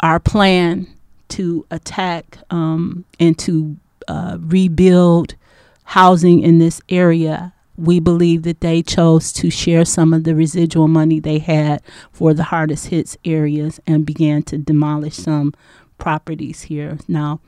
our 0.00 0.20
plan 0.20 0.86
to 1.30 1.66
attack 1.70 2.38
um, 2.50 3.04
and 3.18 3.38
to 3.40 3.76
uh, 4.06 4.38
rebuild 4.40 5.34
housing 5.84 6.40
in 6.40 6.58
this 6.58 6.80
area. 6.88 7.52
We 7.76 8.00
believe 8.00 8.42
that 8.42 8.60
they 8.60 8.82
chose 8.82 9.32
to 9.34 9.50
share 9.50 9.84
some 9.84 10.12
of 10.12 10.24
the 10.24 10.34
residual 10.34 10.88
money 10.88 11.20
they 11.20 11.38
had 11.38 11.80
for 12.10 12.34
the 12.34 12.44
hardest 12.44 12.88
hits 12.88 13.16
areas 13.24 13.78
and 13.86 14.04
began 14.04 14.42
to 14.44 14.58
demolish 14.58 15.14
some 15.14 15.54
properties 15.98 16.62
here. 16.62 16.98
Now, 17.06 17.40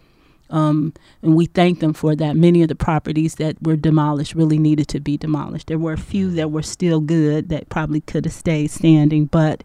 um, 0.50 0.92
and 1.22 1.36
we 1.36 1.46
thank 1.46 1.80
them 1.80 1.92
for 1.92 2.14
that. 2.16 2.36
Many 2.36 2.62
of 2.62 2.68
the 2.68 2.74
properties 2.74 3.36
that 3.36 3.56
were 3.62 3.76
demolished 3.76 4.34
really 4.34 4.58
needed 4.58 4.88
to 4.88 5.00
be 5.00 5.16
demolished. 5.16 5.68
There 5.68 5.78
were 5.78 5.92
a 5.92 5.98
few 5.98 6.30
that 6.32 6.50
were 6.50 6.62
still 6.62 7.00
good 7.00 7.48
that 7.48 7.68
probably 7.68 8.00
could 8.00 8.24
have 8.24 8.34
stayed 8.34 8.70
standing, 8.70 9.26
but 9.26 9.62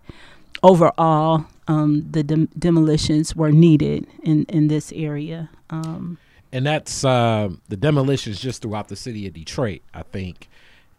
overall, 0.66 1.46
um, 1.68 2.06
the 2.10 2.24
de- 2.24 2.48
demolitions 2.58 3.36
were 3.36 3.52
needed 3.52 4.08
in, 4.24 4.46
in 4.50 4.68
this 4.68 4.92
area. 4.94 5.50
Um, 5.70 6.18
and 6.52 6.66
that's 6.66 7.06
uh, 7.06 7.50
the 7.70 7.78
demolitions 7.78 8.40
just 8.40 8.62
throughout 8.62 8.88
the 8.88 8.96
city 8.96 9.28
of 9.28 9.34
Detroit. 9.34 9.82
I 9.94 10.02
think 10.04 10.48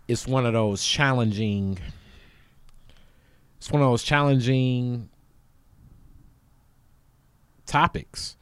it's 0.07 0.27
one 0.27 0.47
of 0.47 0.53
those 0.53 0.85
challenging. 0.85 1.79
It's 3.59 3.71
one 3.71 3.83
of 3.83 3.89
those 3.89 4.03
challenging 4.03 5.09
topics 7.65 8.37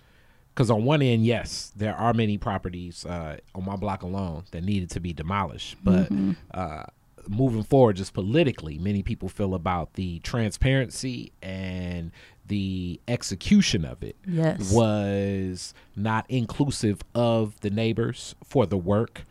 because 0.54 0.70
on 0.70 0.84
one 0.84 1.00
end, 1.02 1.24
yes, 1.24 1.72
there 1.74 1.96
are 1.96 2.12
many 2.12 2.36
properties 2.36 3.06
uh, 3.06 3.38
on 3.54 3.64
my 3.64 3.76
block 3.76 4.02
alone 4.02 4.44
that 4.50 4.62
needed 4.62 4.90
to 4.90 5.00
be 5.00 5.12
demolished, 5.12 5.76
but 5.82 6.04
mm-hmm. 6.04 6.32
uh, 6.52 6.84
moving 7.28 7.62
forward, 7.62 7.96
just 7.96 8.14
politically, 8.14 8.78
many 8.78 9.02
people 9.02 9.28
feel 9.28 9.54
about 9.54 9.94
the 9.94 10.18
transparency 10.20 11.32
and 11.42 12.12
the 12.46 13.00
execution 13.08 13.84
of 13.84 14.02
it 14.02 14.16
yes. 14.26 14.70
was 14.72 15.72
not 15.96 16.26
inclusive 16.28 17.02
of 17.14 17.58
the 17.60 17.70
neighbors 17.70 18.34
for 18.44 18.66
the 18.66 18.76
work 18.76 19.24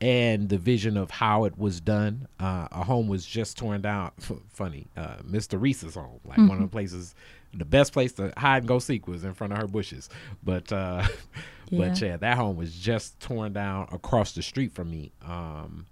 and 0.00 0.48
the 0.48 0.56
vision 0.56 0.96
of 0.96 1.10
how 1.10 1.44
it 1.44 1.58
was 1.58 1.80
done. 1.80 2.26
Uh, 2.38 2.68
a 2.72 2.84
home 2.84 3.06
was 3.06 3.26
just 3.26 3.58
torn 3.58 3.82
down. 3.82 4.12
funny, 4.48 4.86
uh, 4.96 5.16
Mr. 5.28 5.60
Reese's 5.60 5.94
home, 5.94 6.20
like 6.24 6.38
mm-hmm. 6.38 6.48
one 6.48 6.56
of 6.56 6.62
the 6.62 6.66
mm-hmm. 6.66 6.72
places, 6.72 7.14
the 7.52 7.64
best 7.64 7.92
place 7.92 8.12
to 8.12 8.32
hide 8.36 8.58
and 8.58 8.68
go 8.68 8.78
seek 8.78 9.06
was 9.06 9.24
in 9.24 9.34
front 9.34 9.52
of 9.52 9.58
her 9.58 9.66
bushes. 9.66 10.08
But 10.42 10.72
uh, 10.72 11.06
yeah. 11.68 11.88
but 11.88 12.00
yeah, 12.00 12.16
that 12.16 12.36
home 12.36 12.56
was 12.56 12.74
just 12.74 13.20
torn 13.20 13.52
down 13.52 13.88
across 13.92 14.32
the 14.32 14.42
street 14.42 14.72
from 14.72 14.90
me. 14.90 15.12
Um, 15.26 15.86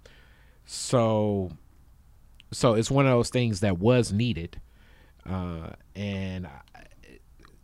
so 0.71 1.49
so 2.51 2.75
it's 2.75 2.91
one 2.91 3.07
of 3.07 3.11
those 3.11 3.29
things 3.31 3.61
that 3.61 3.79
was 3.79 4.13
needed, 4.13 4.61
uh, 5.27 5.71
and 5.95 6.47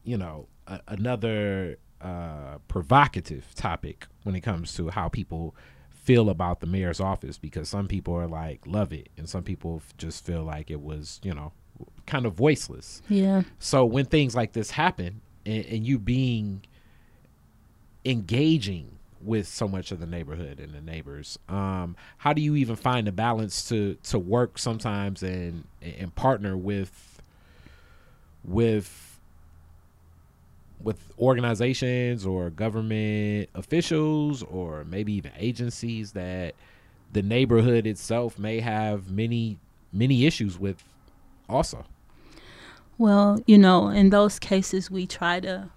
you 0.03 0.17
know 0.17 0.47
a- 0.65 0.81
another 0.87 1.77
uh, 2.01 2.57
provocative 2.67 3.53
topic 3.53 4.07
when 4.23 4.35
it 4.35 4.41
comes 4.41 4.73
to 4.73 4.89
how 4.89 5.07
people 5.07 5.55
feel 5.91 6.31
about 6.31 6.61
the 6.61 6.65
mayor's 6.67 6.99
office 6.99 7.37
because 7.37 7.69
some 7.69 7.87
people 7.87 8.15
are 8.15 8.27
like 8.27 8.65
love 8.65 8.91
it 8.91 9.09
and 9.17 9.29
some 9.29 9.43
people 9.43 9.83
just 9.99 10.25
feel 10.25 10.43
like 10.43 10.71
it 10.71 10.81
was 10.81 11.19
you 11.21 11.33
know 11.33 11.51
kind 12.07 12.25
of 12.25 12.33
voiceless. 12.33 13.03
Yeah. 13.07 13.43
So 13.59 13.85
when 13.85 14.05
things 14.05 14.33
like 14.33 14.53
this 14.53 14.71
happen 14.71 15.21
and, 15.45 15.63
and 15.65 15.85
you 15.85 15.99
being 15.99 16.65
engaging 18.03 18.97
with 19.25 19.47
so 19.47 19.67
much 19.67 19.91
of 19.91 19.99
the 19.99 20.05
neighborhood 20.05 20.59
and 20.59 20.73
the 20.73 20.81
neighbors. 20.81 21.39
Um, 21.49 21.95
how 22.17 22.33
do 22.33 22.41
you 22.41 22.55
even 22.55 22.75
find 22.75 23.07
a 23.07 23.11
balance 23.11 23.67
to 23.69 23.95
to 24.03 24.19
work 24.19 24.57
sometimes 24.57 25.23
and 25.23 25.65
and 25.81 26.13
partner 26.15 26.55
with 26.55 27.21
with 28.43 29.19
with 30.81 31.13
organizations 31.17 32.25
or 32.25 32.49
government 32.49 33.49
officials 33.55 34.43
or 34.43 34.83
maybe 34.85 35.13
even 35.13 35.31
agencies 35.37 36.11
that 36.11 36.53
the 37.13 37.21
neighborhood 37.21 37.87
itself 37.87 38.37
may 38.37 38.59
have 38.59 39.09
many 39.09 39.57
many 39.91 40.25
issues 40.25 40.59
with 40.59 40.83
also? 41.49 41.85
Well 42.97 43.39
you 43.45 43.57
know 43.57 43.89
in 43.89 44.09
those 44.09 44.39
cases 44.39 44.91
we 44.91 45.07
try 45.07 45.39
to 45.39 45.69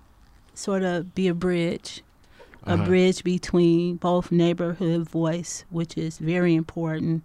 sort 0.55 0.83
of 0.83 1.15
be 1.15 1.29
a 1.29 1.35
bridge 1.35 2.03
uh-huh. 2.69 2.83
a 2.83 2.87
bridge 2.87 3.25
between 3.25 3.97
both 3.97 4.31
neighborhood 4.31 5.09
voice 5.09 5.65
which 5.71 5.97
is 5.97 6.19
very 6.19 6.55
important 6.55 7.23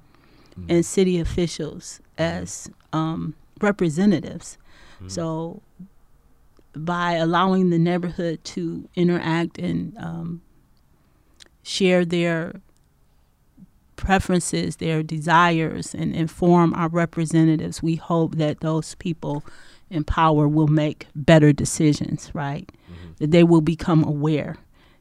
mm-hmm. 0.51 0.71
and 0.71 0.85
city 0.85 1.19
officials 1.19 1.99
mm-hmm. 2.17 2.39
as 2.39 2.69
um, 2.91 3.35
representatives 3.61 4.57
mm-hmm. 4.95 5.07
so 5.09 5.61
by 6.75 7.13
allowing 7.13 7.69
the 7.69 7.77
neighborhood 7.77 8.43
to 8.43 8.87
interact 8.95 9.57
and 9.59 9.95
um, 9.97 10.41
share 11.61 12.03
their 12.03 12.53
preferences, 13.95 14.77
their 14.77 15.03
desires, 15.03 15.93
and 15.93 16.15
inform 16.15 16.73
our 16.73 16.89
representatives, 16.89 17.81
we 17.81 17.95
hope 17.95 18.35
that 18.35 18.59
those 18.59 18.95
people 18.95 19.43
in 19.89 20.03
power 20.03 20.47
will 20.47 20.67
make 20.67 21.07
better 21.15 21.53
decisions, 21.53 22.31
right? 22.33 22.69
Mm-hmm. 22.91 23.11
That 23.19 23.31
they 23.31 23.43
will 23.43 23.61
become 23.61 24.03
aware, 24.03 24.57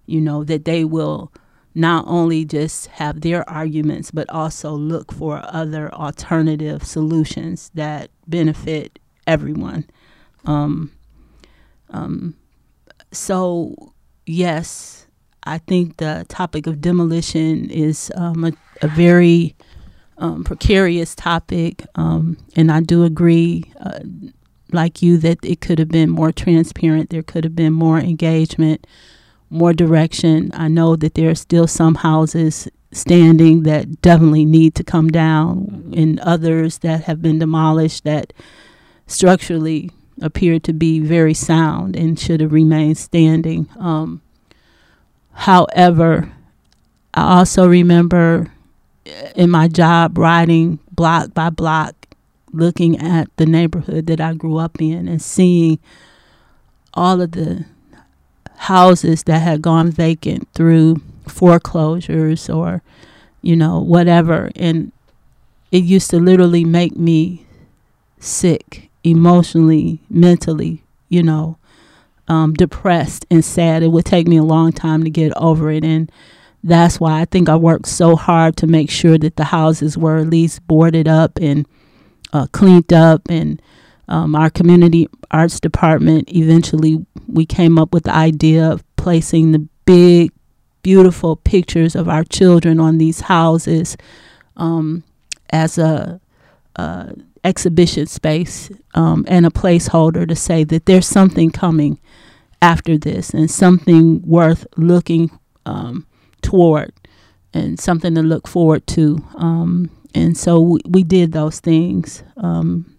you 0.07 0.21
know, 0.21 0.45
that 0.45 0.65
they 0.65 0.85
will 0.85 1.33
not 1.75 2.05
only 2.07 2.45
just 2.45 2.87
have 2.89 3.23
their 3.23 3.49
arguments, 3.49 4.11
but 4.11 4.29
also 4.29 4.73
look 4.73 5.13
for 5.13 5.41
other 5.45 5.93
alternative 5.95 6.85
solutions 6.85 7.71
that 7.75 8.11
benefit 8.27 8.99
everyone. 9.27 9.89
Um, 10.45 10.93
um, 11.91 12.35
so, 13.11 13.95
yes, 14.27 15.07
I 15.45 15.59
think 15.59 15.97
the 15.97 16.25
topic 16.29 16.67
of 16.67 16.81
demolition 16.81 17.71
is 17.71 18.13
um, 18.17 18.45
a, 18.45 18.53
a, 18.81 18.89
very 18.89 19.55
um, 20.19 20.45
precarious 20.45 21.15
topic, 21.15 21.85
um, 21.95 22.37
and 22.57 22.71
I 22.71 22.81
do 22.81 23.05
agree, 23.05 23.73
uh, 23.81 24.01
like 24.73 25.03
you, 25.03 25.19
that 25.19 25.39
it 25.45 25.61
could 25.61 25.79
have 25.79 25.89
been 25.89 26.11
more 26.11 26.33
transparent. 26.33 27.11
There 27.11 27.23
could 27.23 27.45
have 27.45 27.57
been 27.57 27.73
more 27.73 27.99
engagement, 27.99 28.87
more 29.53 29.73
direction. 29.73 30.51
I 30.55 30.69
know 30.69 30.97
that 30.97 31.15
there 31.15 31.31
are 31.31 31.35
still 31.35 31.67
some 31.67 31.97
houses 31.97 32.69
standing 32.91 33.63
that 33.63 34.01
definitely 34.03 34.45
need 34.45 34.75
to 34.77 34.85
come 34.85 35.09
down, 35.09 35.93
and 35.97 36.19
others 36.21 36.79
that 36.79 37.05
have 37.05 37.23
been 37.23 37.39
demolished 37.39 38.05
that 38.05 38.33
structurally 39.07 39.91
appear 40.21 40.59
to 40.61 40.73
be 40.73 41.01
very 41.01 41.35
sound 41.35 41.97
and 41.97 42.19
should 42.19 42.41
have 42.41 42.53
remained 42.53 42.99
standing. 42.99 43.69
Um, 43.79 44.23
however, 45.33 46.33
I 47.15 47.39
also 47.39 47.67
remember 47.67 48.51
in 49.35 49.51
my 49.51 49.69
job 49.69 50.17
riding 50.17 50.79
block 50.91 51.35
by 51.35 51.51
block, 51.51 51.95
looking 52.53 52.99
at 52.99 53.29
the 53.37 53.47
neighborhood 53.47 54.07
that 54.07 54.21
I 54.21 54.35
grew 54.35 54.59
up 54.59 54.81
in 54.81 55.09
and 55.09 55.21
seeing 55.21 55.79
all 56.95 57.21
of 57.21 57.33
the 57.33 57.65
houses 58.63 59.25
that 59.25 59.41
had 59.41 59.61
gone 59.61 59.91
vacant 59.91 60.47
through 60.55 60.97
foreclosures 61.27 62.49
or, 62.49 62.81
you 63.41 63.57
know, 63.57 63.81
whatever. 63.81 64.53
And 64.55 64.93
it 65.73 65.83
used 65.83 66.11
to 66.11 66.21
literally 66.21 66.65
make 66.65 66.97
me 66.97 67.45
sick 68.21 68.89
emotionally, 69.03 69.99
mentally, 70.09 70.85
you 71.09 71.25
know, 71.25 71.59
um, 72.29 72.55
depressed 72.55 73.27
and 73.29 73.45
sad. 73.45 73.83
It 73.83 73.89
would 73.89 74.05
take 74.05 74.29
me 74.29 74.37
a 74.37 74.45
long 74.45 74.71
time 74.71 75.03
to 75.03 75.11
get 75.11 75.33
over 75.37 75.73
it. 75.73 75.83
And 75.83 76.11
that's 76.63 77.01
why 77.01 77.21
I 77.21 77.25
think 77.25 77.49
I 77.49 77.57
worked 77.57 77.87
so 77.87 78.15
hard 78.15 78.57
to 78.59 78.69
make 78.69 78.91
sure 78.91 79.19
that 79.19 79.35
the 79.35 79.45
houses 79.47 79.99
were 79.99 80.19
at 80.19 80.29
least 80.29 80.65
boarded 80.69 81.09
up 81.09 81.37
and 81.41 81.67
uh, 82.33 82.47
cleaned 82.53 82.93
up. 82.93 83.23
And 83.29 83.61
um, 84.09 84.35
our 84.35 84.51
community 84.51 85.09
arts 85.31 85.61
department 85.61 86.29
eventually 86.35 87.05
we 87.27 87.47
came 87.47 87.79
up 87.79 87.93
with 87.93 88.05
the 88.05 88.15
idea 88.15 88.71
of 88.71 88.85
placing 88.97 89.53
the 89.53 89.67
big, 89.85 90.31
beautiful 90.83 91.37
pictures 91.37 91.95
of 91.95 92.09
our 92.09 92.25
children 92.25 92.81
on 92.81 92.99
these 92.99 93.21
houses 93.21 93.97
um, 94.57 95.03
as 95.51 95.79
a, 95.79 96.21
a 96.77 97.15
exhibition 97.45 98.07
space 98.07 98.71
um, 98.95 99.25
and 99.29 99.47
a 99.47 99.51
placeholder 99.51 100.29
to 100.29 100.37
say 100.37 100.63
that 100.65 100.87
there's 100.87 101.07
something 101.07 101.51
coming 101.51 101.99
after 102.61 102.97
this 102.97 103.31
and 103.31 103.51
something 103.51 104.23
worth 104.23 104.67
looking 104.77 105.31
um, 105.67 106.07
toward 106.43 106.93
and 107.53 107.79
something 107.81 108.15
to 108.15 108.23
look 108.23 108.47
forward 108.47 108.87
to. 108.87 109.19
Um, 109.35 109.91
and 110.15 110.37
so 110.37 110.61
we, 110.61 110.81
we, 110.89 111.03
did 111.03 111.33
those 111.33 111.59
things. 111.59 112.23
Um, 112.37 112.92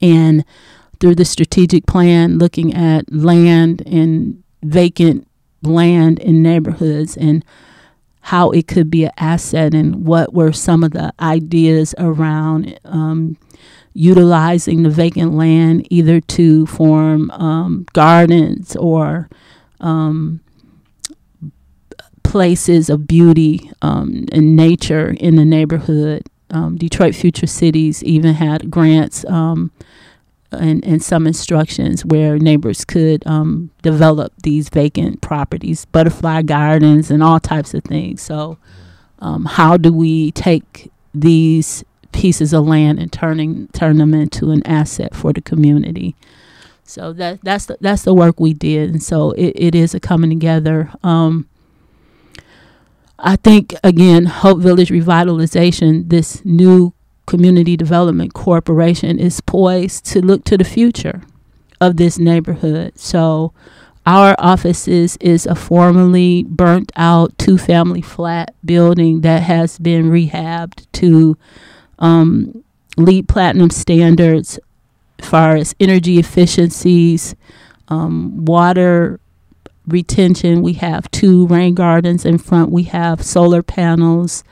and 0.00 0.44
through 1.00 1.14
the 1.14 1.24
strategic 1.24 1.86
plan, 1.86 2.38
looking 2.38 2.74
at 2.74 3.12
land 3.12 3.82
and 3.86 4.42
vacant 4.62 5.26
land 5.62 6.18
in 6.18 6.42
neighborhoods 6.42 7.16
and 7.16 7.44
how 8.20 8.50
it 8.50 8.68
could 8.68 8.90
be 8.90 9.04
an 9.04 9.12
asset 9.16 9.74
and 9.74 10.04
what 10.04 10.34
were 10.34 10.52
some 10.52 10.84
of 10.84 10.92
the 10.92 11.12
ideas 11.20 11.94
around 11.98 12.78
um, 12.84 13.36
utilizing 13.94 14.82
the 14.82 14.90
vacant 14.90 15.32
land 15.32 15.86
either 15.90 16.20
to 16.20 16.66
form 16.66 17.30
um, 17.30 17.86
gardens 17.92 18.76
or 18.76 19.28
um, 19.80 20.40
places 22.22 22.90
of 22.90 23.06
beauty 23.06 23.70
um, 23.80 24.26
and 24.30 24.54
nature 24.54 25.14
in 25.18 25.36
the 25.36 25.44
neighborhood. 25.44 26.22
Um, 26.50 26.76
Detroit 26.76 27.14
Future 27.14 27.46
Cities 27.46 28.04
even 28.04 28.34
had 28.34 28.70
grants 28.70 29.24
um, 29.26 29.70
and, 30.52 30.84
and 30.84 31.02
some 31.02 31.26
instructions 31.26 32.04
where 32.04 32.38
neighbors 32.38 32.84
could 32.84 33.26
um, 33.26 33.70
develop 33.82 34.32
these 34.42 34.68
vacant 34.68 35.20
properties, 35.20 35.84
butterfly 35.86 36.42
gardens, 36.42 37.10
and 37.10 37.22
all 37.22 37.40
types 37.40 37.74
of 37.74 37.84
things. 37.84 38.22
So, 38.22 38.58
how 39.20 39.76
do 39.76 39.92
we 39.92 40.30
take 40.32 40.90
these 41.14 41.84
pieces 42.12 42.52
of 42.52 42.66
land 42.66 42.98
and 42.98 43.12
turning 43.12 43.68
turn 43.68 43.98
them 43.98 44.14
into 44.14 44.50
an 44.50 44.66
asset 44.66 45.14
for 45.14 45.32
the 45.32 45.40
community. 45.40 46.16
So 46.84 47.12
that 47.14 47.40
that's 47.42 47.66
the, 47.66 47.76
that's 47.80 48.02
the 48.02 48.14
work 48.14 48.40
we 48.40 48.54
did, 48.54 48.90
and 48.90 49.02
so 49.02 49.32
it, 49.32 49.52
it 49.54 49.74
is 49.74 49.94
a 49.94 50.00
coming 50.00 50.30
together. 50.30 50.90
Um, 51.02 51.48
I 53.18 53.36
think 53.36 53.74
again, 53.84 54.24
Hope 54.24 54.58
Village 54.58 54.88
Revitalization, 54.88 56.08
this 56.08 56.42
new 56.44 56.94
community 57.28 57.76
development 57.76 58.32
corporation, 58.32 59.18
is 59.18 59.42
poised 59.42 60.06
to 60.06 60.24
look 60.24 60.44
to 60.44 60.56
the 60.56 60.64
future 60.64 61.20
of 61.78 61.98
this 61.98 62.18
neighborhood. 62.18 62.98
So 62.98 63.52
our 64.06 64.34
offices 64.38 65.18
is 65.20 65.44
a 65.44 65.54
formerly 65.54 66.44
burnt 66.44 66.90
out 66.96 67.36
two 67.36 67.58
family 67.58 68.00
flat 68.00 68.54
building 68.64 69.20
that 69.20 69.42
has 69.42 69.78
been 69.78 70.10
rehabbed 70.10 70.86
to 70.92 71.36
um, 71.98 72.64
LEED 72.96 73.28
platinum 73.28 73.68
standards 73.68 74.58
as 75.18 75.28
far 75.28 75.54
as 75.54 75.74
energy 75.78 76.18
efficiencies, 76.18 77.36
um, 77.88 78.46
water 78.46 79.20
retention. 79.86 80.62
We 80.62 80.72
have 80.74 81.10
two 81.10 81.46
rain 81.48 81.74
gardens 81.74 82.24
in 82.24 82.38
front. 82.38 82.70
We 82.70 82.84
have 82.84 83.22
solar 83.22 83.62
panels 83.62 84.44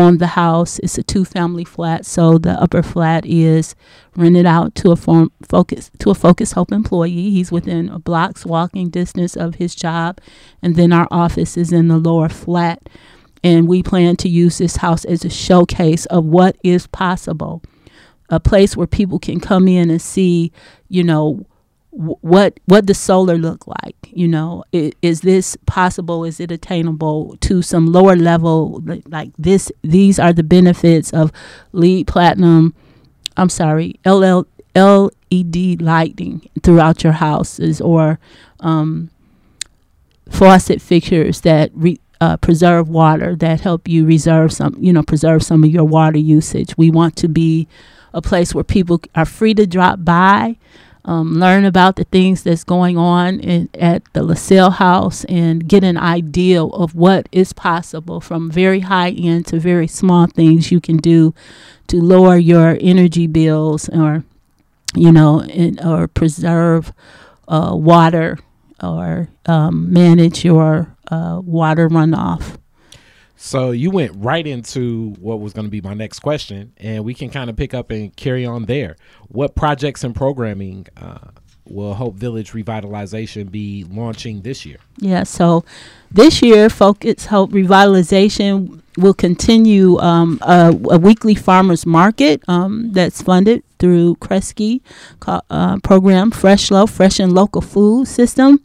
on 0.00 0.18
the 0.18 0.28
house. 0.28 0.78
It's 0.80 0.98
a 0.98 1.02
two 1.02 1.24
family 1.24 1.64
flat, 1.64 2.04
so 2.06 2.38
the 2.38 2.52
upper 2.52 2.82
flat 2.82 3.24
is 3.26 3.74
rented 4.16 4.46
out 4.46 4.74
to 4.76 4.90
a 4.90 4.96
form, 4.96 5.30
focus 5.48 5.90
to 5.98 6.10
a 6.10 6.14
Focus 6.14 6.52
Hope 6.52 6.72
employee. 6.72 7.30
He's 7.30 7.52
within 7.52 7.88
a 7.88 7.98
block's 7.98 8.44
walking 8.44 8.90
distance 8.90 9.36
of 9.36 9.56
his 9.56 9.74
job, 9.74 10.20
and 10.62 10.76
then 10.76 10.92
our 10.92 11.08
office 11.10 11.56
is 11.56 11.72
in 11.72 11.88
the 11.88 11.98
lower 11.98 12.28
flat. 12.28 12.88
And 13.42 13.66
we 13.66 13.82
plan 13.82 14.16
to 14.16 14.28
use 14.28 14.58
this 14.58 14.76
house 14.76 15.04
as 15.06 15.24
a 15.24 15.30
showcase 15.30 16.04
of 16.06 16.26
what 16.26 16.56
is 16.62 16.86
possible, 16.86 17.62
a 18.28 18.38
place 18.38 18.76
where 18.76 18.86
people 18.86 19.18
can 19.18 19.40
come 19.40 19.66
in 19.66 19.88
and 19.90 20.02
see, 20.02 20.52
you 20.88 21.02
know, 21.02 21.46
what 21.92 22.60
what 22.66 22.86
does 22.86 22.98
solar 22.98 23.36
look 23.36 23.66
like 23.66 23.96
you 24.12 24.28
know? 24.28 24.64
Is, 24.72 24.92
is, 25.02 25.20
this 25.20 25.56
possible? 25.66 26.24
Is 26.24 26.40
it 26.40 26.50
attainable 26.50 27.36
to 27.40 27.62
some 27.62 27.86
lower 27.86 28.16
level 28.16 28.82
like, 29.06 29.30
this 29.38 29.70
these 29.82 30.18
are 30.18 30.32
the 30.32 30.42
benefits 30.42 31.12
of 31.12 31.32
LEED 31.72 32.06
platinum 32.06 32.74
i'm 33.36 33.48
sorry 33.48 33.98
ll 34.04 34.44
led 34.74 35.80
lighting 35.80 36.48
throughout 36.62 37.04
your 37.04 37.12
houses 37.14 37.80
or 37.80 38.18
um, 38.60 39.10
faucet 40.28 40.80
fixtures 40.80 41.40
that 41.42 41.70
re, 41.74 41.98
uh, 42.20 42.36
preserve 42.36 42.88
water 42.88 43.34
that 43.36 43.60
help 43.60 43.88
you 43.88 44.04
reserve 44.04 44.52
some 44.52 44.76
you 44.78 44.92
know 44.92 45.02
preserve 45.02 45.42
some 45.42 45.64
of 45.64 45.70
your 45.70 45.84
water 45.84 46.18
usage. 46.18 46.76
We 46.76 46.90
want 46.90 47.16
to 47.16 47.28
be 47.28 47.66
a 48.12 48.20
place 48.20 48.54
where 48.54 48.64
people 48.64 49.00
are 49.14 49.24
free 49.24 49.54
to 49.54 49.66
drop 49.66 50.04
by 50.04 50.56
um, 51.04 51.34
learn 51.34 51.64
about 51.64 51.96
the 51.96 52.04
things 52.04 52.42
that's 52.42 52.64
going 52.64 52.98
on 52.98 53.40
in, 53.40 53.68
at 53.74 54.02
the 54.12 54.22
LaSalle 54.22 54.72
House 54.72 55.24
and 55.24 55.66
get 55.66 55.82
an 55.82 55.96
idea 55.96 56.64
of 56.64 56.94
what 56.94 57.28
is 57.32 57.52
possible 57.52 58.20
from 58.20 58.50
very 58.50 58.80
high 58.80 59.10
end 59.10 59.46
to 59.46 59.58
very 59.58 59.86
small 59.86 60.26
things 60.26 60.70
you 60.70 60.80
can 60.80 60.98
do 60.98 61.34
to 61.88 62.00
lower 62.00 62.36
your 62.36 62.76
energy 62.80 63.26
bills 63.26 63.88
or, 63.88 64.24
you 64.94 65.10
know, 65.10 65.42
in, 65.42 65.78
or 65.84 66.06
preserve 66.06 66.92
uh, 67.48 67.72
water 67.74 68.38
or 68.82 69.28
um, 69.46 69.92
manage 69.92 70.44
your 70.44 70.94
uh, 71.10 71.40
water 71.42 71.88
runoff. 71.88 72.58
So 73.42 73.70
you 73.70 73.90
went 73.90 74.12
right 74.16 74.46
into 74.46 75.14
what 75.18 75.40
was 75.40 75.54
going 75.54 75.64
to 75.64 75.70
be 75.70 75.80
my 75.80 75.94
next 75.94 76.20
question, 76.20 76.74
and 76.76 77.06
we 77.06 77.14
can 77.14 77.30
kind 77.30 77.48
of 77.48 77.56
pick 77.56 77.72
up 77.72 77.90
and 77.90 78.14
carry 78.14 78.44
on 78.44 78.66
there. 78.66 78.96
What 79.28 79.54
projects 79.56 80.04
and 80.04 80.14
programming 80.14 80.86
uh, 80.98 81.30
will 81.64 81.94
Hope 81.94 82.16
Village 82.16 82.52
Revitalization 82.52 83.50
be 83.50 83.84
launching 83.84 84.42
this 84.42 84.66
year? 84.66 84.76
Yeah, 84.98 85.22
so 85.22 85.64
this 86.10 86.42
year, 86.42 86.68
Focus 86.68 87.26
Hope 87.26 87.50
Revitalization 87.52 88.82
will 88.98 89.14
continue 89.14 89.98
um, 90.00 90.38
a, 90.42 90.68
a, 90.90 90.98
weekly 90.98 91.34
farmers 91.34 91.86
market 91.86 92.42
um, 92.46 92.92
that's 92.92 93.22
funded 93.22 93.62
through 93.78 94.16
Kresge 94.16 94.82
uh, 95.26 95.78
program, 95.78 96.30
Fresh 96.30 96.70
Low, 96.70 96.86
Fresh 96.86 97.18
and 97.18 97.32
Local 97.32 97.62
Food 97.62 98.06
System. 98.06 98.60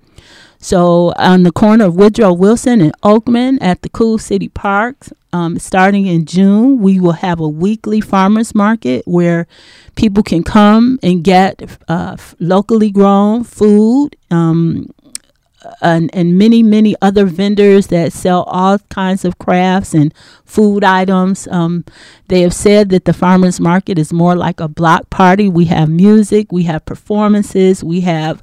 So 0.65 1.13
on 1.17 1.43
the 1.43 1.51
corner 1.51 1.85
of 1.85 1.95
Woodrow 1.95 2.33
Wilson 2.33 2.81
and 2.81 2.91
Oakman 3.03 3.59
at 3.61 3.83
the 3.83 3.89
Cool 3.89 4.17
City 4.17 4.47
Parks, 4.47 5.13
um, 5.31 5.59
starting 5.59 6.07
in 6.07 6.25
June, 6.25 6.79
we 6.79 6.99
will 6.99 7.11
have 7.11 7.39
a 7.39 7.47
weekly 7.47 8.01
farmers 8.01 8.55
market 8.55 9.03
where 9.05 9.45
people 9.95 10.23
can 10.23 10.41
come 10.41 10.97
and 11.03 11.23
get 11.23 11.77
uh, 11.87 12.17
locally 12.39 12.89
grown 12.89 13.43
food. 13.43 14.15
Um, 14.31 14.89
and, 15.81 16.09
and 16.15 16.37
many, 16.37 16.63
many 16.63 16.95
other 16.99 17.25
vendors 17.25 17.87
that 17.87 18.11
sell 18.11 18.43
all 18.43 18.79
kinds 18.89 19.23
of 19.23 19.37
crafts 19.37 19.93
and 19.93 20.13
food 20.45 20.83
items. 20.83 21.47
Um, 21.47 21.85
they 22.27 22.41
have 22.41 22.53
said 22.53 22.89
that 22.89 23.05
the 23.05 23.13
farmers 23.13 23.59
market 23.59 23.99
is 23.99 24.11
more 24.11 24.35
like 24.35 24.59
a 24.59 24.67
block 24.67 25.11
party. 25.11 25.47
We 25.47 25.65
have 25.65 25.89
music, 25.89 26.51
we 26.51 26.63
have 26.63 26.85
performances, 26.85 27.83
we 27.83 28.01
have 28.01 28.41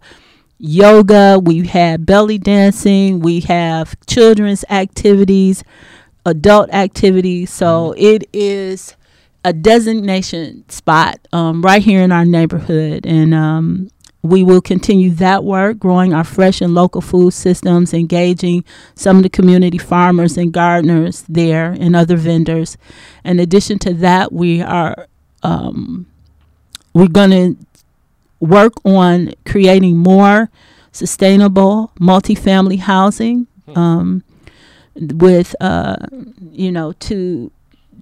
yoga, 0.62 1.40
we 1.42 1.66
have 1.66 2.06
belly 2.06 2.38
dancing, 2.38 3.18
we 3.18 3.40
have 3.40 3.96
children's 4.06 4.64
activities, 4.70 5.64
adult 6.24 6.70
activities. 6.70 7.52
So 7.52 7.90
mm-hmm. 7.90 8.00
it 8.00 8.28
is 8.32 8.96
a 9.44 9.52
designation 9.52 10.68
spot 10.68 11.18
um, 11.32 11.62
right 11.62 11.82
here 11.82 12.00
in 12.02 12.12
our 12.12 12.24
neighborhood. 12.24 13.04
And 13.04 13.34
um, 13.34 13.90
we 14.22 14.44
will 14.44 14.60
continue 14.60 15.10
that 15.10 15.42
work, 15.42 15.80
growing 15.80 16.14
our 16.14 16.22
fresh 16.22 16.60
and 16.60 16.74
local 16.74 17.00
food 17.00 17.32
systems, 17.32 17.92
engaging 17.92 18.64
some 18.94 19.16
of 19.16 19.24
the 19.24 19.28
community 19.28 19.78
farmers 19.78 20.36
and 20.36 20.52
gardeners 20.52 21.24
there 21.28 21.72
and 21.72 21.96
other 21.96 22.16
vendors. 22.16 22.78
In 23.24 23.40
addition 23.40 23.80
to 23.80 23.94
that, 23.94 24.32
we 24.32 24.62
are 24.62 25.08
um, 25.42 26.06
we're 26.94 27.08
going 27.08 27.30
to 27.30 27.56
work 28.42 28.72
on 28.84 29.32
creating 29.46 29.96
more 29.96 30.50
sustainable 30.90 31.92
multifamily 31.98 32.78
housing 32.78 33.46
hmm. 33.66 33.78
um, 33.78 34.24
with, 34.96 35.54
uh, 35.60 35.96
you 36.50 36.70
know, 36.70 36.92
to, 36.92 37.50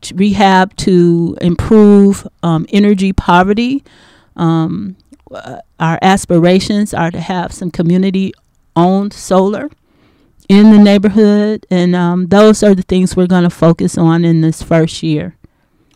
to, 0.00 0.14
rehab 0.14 0.74
to 0.76 1.36
improve 1.40 2.26
um, 2.42 2.66
energy 2.70 3.12
poverty. 3.12 3.84
Um, 4.34 4.96
uh, 5.30 5.60
our 5.78 5.98
aspirations 6.02 6.92
are 6.94 7.10
to 7.10 7.20
have 7.20 7.52
some 7.52 7.70
community 7.70 8.32
owned 8.74 9.12
solar 9.12 9.70
in 10.48 10.72
the 10.72 10.78
neighborhood, 10.78 11.64
and 11.70 11.94
um, 11.94 12.26
those 12.26 12.64
are 12.64 12.74
the 12.74 12.82
things 12.82 13.14
we're 13.14 13.28
going 13.28 13.44
to 13.44 13.50
focus 13.50 13.96
on 13.96 14.24
in 14.24 14.40
this 14.40 14.62
first 14.62 15.02
year. 15.02 15.36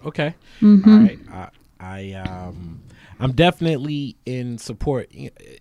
Okay. 0.04 0.34
Mm-hmm. 0.60 0.90
All 0.90 1.00
right. 1.00 1.18
I, 1.32 1.50
I 1.80 2.12
um 2.12 2.83
I'm 3.20 3.32
definitely 3.32 4.16
in 4.26 4.58
support. 4.58 5.10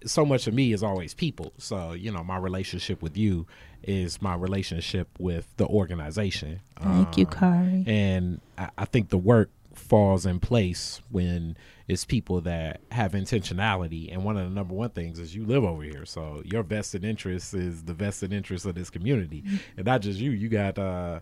So 0.06 0.26
much 0.26 0.48
of 0.48 0.54
me 0.54 0.74
is 0.74 0.84
always 0.84 1.14
people. 1.14 1.54
So 1.58 1.94
you 1.94 2.12
know, 2.12 2.24
my 2.24 2.38
relationship 2.38 3.02
with 3.02 3.18
you 3.18 3.48
is 3.84 4.22
my 4.22 4.36
relationship 4.36 5.10
with 5.20 5.48
the 5.58 5.68
organization. 5.68 6.62
Thank 6.80 7.08
um, 7.08 7.14
you, 7.16 7.26
Kari. 7.26 7.84
And 7.86 8.42
I, 8.58 8.70
I 8.78 8.86
think 8.86 9.10
the 9.10 9.18
work 9.18 9.50
falls 9.74 10.26
in 10.26 10.40
place 10.40 11.02
when 11.10 11.58
it's 11.88 12.06
people 12.06 12.42
that 12.42 12.80
have 12.92 13.14
intentionality. 13.14 14.12
And 14.12 14.24
one 14.24 14.38
of 14.38 14.44
the 14.48 14.54
number 14.54 14.74
one 14.74 14.90
things 14.92 15.20
is 15.20 15.36
you 15.36 15.46
live 15.46 15.64
over 15.64 15.84
here, 15.84 16.06
so 16.06 16.42
your 16.46 16.64
vested 16.64 17.04
interest 17.04 17.54
is 17.54 17.84
the 17.84 17.94
vested 17.94 18.32
interest 18.32 18.66
of 18.66 18.76
this 18.76 18.90
community, 18.90 19.42
mm-hmm. 19.42 19.58
and 19.78 19.86
not 19.86 20.02
just 20.02 20.20
you. 20.20 20.32
You 20.32 20.50
got. 20.50 20.78
uh 20.78 21.20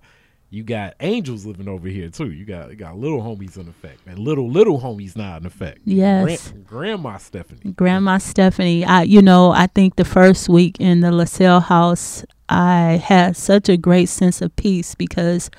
you 0.52 0.64
got 0.64 0.96
angels 1.00 1.46
living 1.46 1.70
over 1.70 1.88
here 1.88 2.10
too. 2.10 2.30
You 2.30 2.44
got 2.44 2.70
you 2.70 2.76
got 2.76 2.98
little 2.98 3.22
homies 3.22 3.58
in 3.58 3.70
effect, 3.70 4.02
and 4.06 4.20
little 4.20 4.50
little 4.50 4.82
homies 4.82 5.16
not 5.16 5.40
in 5.40 5.48
effect. 5.48 5.80
Yes, 5.86 6.50
Grand, 6.50 6.68
Grandma 6.68 7.18
Stephanie. 7.18 7.72
Grandma 7.72 8.18
Stephanie. 8.18 8.84
I 8.84 9.04
you 9.04 9.22
know 9.22 9.52
I 9.52 9.68
think 9.68 9.96
the 9.96 10.06
first 10.06 10.50
week 10.50 10.78
in 10.80 11.00
the 11.00 11.12
LaSalle 11.12 11.62
house, 11.62 12.26
I 12.50 13.02
had 13.04 13.38
such 13.38 13.70
a 13.70 13.78
great 13.78 14.10
sense 14.10 14.42
of 14.42 14.54
peace 14.58 14.94
because 14.94 15.50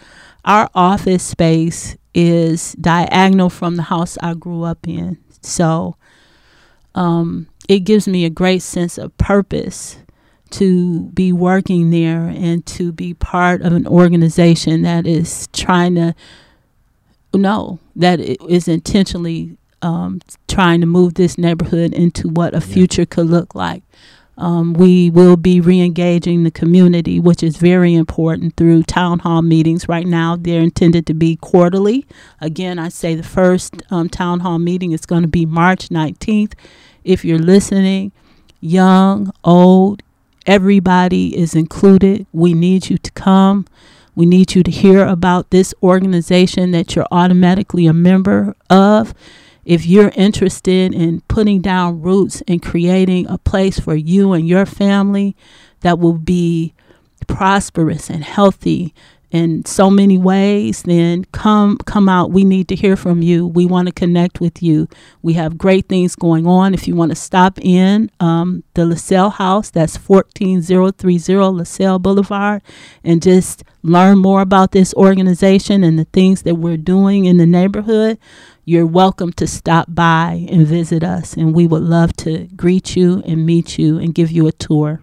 our 0.45 0.68
office 0.74 1.22
space 1.22 1.97
is 2.14 2.74
diagonal 2.74 3.49
from 3.49 3.76
the 3.76 3.84
house 3.84 4.18
I 4.22 4.34
grew 4.34 4.64
up 4.64 4.86
in. 4.86 5.16
So, 5.40 5.97
um, 6.95 7.49
it 7.66 7.80
gives 7.80 8.07
me 8.07 8.26
a 8.26 8.30
great 8.30 8.61
sense 8.61 8.99
of 8.99 9.16
purpose 9.16 9.97
to 10.53 11.05
be 11.11 11.32
working 11.32 11.90
there 11.90 12.26
and 12.28 12.64
to 12.66 12.92
be 12.92 13.14
part 13.14 13.62
of 13.62 13.72
an 13.72 13.86
organization 13.86 14.82
that 14.82 15.07
is 15.07 15.48
trying 15.53 15.94
to 15.94 16.14
know 17.34 17.78
that 17.96 18.20
is 18.20 18.68
intentionally 18.68 19.57
um, 19.80 20.20
trying 20.48 20.80
to 20.80 20.86
move 20.86 21.14
this 21.14 21.36
neighborhood 21.36 21.92
into 21.92 22.28
what 22.28 22.55
a 22.55 22.59
yeah. 22.59 22.74
future 22.74 23.07
could 23.07 23.26
look 23.26 23.55
like. 23.55 23.82
Um, 24.38 24.72
we 24.72 25.11
will 25.11 25.36
be 25.36 25.61
re-engaging 25.61 26.44
the 26.44 26.50
community, 26.50 27.20
which 27.20 27.42
is 27.42 27.59
very 27.59 27.94
important 27.94 28.57
through 28.57 28.84
town 28.84 29.18
hall 29.18 29.42
meetings. 29.42 29.88
Right 29.88 30.07
now, 30.07 30.36
they're 30.36 30.62
intended 30.62 31.07
to 31.07 31.14
be 31.14 31.36
quarterly. 31.36 32.07
Again, 32.40 32.78
I 32.78 32.88
say 32.88 33.14
the 33.14 33.22
first 33.22 33.82
um, 33.90 34.09
town 34.09 34.40
hall 34.40 34.59
meeting 34.59 34.92
is 34.92 35.05
going 35.05 35.22
to 35.22 35.28
be 35.28 35.44
March 35.44 35.90
19th. 35.90 36.55
If 37.05 37.24
you're 37.24 37.38
listening, 37.38 38.12
young, 38.61 39.32
old, 39.44 40.03
Everybody 40.47 41.36
is 41.36 41.55
included. 41.55 42.26
We 42.32 42.55
need 42.55 42.90
you 42.90 42.99
to 42.99 43.11
come. 43.12 43.66
We 44.14 44.26
need 44.26 44.55
you 44.55 44.62
to 44.62 44.70
hear 44.70 45.07
about 45.07 45.51
this 45.51 45.72
organization 45.82 46.72
that 46.72 46.95
you're 46.95 47.07
automatically 47.11 47.86
a 47.86 47.93
member 47.93 48.55
of. 48.68 49.14
If 49.64 49.86
you're 49.86 50.12
interested 50.16 50.93
in 50.93 51.20
putting 51.28 51.61
down 51.61 52.03
roots 52.03 52.43
and 52.49 52.61
creating 52.62 53.28
a 53.28 53.38
place 53.38 53.78
for 53.78 53.95
you 53.95 54.32
and 54.32 54.47
your 54.47 54.66
family 54.66 55.36
that 55.80 55.99
will 55.99 56.18
be 56.18 56.74
prosperous 57.28 58.11
and 58.11 58.24
healthy 58.24 58.93
in 59.32 59.64
so 59.64 59.90
many 59.90 60.18
ways, 60.18 60.82
then 60.82 61.24
come 61.32 61.78
come 61.78 62.08
out. 62.08 62.30
We 62.30 62.44
need 62.44 62.68
to 62.68 62.76
hear 62.76 62.96
from 62.96 63.22
you. 63.22 63.46
We 63.46 63.64
want 63.64 63.88
to 63.88 63.92
connect 63.92 64.40
with 64.40 64.62
you. 64.62 64.88
We 65.22 65.32
have 65.34 65.56
great 65.56 65.88
things 65.88 66.14
going 66.14 66.46
on. 66.46 66.74
If 66.74 66.86
you 66.86 66.94
want 66.94 67.12
to 67.12 67.16
stop 67.16 67.58
in 67.60 68.10
um, 68.20 68.62
the 68.74 68.84
LaSalle 68.84 69.30
House, 69.30 69.70
that's 69.70 69.96
14030 69.96 71.34
LaSalle 71.34 71.98
Boulevard, 71.98 72.62
and 73.02 73.22
just 73.22 73.64
learn 73.82 74.18
more 74.18 74.42
about 74.42 74.72
this 74.72 74.92
organization 74.94 75.82
and 75.82 75.98
the 75.98 76.04
things 76.04 76.42
that 76.42 76.56
we're 76.56 76.76
doing 76.76 77.24
in 77.24 77.38
the 77.38 77.46
neighborhood, 77.46 78.18
you're 78.66 78.86
welcome 78.86 79.32
to 79.32 79.46
stop 79.46 79.86
by 79.88 80.46
and 80.50 80.66
visit 80.66 81.02
us. 81.02 81.34
And 81.34 81.54
we 81.54 81.66
would 81.66 81.82
love 81.82 82.14
to 82.18 82.48
greet 82.54 82.96
you 82.96 83.22
and 83.26 83.46
meet 83.46 83.78
you 83.78 83.98
and 83.98 84.14
give 84.14 84.30
you 84.30 84.46
a 84.46 84.52
tour. 84.52 85.02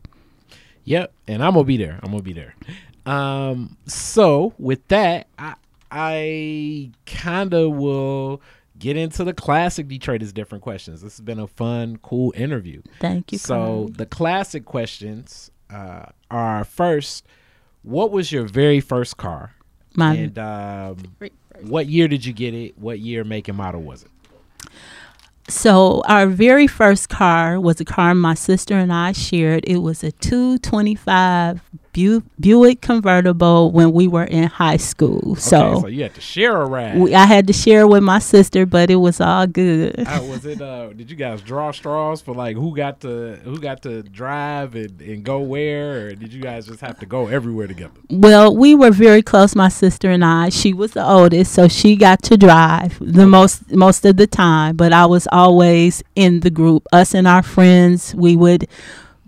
Yep, 0.85 1.11
and 1.27 1.43
I'm 1.43 1.53
gonna 1.53 1.65
be 1.65 1.77
there. 1.77 1.99
I'm 2.01 2.11
gonna 2.11 2.23
be 2.23 2.33
there. 2.33 2.55
Um, 3.05 3.77
so 3.85 4.53
with 4.57 4.87
that, 4.89 5.27
I 5.37 5.55
I 5.91 6.91
kind 7.05 7.53
of 7.53 7.73
will 7.73 8.41
get 8.77 8.95
into 8.95 9.23
the 9.23 9.33
classic 9.33 9.87
Detroiters 9.87 10.33
different 10.33 10.63
questions. 10.63 11.01
This 11.01 11.17
has 11.17 11.21
been 11.21 11.39
a 11.39 11.47
fun, 11.47 11.97
cool 11.97 12.33
interview. 12.35 12.81
Thank 12.99 13.31
you. 13.31 13.37
So 13.37 13.55
Carly. 13.55 13.91
the 13.91 14.05
classic 14.05 14.65
questions 14.65 15.51
uh, 15.69 16.05
are 16.31 16.63
first, 16.63 17.25
what 17.83 18.11
was 18.11 18.31
your 18.31 18.45
very 18.45 18.79
first 18.79 19.17
car? 19.17 19.55
My 19.95 20.13
and 20.13 20.39
um, 20.39 20.97
what 21.61 21.87
year 21.87 22.07
did 22.07 22.25
you 22.25 22.33
get 22.33 22.53
it? 22.53 22.77
What 22.77 22.99
year, 22.99 23.23
make, 23.23 23.47
and 23.47 23.57
model 23.57 23.81
was 23.81 24.03
it? 24.03 24.11
So 25.49 26.03
our 26.07 26.27
very 26.27 26.67
first 26.67 27.09
car 27.09 27.59
was 27.59 27.81
a 27.81 27.85
car 27.85 28.13
my 28.13 28.35
sister 28.35 28.75
and 28.75 28.93
I 28.93 29.13
shared. 29.13 29.63
It 29.65 29.77
was 29.77 30.03
a 30.03 30.11
225 30.11 31.61
Bu- 31.93 32.23
Buick 32.39 32.81
convertible 32.81 33.71
when 33.71 33.91
we 33.91 34.07
were 34.07 34.23
in 34.25 34.43
high 34.47 34.77
school. 34.77 35.31
Okay, 35.31 35.39
So, 35.41 35.81
so 35.81 35.87
you 35.87 36.03
had 36.03 36.13
to 36.15 36.21
share 36.21 36.55
a 36.61 36.65
ride. 36.65 36.97
we, 36.97 37.15
I 37.15 37.25
had 37.25 37.47
to 37.47 37.53
share 37.53 37.87
with 37.87 38.03
my 38.03 38.19
sister, 38.19 38.65
but 38.65 38.89
it 38.89 38.97
was 38.97 39.19
all 39.19 39.47
good. 39.47 39.99
How 40.07 40.23
was 40.23 40.45
it? 40.45 40.61
Uh, 40.61 40.87
did 40.95 41.09
you 41.09 41.15
guys 41.17 41.41
draw 41.41 41.71
straws 41.71 42.21
for 42.21 42.33
like 42.35 42.55
who 42.55 42.75
got 42.75 43.01
to 43.01 43.35
who 43.43 43.59
got 43.59 43.81
to 43.83 44.03
drive 44.03 44.75
and, 44.75 45.01
and 45.01 45.23
go 45.23 45.39
where, 45.39 46.07
or 46.07 46.11
did 46.15 46.31
you 46.33 46.41
guys 46.41 46.67
just 46.67 46.81
have 46.81 46.99
to 46.99 47.05
go 47.05 47.27
everywhere 47.27 47.67
together? 47.67 47.99
Well, 48.09 48.55
we 48.55 48.75
were 48.75 48.91
very 48.91 49.21
close, 49.21 49.55
my 49.55 49.69
sister 49.69 50.09
and 50.09 50.23
I. 50.23 50.49
She 50.49 50.73
was 50.73 50.91
the 50.91 51.05
oldest, 51.05 51.53
so 51.53 51.67
she 51.67 51.95
got 51.95 52.21
to 52.23 52.37
drive 52.37 52.97
the 53.01 53.25
most 53.27 53.71
most 53.71 54.05
of 54.05 54.17
the 54.17 54.27
time, 54.27 54.75
but 54.75 54.93
I 54.93 55.05
was 55.05 55.27
always 55.31 56.03
in 56.15 56.41
the 56.41 56.49
group. 56.49 56.87
Us 56.93 57.13
and 57.13 57.27
our 57.27 57.43
friends, 57.43 58.13
we 58.15 58.35
would 58.35 58.67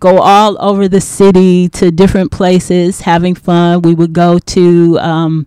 go 0.02 0.18
all 0.18 0.56
over 0.62 0.88
the 0.88 1.00
city 1.00 1.68
to 1.70 1.90
different 1.92 2.32
places 2.32 3.00
having 3.02 3.34
fun. 3.34 3.82
We 3.82 3.94
would 3.94 4.12
go 4.12 4.38
to 4.38 4.98
um, 5.00 5.46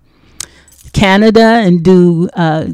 Canada 0.93 1.41
and 1.43 1.83
do 1.83 2.29
uh, 2.33 2.67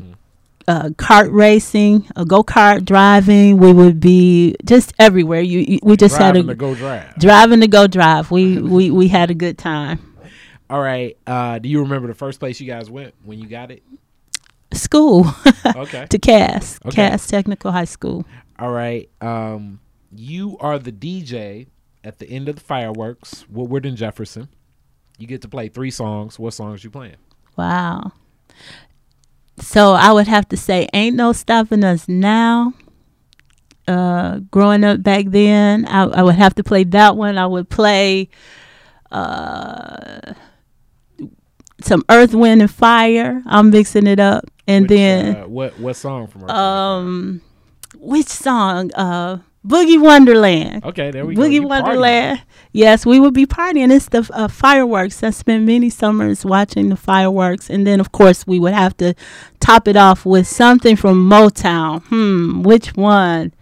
uh, 0.68 0.90
kart 0.90 1.32
racing, 1.32 2.08
uh, 2.16 2.24
go 2.24 2.44
kart 2.44 2.86
driving. 2.86 3.58
We 3.58 3.74
would 3.74 4.00
be 4.00 4.56
just 4.66 4.94
everywhere. 5.00 5.42
You, 5.42 5.60
you 5.60 5.80
we 5.84 5.98
just 5.98 6.18
Driving 6.18 6.48
had 6.48 6.48
to 6.48 6.52
a 6.54 6.56
go 6.56 6.76
drive. 6.76 7.16
driving 7.18 7.62
to 7.62 7.68
go 7.68 7.88
drive. 7.88 8.32
We 8.32 8.60
we 8.62 8.92
we 8.92 9.08
had 9.10 9.32
a 9.32 9.36
good 9.36 9.58
time. 9.58 10.00
All 10.70 10.82
right. 10.82 11.18
Uh, 11.28 11.60
do 11.60 11.68
you 11.70 11.82
remember 11.82 12.08
the 12.08 12.16
first 12.16 12.40
place 12.40 12.60
you 12.62 12.68
guys 12.68 12.90
went 12.90 13.14
when 13.24 13.40
you 13.40 13.48
got 13.48 13.72
it? 13.72 13.84
School. 14.74 15.26
Okay. 15.76 16.06
to 16.10 16.20
Cass, 16.20 16.80
Okay. 16.86 16.96
Cass 16.96 17.28
Technical 17.28 17.72
High 17.72 17.86
School. 17.86 18.26
All 18.60 18.72
right. 18.72 19.10
Um, 19.22 19.80
you 20.16 20.58
are 20.60 20.78
the 20.80 20.92
DJ 20.92 21.68
at 22.04 22.20
the 22.20 22.30
end 22.30 22.50
of 22.50 22.56
the 22.56 22.62
fireworks, 22.62 23.46
Woodward 23.50 23.86
and 23.86 23.98
Jefferson. 23.98 24.50
You 25.18 25.28
get 25.28 25.42
to 25.44 25.48
play 25.48 25.68
three 25.68 25.92
songs. 25.92 26.40
What 26.40 26.54
songs 26.54 26.84
you 26.84 26.90
playing? 26.90 27.18
Wow. 27.56 28.14
So 29.60 29.94
I 29.94 30.12
would 30.12 30.28
have 30.28 30.48
to 30.50 30.58
say, 30.58 30.88
ain't 30.94 31.16
no 31.16 31.34
stopping 31.34 31.84
us 31.84 32.08
now. 32.08 32.74
Uh, 33.88 34.40
growing 34.52 34.84
up 34.84 35.04
back 35.04 35.26
then, 35.28 35.86
I, 35.86 36.04
I 36.04 36.24
would 36.24 36.36
have 36.36 36.56
to 36.56 36.64
play 36.64 36.84
that 36.86 37.18
one. 37.18 37.38
I 37.38 37.46
would 37.46 37.70
play 37.70 38.30
uh, 39.12 40.34
some 41.82 42.04
Earth, 42.10 42.34
Wind, 42.34 42.62
and 42.62 42.72
Fire. 42.72 43.44
I'm 43.46 43.70
mixing 43.70 44.08
it 44.08 44.20
up, 44.20 44.46
and 44.68 44.84
Which, 44.84 44.90
then 44.90 45.36
uh, 45.36 45.48
what 45.48 45.80
what 45.80 45.96
song 45.96 46.28
from? 46.28 46.44
Earth, 46.44 46.50
Wind 46.50 46.58
um, 46.58 47.42
which 47.98 48.28
song? 48.28 48.92
Uh, 48.94 49.40
Boogie 49.66 50.02
Wonderland. 50.02 50.84
Okay, 50.84 51.12
there 51.12 51.26
we 51.26 51.36
go. 51.36 51.42
Boogie 51.44 51.54
You 51.54 51.62
partying. 51.64 51.70
Wonderland. 51.70 52.42
Yes, 52.74 53.06
we 53.06 53.20
would 53.20 53.34
be 53.34 53.46
partying. 53.46 53.92
It's 53.96 54.10
the 54.10 54.28
uh, 54.34 54.48
fireworks. 54.48 55.22
I 55.22 55.30
spent 55.30 55.66
many 55.66 55.90
summers 55.90 56.44
watching 56.44 56.90
the 56.90 56.96
fireworks, 56.96 57.70
and 57.70 57.86
then 57.86 58.00
of 58.00 58.12
course 58.12 58.48
we 58.48 58.60
would 58.60 58.74
have 58.74 58.98
to 58.98 59.14
top 59.60 59.88
it 59.88 59.96
off 59.96 60.26
with 60.26 60.48
something 60.48 60.96
from 60.96 61.30
Motown. 61.30 62.02
Hmm, 62.06 62.64
which 62.64 62.96
one? 62.96 63.54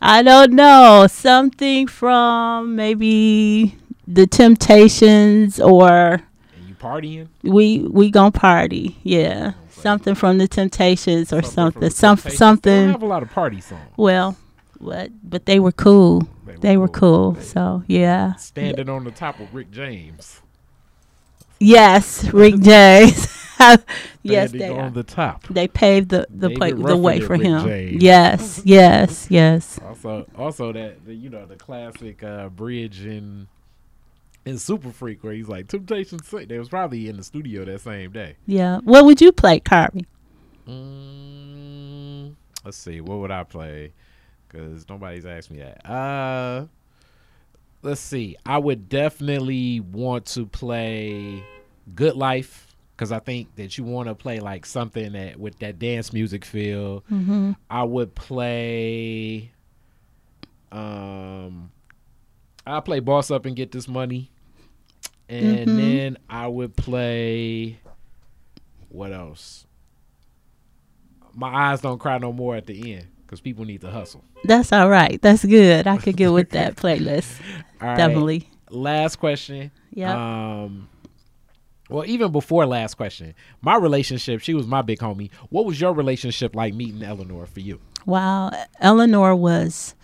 I 0.00 0.22
don't 0.22 0.52
know. 0.54 1.06
Something 1.08 1.86
from 1.86 2.74
maybe 2.74 3.76
the 4.08 4.26
Temptations, 4.26 5.60
or 5.60 5.88
And 6.56 6.68
you 6.68 6.74
partying? 6.74 7.28
we 7.44 7.80
we 7.80 8.10
gonna 8.10 8.32
party. 8.32 8.96
Yeah, 9.04 9.52
something 9.70 10.14
from 10.16 10.38
the 10.38 10.48
Temptations 10.48 11.32
or 11.32 11.42
something. 11.42 11.80
the 11.80 11.90
Some. 11.90 12.16
They 12.62 12.80
don't 12.80 12.90
have 12.92 13.02
a 13.02 13.06
lot 13.06 13.22
of 13.22 13.30
party 13.30 13.60
songs. 13.60 13.82
Well, 13.96 14.36
what? 14.78 15.10
But 15.22 15.46
they 15.46 15.58
were 15.60 15.72
cool. 15.72 16.20
They 16.46 16.52
were 16.54 16.58
They 16.58 16.76
were 16.76 16.88
cool. 16.88 17.34
cool. 17.34 17.42
So 17.42 17.82
yeah. 17.86 18.34
Standing 18.34 18.88
on 18.88 19.04
the 19.04 19.10
top 19.10 19.40
of 19.40 19.54
Rick 19.54 19.70
James. 19.70 20.40
Yes, 21.60 22.24
Rick 22.32 22.54
James. 22.60 23.26
yes, 24.22 24.50
Standing 24.50 24.58
they 24.60 24.68
on 24.68 24.78
are. 24.86 24.90
the 24.90 25.02
top. 25.02 25.46
They 25.48 25.66
paved 25.66 26.10
the 26.10 26.26
the, 26.30 26.48
the 26.48 26.96
way 26.96 27.20
for 27.20 27.32
Rick 27.34 27.42
him. 27.42 27.64
James. 27.66 28.02
Yes, 28.02 28.62
yes, 28.64 29.26
yes. 29.30 29.80
Also, 29.84 30.26
also 30.36 30.72
that 30.72 31.04
the, 31.04 31.14
you 31.14 31.28
know 31.28 31.44
the 31.46 31.56
classic 31.56 32.22
uh, 32.22 32.48
bridge 32.50 33.04
in 33.04 33.48
in 34.44 34.58
Super 34.58 34.90
Freak 34.90 35.24
where 35.24 35.32
he's 35.32 35.48
like 35.48 35.66
Temptation 35.66 36.22
Six. 36.22 36.46
They 36.46 36.58
was 36.58 36.68
probably 36.68 37.08
in 37.08 37.16
the 37.16 37.24
studio 37.24 37.64
that 37.64 37.80
same 37.80 38.12
day. 38.12 38.36
Yeah. 38.46 38.78
What 38.84 39.04
would 39.04 39.20
you 39.20 39.32
play, 39.32 39.58
Carly? 39.58 40.06
Mm, 40.68 42.34
let's 42.64 42.76
see, 42.76 43.00
what 43.00 43.18
would 43.18 43.30
I 43.30 43.42
play? 43.44 43.92
Because 44.48 44.88
nobody's 44.88 45.26
asked 45.26 45.50
me 45.50 45.58
that. 45.58 45.88
Uh, 45.88 46.66
let's 47.82 48.00
see. 48.00 48.36
I 48.46 48.58
would 48.58 48.88
definitely 48.88 49.80
want 49.80 50.26
to 50.26 50.46
play 50.46 51.42
Good 51.94 52.16
Life 52.16 52.66
because 52.96 53.12
I 53.12 53.18
think 53.18 53.54
that 53.56 53.76
you 53.78 53.84
want 53.84 54.08
to 54.08 54.14
play 54.14 54.40
like 54.40 54.64
something 54.66 55.12
that 55.12 55.38
with 55.38 55.58
that 55.60 55.78
dance 55.78 56.12
music 56.12 56.44
feel. 56.44 57.02
Mm-hmm. 57.10 57.52
I 57.70 57.82
would 57.84 58.14
play. 58.14 59.52
Um, 60.72 61.70
I 62.66 62.80
play 62.80 63.00
Boss 63.00 63.30
Up 63.30 63.46
and 63.46 63.54
Get 63.56 63.70
This 63.72 63.86
Money, 63.88 64.30
and 65.28 65.68
Mhm. 65.68 65.76
then 65.76 66.18
I 66.28 66.46
would 66.48 66.76
play. 66.76 67.78
What 68.88 69.12
else? 69.12 69.66
My 71.34 71.70
eyes 71.70 71.80
don't 71.80 71.98
cry 71.98 72.18
no 72.18 72.32
more 72.32 72.56
at 72.56 72.66
the 72.66 72.94
end 72.94 73.06
because 73.28 73.42
people 73.42 73.66
need 73.66 73.82
to 73.82 73.90
hustle. 73.90 74.24
That's 74.44 74.72
all 74.72 74.88
right. 74.88 75.20
That's 75.20 75.44
good. 75.44 75.86
I 75.86 75.98
could 75.98 76.16
get 76.16 76.32
with 76.32 76.50
that 76.50 76.76
playlist. 76.76 77.38
Right. 77.78 77.96
Definitely. 77.96 78.48
Last 78.70 79.16
question. 79.16 79.70
Yeah. 79.92 80.14
Um. 80.62 80.88
Well, 81.90 82.04
even 82.06 82.32
before 82.32 82.66
last 82.66 82.94
question, 82.94 83.34
my 83.62 83.76
relationship, 83.76 84.40
she 84.42 84.52
was 84.52 84.66
my 84.66 84.82
big 84.82 84.98
homie. 84.98 85.30
What 85.48 85.64
was 85.64 85.80
your 85.80 85.94
relationship 85.94 86.54
like 86.54 86.74
meeting 86.74 87.02
Eleanor 87.02 87.46
for 87.46 87.60
you? 87.60 87.80
Wow. 88.04 88.50
Eleanor 88.80 89.34
was 89.34 89.94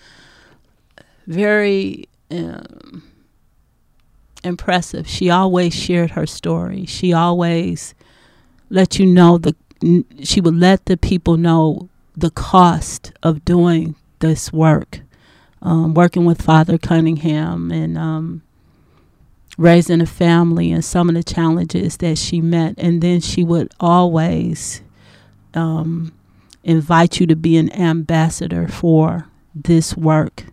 very 1.26 2.08
um, 2.30 3.02
impressive. 4.42 5.06
She 5.06 5.28
always 5.28 5.74
shared 5.74 6.12
her 6.12 6.26
story. 6.26 6.86
She 6.86 7.12
always 7.12 7.94
let 8.70 8.98
you 8.98 9.06
know 9.06 9.38
the. 9.38 9.54
She 10.22 10.40
would 10.40 10.56
let 10.56 10.86
the 10.86 10.96
people 10.96 11.36
know 11.36 11.90
the 12.16 12.30
cost 12.30 13.12
of 13.22 13.44
doing 13.44 13.96
this 14.20 14.52
work, 14.52 15.00
um, 15.62 15.94
working 15.94 16.24
with 16.24 16.42
Father 16.42 16.78
Cunningham 16.78 17.70
and 17.72 17.98
um, 17.98 18.42
raising 19.58 20.00
a 20.00 20.06
family 20.06 20.70
and 20.72 20.84
some 20.84 21.08
of 21.08 21.14
the 21.14 21.22
challenges 21.22 21.96
that 21.98 22.18
she 22.18 22.40
met. 22.40 22.74
And 22.78 23.02
then 23.02 23.20
she 23.20 23.42
would 23.44 23.72
always 23.80 24.82
um, 25.54 26.12
invite 26.62 27.20
you 27.20 27.26
to 27.26 27.36
be 27.36 27.56
an 27.56 27.72
ambassador 27.72 28.68
for 28.68 29.26
this 29.54 29.96
work. 29.96 30.44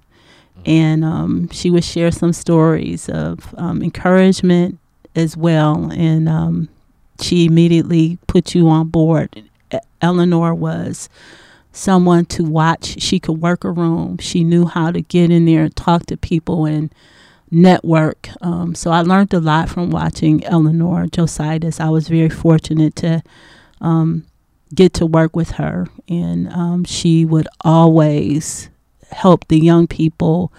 And 0.66 1.04
um, 1.04 1.50
she 1.50 1.70
would 1.72 1.84
share 1.84 2.12
some 2.12 2.34
stories 2.34 3.10
of 3.10 3.54
um, 3.58 3.82
encouragement 3.82 4.78
as 5.16 5.36
well. 5.36 5.92
And 5.92 6.30
um, 6.30 6.70
she 7.20 7.46
immediately 7.46 8.18
put 8.28 8.54
you 8.54 8.70
on 8.70 8.90
board. 8.90 9.44
Eleanor 10.02 10.54
was 10.54 11.10
someone 11.72 12.26
to 12.26 12.44
watch. 12.44 13.02
She 13.02 13.20
could 13.20 13.42
work 13.42 13.64
a 13.64 13.72
room. 13.72 14.18
She 14.18 14.44
knew 14.44 14.66
how 14.66 14.92
to 14.92 15.02
get 15.02 15.32
in 15.32 15.46
there 15.46 15.64
and 15.64 15.76
talk 15.76 16.06
to 16.08 16.18
people 16.18 16.66
and 16.66 16.94
network. 17.50 18.30
Um, 18.42 18.76
so 18.76 18.92
I 18.92 19.02
learned 19.02 19.34
a 19.34 19.40
lot 19.40 19.70
from 19.70 19.90
watching 19.90 20.44
Eleanor 20.46 21.06
Josaitis. 21.06 21.80
I 21.80 21.90
was 21.90 22.08
very 22.08 22.30
fortunate 22.30 22.96
to 22.98 23.22
um, 23.82 24.26
get 24.74 24.94
to 24.96 25.06
work 25.06 25.36
with 25.36 25.52
her, 25.52 25.88
and 26.08 26.48
um, 26.50 26.84
she 26.86 27.26
would 27.26 27.48
always 27.62 28.70
help 29.12 29.48
the 29.48 29.60
young 29.60 29.88
people 29.88 30.54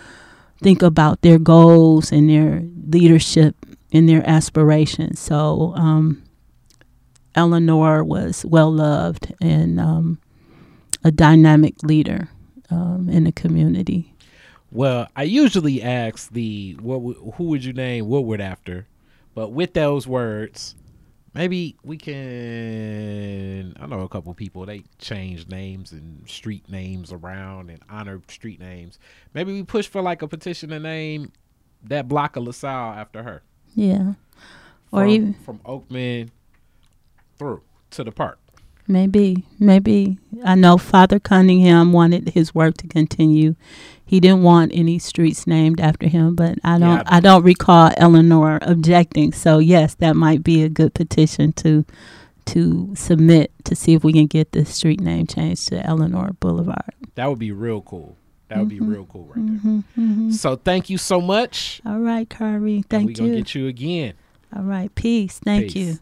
think 0.62 0.82
about 0.82 1.22
their 1.22 1.38
goals 1.38 2.12
and 2.12 2.28
their 2.28 2.62
leadership 2.88 3.56
and 3.92 4.08
their 4.08 4.28
aspirations. 4.28 5.18
So 5.18 5.72
um, 5.76 6.22
Eleanor 7.34 8.04
was 8.04 8.44
well 8.44 8.70
loved 8.70 9.34
and 9.40 9.80
um, 9.80 10.18
a 11.04 11.10
dynamic 11.10 11.82
leader 11.82 12.28
um, 12.70 13.08
in 13.08 13.24
the 13.24 13.32
community. 13.32 14.14
Well, 14.70 15.06
I 15.14 15.24
usually 15.24 15.82
ask 15.82 16.30
the 16.32 16.76
what 16.80 16.96
w- 16.96 17.32
who 17.36 17.44
would 17.44 17.64
you 17.64 17.72
name 17.74 18.08
Woodward 18.08 18.40
after, 18.40 18.86
but 19.34 19.52
with 19.52 19.74
those 19.74 20.06
words, 20.06 20.74
maybe 21.34 21.76
we 21.84 21.98
can. 21.98 23.76
I 23.78 23.86
know 23.86 24.00
a 24.00 24.08
couple 24.08 24.32
people 24.32 24.64
they 24.64 24.84
change 24.98 25.46
names 25.48 25.92
and 25.92 26.26
street 26.28 26.68
names 26.70 27.12
around 27.12 27.70
and 27.70 27.80
honor 27.90 28.22
street 28.28 28.60
names. 28.60 28.98
Maybe 29.34 29.52
we 29.52 29.62
push 29.62 29.86
for 29.86 30.00
like 30.00 30.22
a 30.22 30.28
petition 30.28 30.70
to 30.70 30.80
name 30.80 31.32
that 31.84 32.08
block 32.08 32.36
of 32.36 32.44
LaSalle 32.44 32.94
after 32.94 33.22
her. 33.22 33.42
Yeah, 33.74 34.14
or 34.90 35.02
from, 35.02 35.08
even 35.10 35.34
from 35.34 35.58
Oakman 35.60 36.30
through 37.38 37.62
to 37.90 38.04
the 38.04 38.12
park. 38.12 38.38
Maybe 38.88 39.44
maybe 39.58 40.18
I 40.44 40.54
know 40.54 40.76
Father 40.78 41.18
Cunningham 41.20 41.92
wanted 41.92 42.30
his 42.30 42.54
work 42.54 42.76
to 42.78 42.86
continue. 42.88 43.54
He 44.04 44.20
didn't 44.20 44.42
want 44.42 44.72
any 44.74 44.98
streets 44.98 45.46
named 45.46 45.80
after 45.80 46.06
him, 46.08 46.34
but 46.34 46.58
I 46.64 46.78
don't 46.78 46.88
Yeah, 46.98 47.02
I 47.06 47.20
don't 47.20 47.42
recall 47.44 47.92
Eleanor 47.96 48.58
objecting. 48.62 49.32
So 49.32 49.58
yes, 49.58 49.94
that 49.96 50.16
might 50.16 50.42
be 50.44 50.62
a 50.62 50.68
good 50.68 50.92
petition 50.94 51.52
to 51.54 51.84
to 52.46 52.92
submit 52.96 53.52
to 53.64 53.74
see 53.76 53.94
if 53.94 54.02
we 54.04 54.12
can 54.12 54.26
get 54.26 54.52
the 54.52 54.64
street 54.64 55.00
name 55.00 55.26
changed 55.26 55.68
to 55.68 55.84
Eleanor 55.86 56.32
Boulevard. 56.40 56.92
That 57.14 57.26
would 57.30 57.38
be 57.38 57.52
real 57.52 57.80
cool. 57.82 58.16
That 58.48 58.58
would 58.58 58.68
be 58.68 58.80
Mhm. 58.80 58.88
real 58.90 59.06
cool 59.06 59.24
right 59.34 59.36
there. 59.46 59.56
hmm 59.58 59.78
hmm 59.94 60.30
So 60.32 60.56
thank 60.56 60.90
you 60.90 60.98
so 60.98 61.20
much. 61.20 61.80
All 61.86 62.00
right, 62.00 62.28
Curry. 62.28 62.84
and 62.90 63.02
you. 63.02 63.06
We're 63.06 63.14
gonna 63.30 63.36
get 63.38 63.54
you 63.54 63.66
again. 63.68 64.14
All 64.54 64.64
right, 64.64 64.94
peace. 64.94 65.38
Thank 65.42 65.72
Peace. 65.72 65.76
you. 65.76 65.98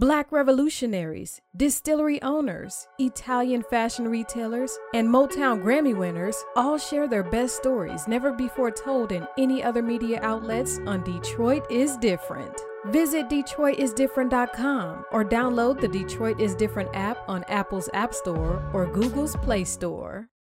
Black 0.00 0.32
revolutionaries, 0.32 1.42
distillery 1.58 2.22
owners, 2.22 2.88
Italian 2.98 3.62
fashion 3.62 4.08
retailers, 4.08 4.78
and 4.94 5.06
Motown 5.06 5.62
Grammy 5.62 5.94
winners 5.94 6.42
all 6.56 6.78
share 6.78 7.06
their 7.06 7.22
best 7.22 7.58
stories 7.58 8.08
never 8.08 8.32
before 8.32 8.70
told 8.70 9.12
in 9.12 9.28
any 9.36 9.62
other 9.62 9.82
media 9.82 10.18
outlets 10.22 10.78
on 10.86 11.04
Detroit 11.04 11.70
is 11.70 11.98
Different. 11.98 12.62
Visit 12.86 13.28
DetroitisDifferent.com 13.28 15.04
or 15.12 15.22
download 15.22 15.82
the 15.82 15.88
Detroit 15.88 16.40
is 16.40 16.54
Different 16.54 16.88
app 16.94 17.18
on 17.28 17.44
Apple's 17.44 17.90
App 17.92 18.14
Store 18.14 18.66
or 18.72 18.86
Google's 18.86 19.36
Play 19.36 19.64
Store. 19.64 20.30